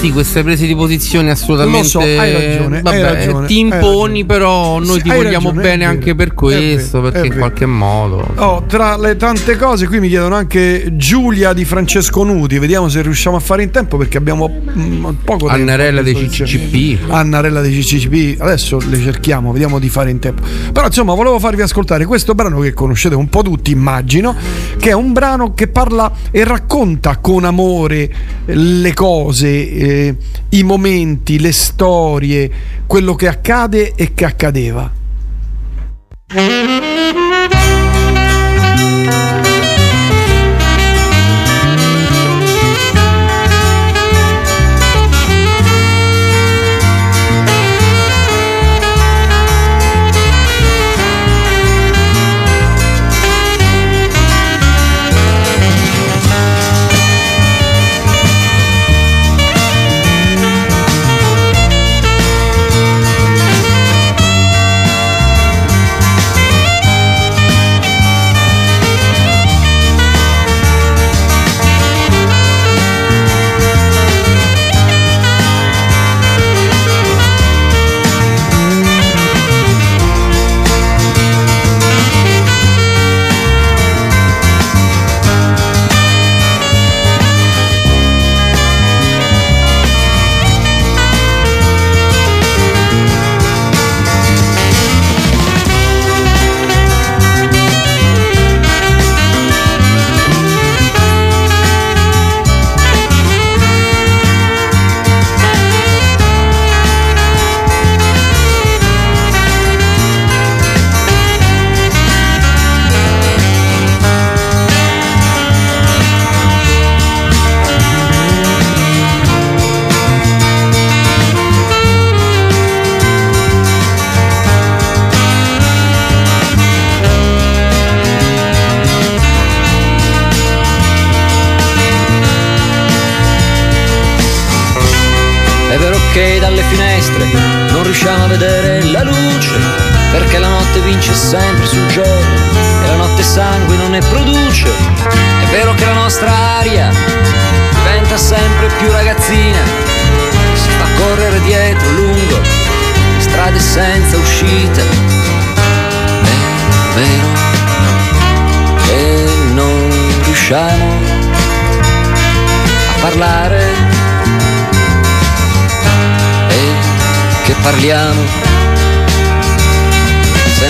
[0.04, 1.88] Sì, queste prese di posizione assolutamente.
[1.88, 5.48] So, hai ragione, hai Vabbè, ragione, ti hai imponi, però noi Sì, ti hai vogliamo
[5.48, 8.28] ragione, bene anche per questo, vero, perché in qualche modo.
[8.36, 13.02] Oh, tra le tante cose qui mi chiedono anche Giulia di Francesco Nuti, vediamo se
[13.02, 15.54] riusciamo a fare in tempo perché abbiamo mm, poco tempo.
[15.54, 17.10] Annarella dei CCCP.
[17.10, 20.42] Annarella dei CCCP, adesso le cerchiamo, vediamo di fare in tempo.
[20.74, 24.36] Però insomma volevo farvi ascoltare questo brano che conoscete un po' tutti immagino,
[24.78, 28.12] che è un brano che parla e racconta con amore
[28.48, 29.92] le cose, eh,
[30.50, 32.52] i momenti, le storie,
[32.86, 34.92] quello che accade e che accadeva.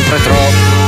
[0.04, 0.82] Sempre troppo.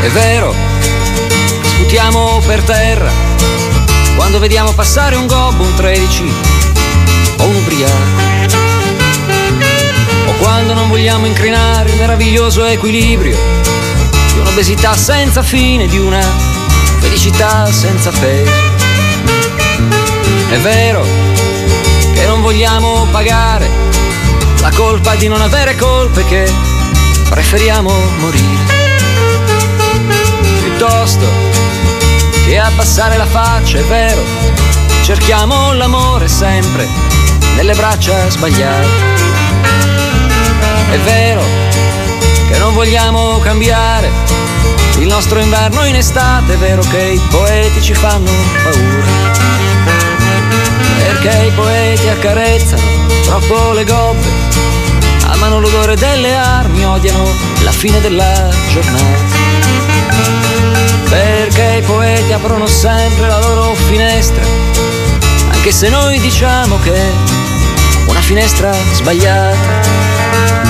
[0.00, 0.54] È vero,
[1.62, 3.10] sputiamo per terra
[4.16, 6.32] quando vediamo passare un gobbo, un 13
[7.38, 8.30] o un ubriaco.
[10.26, 13.36] O quando non vogliamo incrinare il meraviglioso equilibrio
[14.32, 16.24] di un'obesità senza fine, di una
[17.00, 18.71] felicità senza peso.
[20.52, 21.02] È vero
[22.12, 23.66] che non vogliamo pagare
[24.60, 26.44] la colpa di non avere colpe che
[27.30, 28.80] preferiamo morire.
[30.60, 31.26] Piuttosto
[32.44, 34.22] che abbassare la faccia, è vero,
[35.02, 36.86] cerchiamo l'amore sempre
[37.56, 38.86] nelle braccia sbagliate.
[40.90, 41.42] È vero
[42.50, 44.10] che non vogliamo cambiare
[44.98, 48.30] il nostro inverno in estate, è vero che i poeti ci fanno
[48.62, 49.61] paura.
[51.22, 52.82] Perché i poeti accarezzano
[53.22, 54.26] troppo le gobbe,
[55.26, 57.24] amano l'odore delle armi, odiano
[57.62, 59.20] la fine della giornata.
[61.08, 64.42] Perché i poeti aprono sempre la loro finestra,
[65.52, 67.00] anche se noi diciamo che
[68.08, 70.61] una finestra sbagliata.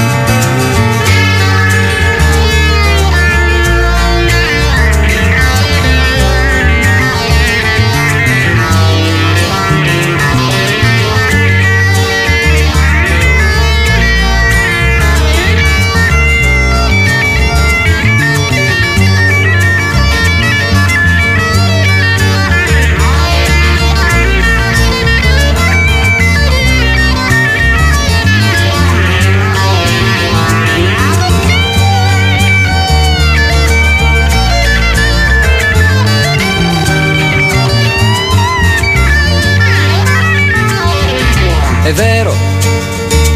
[41.93, 42.35] È vero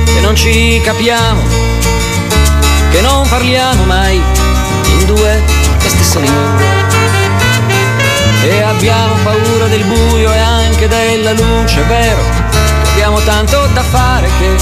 [0.06, 1.42] che non ci capiamo,
[2.90, 5.42] che non parliamo mai in due
[5.82, 6.64] le stesse lingue.
[8.44, 12.22] E abbiamo paura del buio e anche della luce, è vero,
[12.82, 14.56] che abbiamo tanto da fare che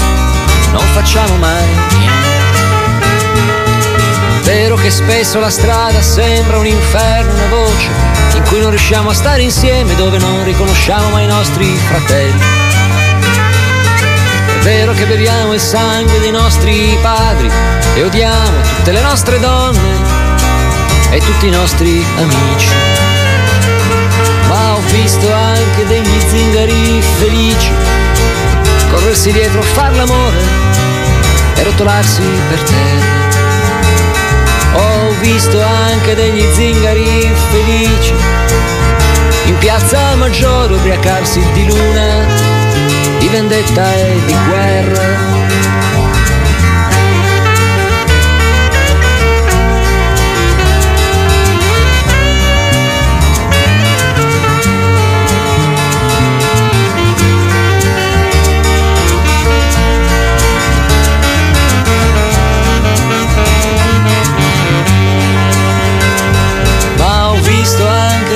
[0.73, 1.63] non facciamo mai.
[4.43, 7.89] Vero che spesso la strada sembra un inferno, una voce
[8.35, 12.64] in cui non riusciamo a stare insieme, dove non riconosciamo mai i nostri fratelli.
[14.65, 17.47] Vero che beviamo il sangue dei nostri padri
[17.93, 19.93] e odiamo tutte le nostre donne
[21.11, 22.73] e tutti i nostri amici.
[24.47, 27.69] Ma ho visto anche degli zingari felici
[28.89, 30.41] corrersi dietro, far l'amore
[31.57, 33.13] e rotolarsi per terra.
[34.77, 38.15] Ho visto anche degli zingari felici
[39.45, 42.44] in piazza Maggiore ubriacarsi di luna
[43.35, 45.33] vendetta e di guerra.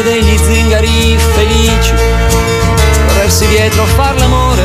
[0.01, 1.93] Degli zingari felici
[3.29, 4.63] corrersi dietro a far l'amore,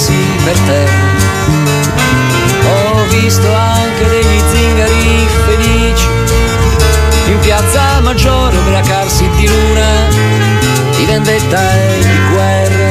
[0.00, 0.12] rotolarsi
[0.44, 1.08] per terra.
[2.72, 6.08] Ho visto anche degli zingari felici
[7.26, 10.08] in piazza Maggiore ubriacarsi di luna,
[10.96, 12.89] di vendetta e di guerra.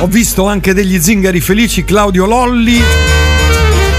[0.00, 2.80] Ho visto anche degli zingari felici, Claudio Lolli.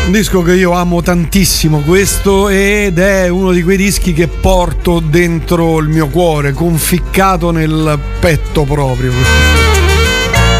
[0.06, 5.02] Un disco che io amo tantissimo questo ed è uno di quei dischi che porto
[5.02, 9.12] dentro il mio cuore, conficcato nel petto proprio.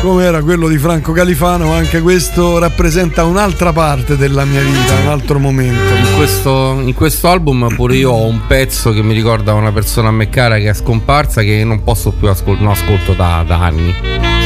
[0.02, 5.08] Come era quello di Franco Califano, anche questo rappresenta un'altra parte della mia vita, un
[5.08, 5.94] altro momento.
[5.94, 10.10] In questo, in questo album pure io ho un pezzo che mi ricorda una persona
[10.10, 13.64] a me cara che è scomparsa che non posso più ascoltare, non ascolto da, da
[13.64, 14.39] anni.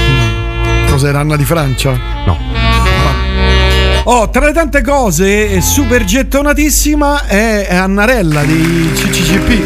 [0.93, 1.99] Cos'era Anna di Francia?
[2.23, 2.37] No.
[4.03, 9.61] Oh, tra le tante cose, eh, super gettonatissima è Annarella di CCCP.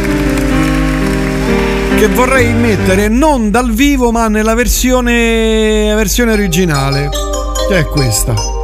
[1.98, 7.10] Che vorrei mettere non dal vivo, ma nella versione, versione originale.
[7.68, 8.57] Che è questa.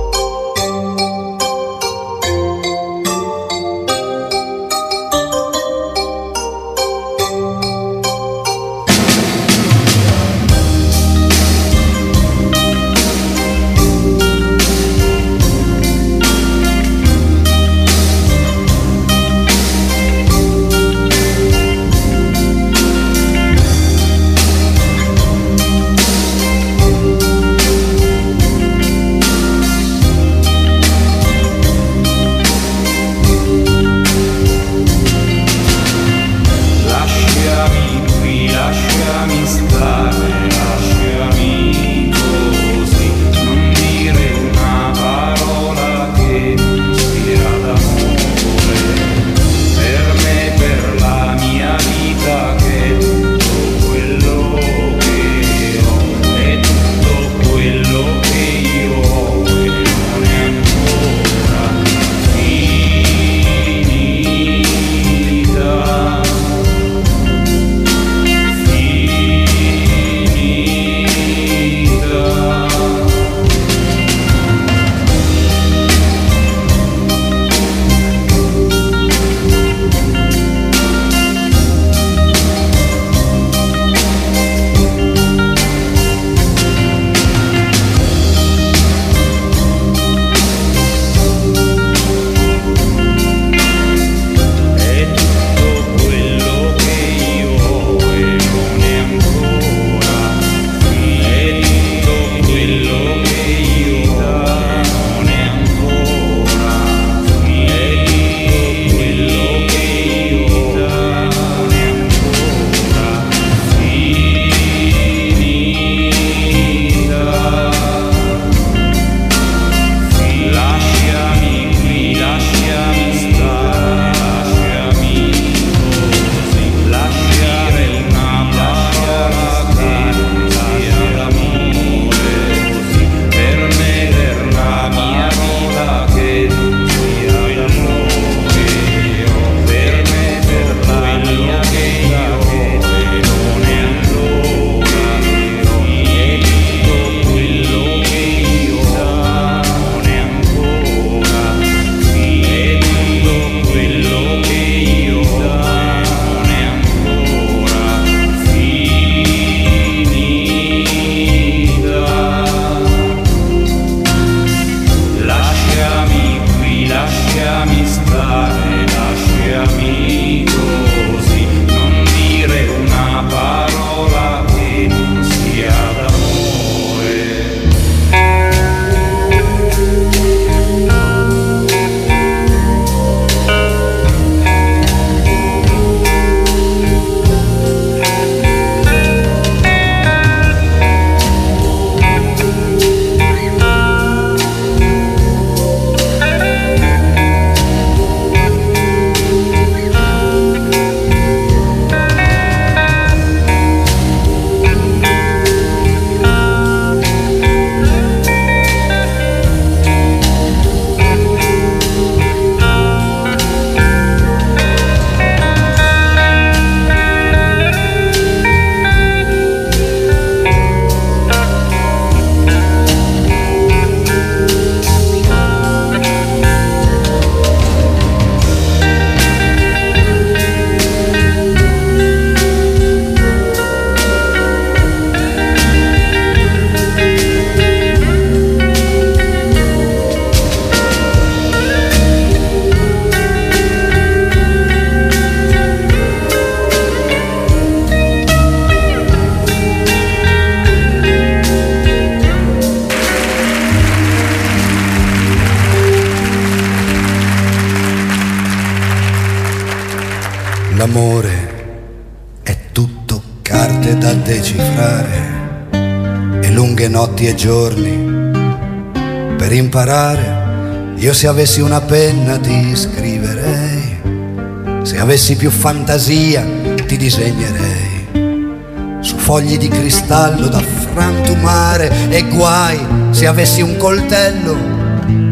[271.23, 276.45] Se avessi una penna ti scriverei, se avessi più fantasia
[276.85, 282.77] ti disegnerei su fogli di cristallo da frantumare e guai
[283.11, 284.53] se avessi un coltello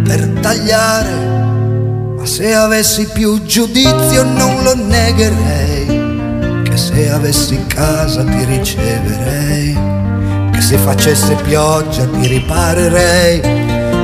[0.05, 1.11] per tagliare.
[2.17, 9.77] Ma se avessi più giudizio non lo negherei, che se avessi casa ti riceverei,
[10.53, 13.41] che se facesse pioggia ti riparerei,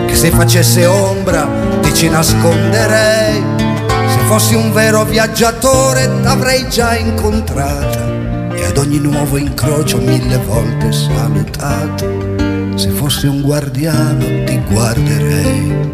[0.06, 3.42] che se facesse ombra ti ci nasconderei.
[3.88, 8.06] Se fossi un vero viaggiatore t'avrei già incontrata
[8.54, 12.36] e ad ogni nuovo incrocio mille volte salutato.
[12.76, 15.94] Se fossi un guardiano ti guarderei,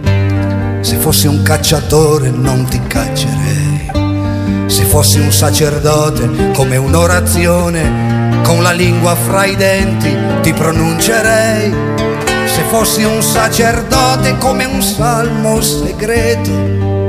[0.81, 3.91] se fossi un cacciatore non ti caccerei,
[4.65, 12.12] se fossi un sacerdote come un'orazione, con la lingua fra i denti ti pronuncerei,
[12.53, 16.51] se fossi un sacerdote come un salmo segreto,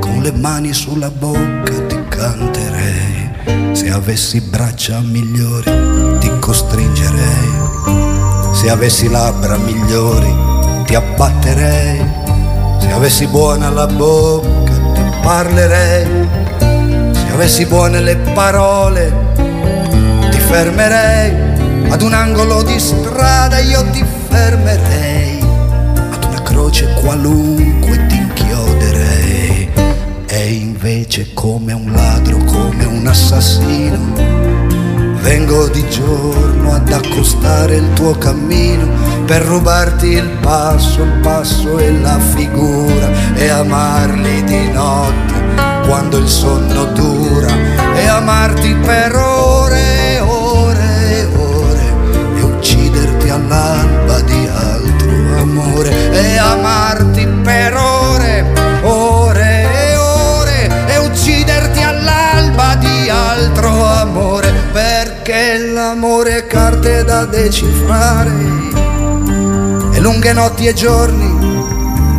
[0.00, 3.31] con le mani sulla bocca ti canterei,
[3.73, 7.52] se avessi braccia migliori ti costringerei,
[8.55, 10.34] se avessi labbra migliori
[10.86, 12.02] ti abbatterei,
[12.78, 16.06] se avessi buona la bocca ti parlerei,
[17.12, 19.12] se avessi buone le parole
[20.31, 25.34] ti fermerei, ad un angolo di strada io ti fermerei,
[26.55, 29.68] croce qualunque ti inchioderei,
[30.26, 34.52] e invece come un ladro, come un assassino,
[35.20, 38.86] Vengo di giorno ad accostare il tuo cammino
[39.24, 45.33] per rubarti il passo, il passo e la figura e amarli di notte
[45.86, 47.49] quando il sonno dura
[47.94, 49.53] e amarti per ore
[55.85, 58.45] amore e amarti per ore,
[58.83, 68.33] ore e ore e ucciderti all'alba di altro amore perché l'amore è carte da decifrare
[69.93, 71.63] e lunghe notti e giorni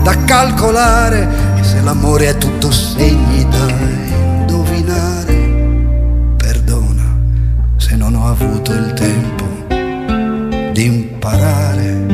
[0.03, 1.27] da calcolare
[1.59, 5.33] e se l'amore è tutto segni da indovinare.
[6.37, 7.17] Perdona
[7.77, 9.43] se non ho avuto il tempo
[10.71, 12.04] di imparare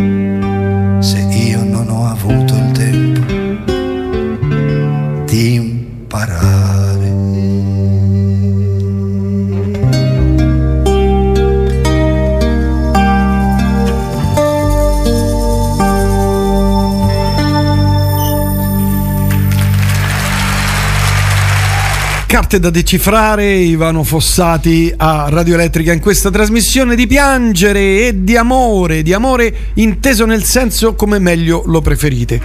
[22.52, 28.36] Carte da decifrare, Ivano Fossati a Radio Elettrica in questa trasmissione di piangere e di
[28.36, 32.42] amore, di amore inteso nel senso come meglio lo preferite.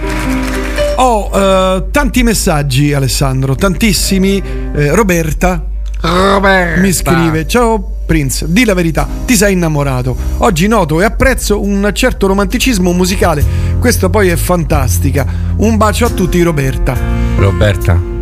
[0.95, 4.41] Ho eh, tanti messaggi Alessandro, tantissimi.
[4.73, 5.65] Eh, Roberta,
[5.99, 10.15] Roberta mi scrive: Ciao Prince, di la verità, ti sei innamorato.
[10.37, 13.43] Oggi noto e apprezzo un certo romanticismo musicale.
[13.77, 15.25] Questa poi è fantastica.
[15.57, 16.95] Un bacio a tutti, Roberta.
[17.35, 18.15] Roberta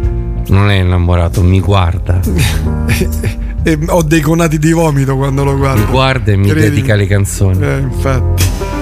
[0.48, 2.20] non è innamorato, mi guarda.
[3.64, 5.86] e ho dei conati di vomito quando lo guardo.
[5.86, 6.70] Mi guarda e mi Credimi.
[6.70, 7.66] dedica le canzoni.
[7.66, 8.75] Eh, infatti.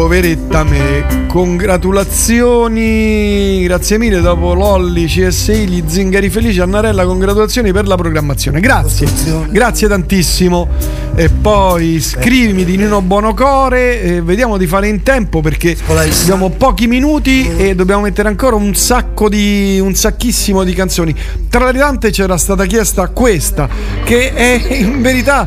[0.00, 7.96] Poveretta me, congratulazioni, grazie mille dopo Lolli, CSI, gli zingari felici, Annarella, congratulazioni per la
[7.96, 9.06] programmazione, grazie,
[9.50, 10.66] grazie tantissimo.
[11.14, 16.86] E poi scrivimi di Nino Bonocore, e vediamo di fare in tempo perché abbiamo pochi
[16.86, 21.14] minuti e dobbiamo mettere ancora un sacco di, un sacchissimo di canzoni.
[21.50, 23.68] Tra le tante c'era stata chiesta questa,
[24.04, 25.46] che è in verità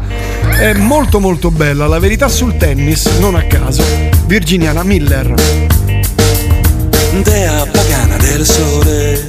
[0.60, 3.84] è molto molto bella, la verità sul tennis, non a caso.
[4.44, 5.34] Virginiana Miller.
[7.24, 9.26] Dea pagana del sole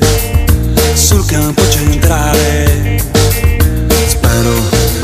[0.95, 2.99] sul campo centrale.
[4.09, 4.55] Spero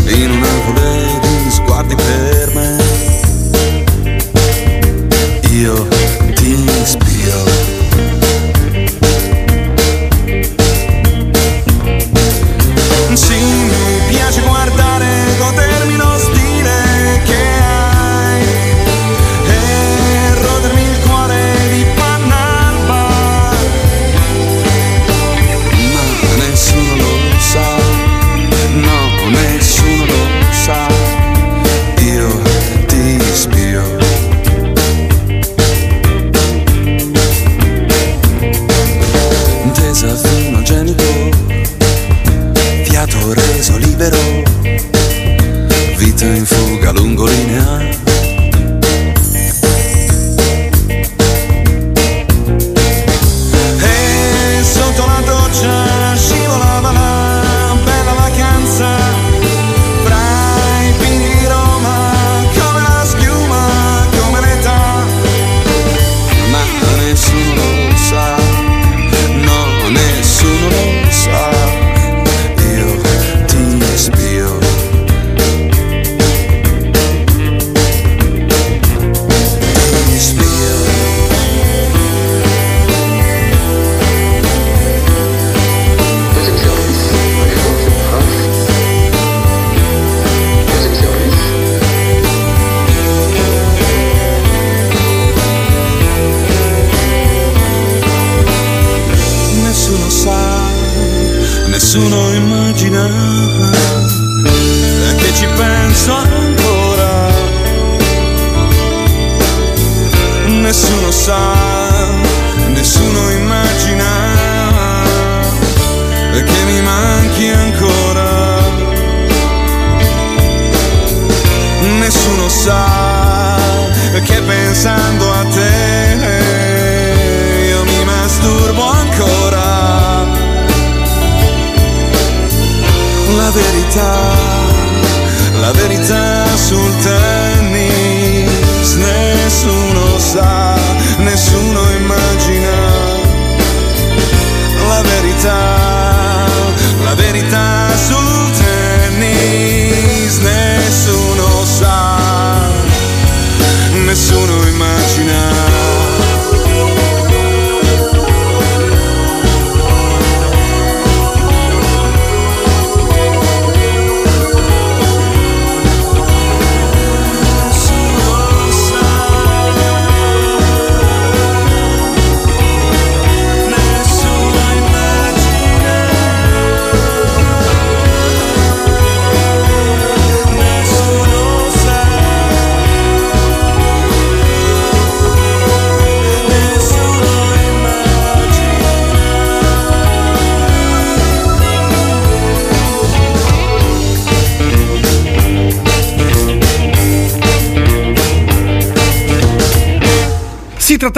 [0.07, 2.77] in una nuvole di sguardi per me.
[5.53, 6.00] Io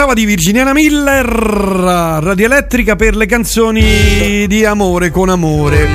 [0.03, 5.87] Si trattava di Virginiana Miller, radioelettrica per le canzoni di amore con amore.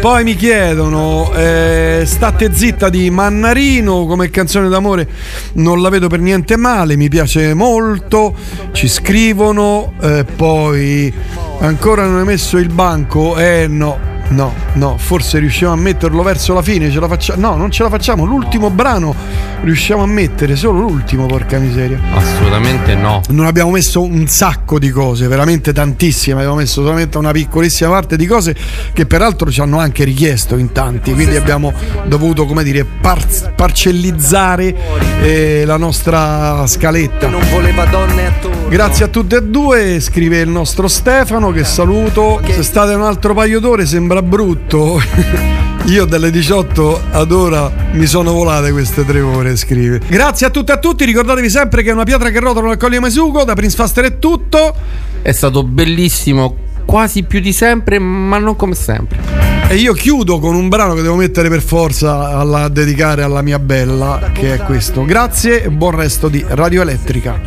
[0.00, 5.06] Poi mi chiedono, eh, State zitta di Mannarino come canzone d'amore,
[5.52, 8.34] non la vedo per niente male, mi piace molto,
[8.72, 11.14] ci scrivono, eh, poi
[11.60, 16.54] ancora non hai messo il banco, eh no, no, no, forse riusciamo a metterlo verso
[16.54, 19.14] la fine, ce la facciamo, no, non ce la facciamo, l'ultimo brano
[19.62, 22.00] riusciamo a mettere, solo l'ultimo, porca miseria.
[22.14, 23.20] Assolutamente no.
[23.28, 26.36] Non abbiamo messo un sacco di cose, veramente tantissime.
[26.36, 28.56] Abbiamo messo solamente una piccolissima parte di cose
[28.92, 31.12] che peraltro ci hanno anche richiesto in tanti.
[31.12, 31.72] Quindi abbiamo
[32.06, 34.74] dovuto, come dire, par- parcellizzare
[35.22, 37.28] eh, la nostra scaletta.
[37.28, 38.59] Non voleva donne attorno.
[38.70, 42.40] Grazie a tutte e due, scrive il nostro Stefano, che saluto.
[42.48, 45.02] Se state un altro paio d'ore sembra brutto.
[45.86, 50.00] Io dalle 18 ad ora mi sono volate queste tre ore, scrive.
[50.06, 52.76] Grazie a tutte e a tutti, ricordatevi sempre che è una pietra che rotola nel
[52.76, 54.72] cogliere Mesugo, da Prince Faster è tutto.
[55.20, 59.18] È stato bellissimo, quasi più di sempre, ma non come sempre.
[59.66, 63.42] E io chiudo con un brano che devo mettere per forza alla, a dedicare alla
[63.42, 65.04] mia bella, che è questo.
[65.04, 67.40] Grazie e buon resto di Radio Elettrica.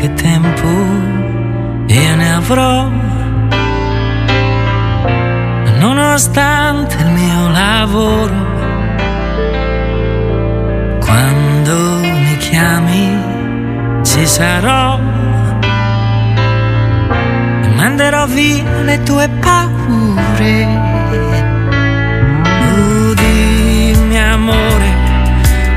[0.00, 0.66] Che tempo
[1.86, 2.88] io ne avrò,
[5.78, 8.34] nonostante il mio lavoro.
[11.00, 14.98] Quando mi chiami ci sarò
[17.62, 20.66] e manderò via le tue paure.
[22.72, 24.94] Oh, dimmi amore,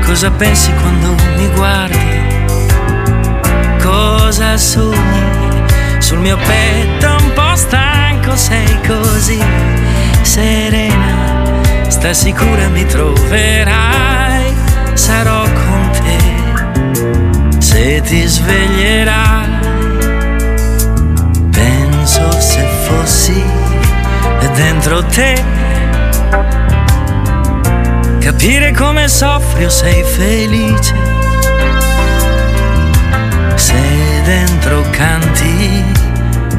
[0.06, 2.03] cosa pensi quando mi guardi?
[4.24, 5.22] Cosa sogni?
[5.98, 9.38] Sul mio petto un po' stanco sei così
[10.22, 11.52] serena.
[11.88, 14.50] Sta sicura mi troverai,
[14.94, 19.58] sarò con te se ti sveglierai.
[21.50, 23.44] Penso se fossi
[24.54, 25.44] dentro te,
[28.20, 30.94] capire come soffri o sei felice.
[33.56, 35.84] Se dentro canti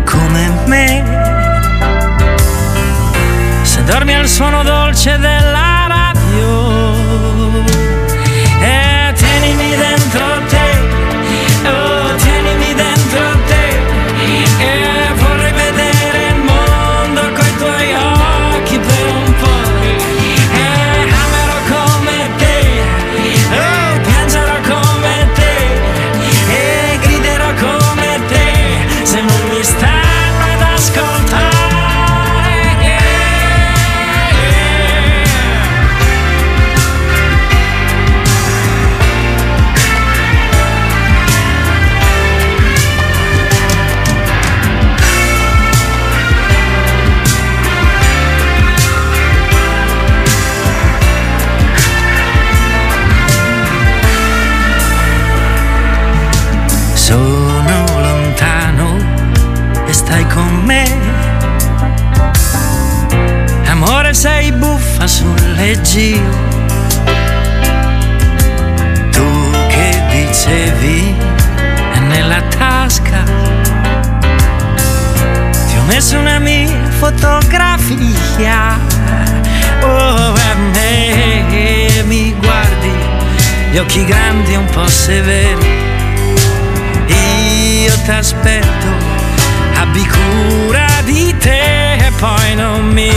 [0.05, 1.03] come me,
[3.63, 5.64] se dormi al suono dolce della
[65.95, 66.19] zio.
[69.11, 71.15] Tu che dicevi
[72.09, 73.23] nella tasca.
[75.51, 78.77] Ti ho messo una mia fotografia.
[79.83, 82.91] Oh, a me mi guardi,
[83.71, 85.83] gli occhi grandi un po' severi.
[87.07, 88.87] Io t'aspetto,
[89.79, 93.13] abbi cura di te e poi non mi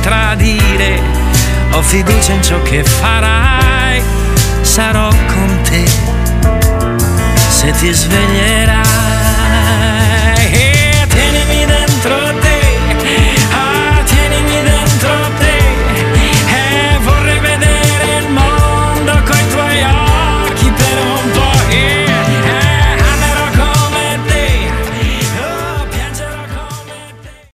[0.00, 1.29] tradire.
[1.72, 4.02] Ho fiducia in ciò che farai,
[4.62, 5.84] sarò con te.
[7.48, 8.89] Se ti sveglierai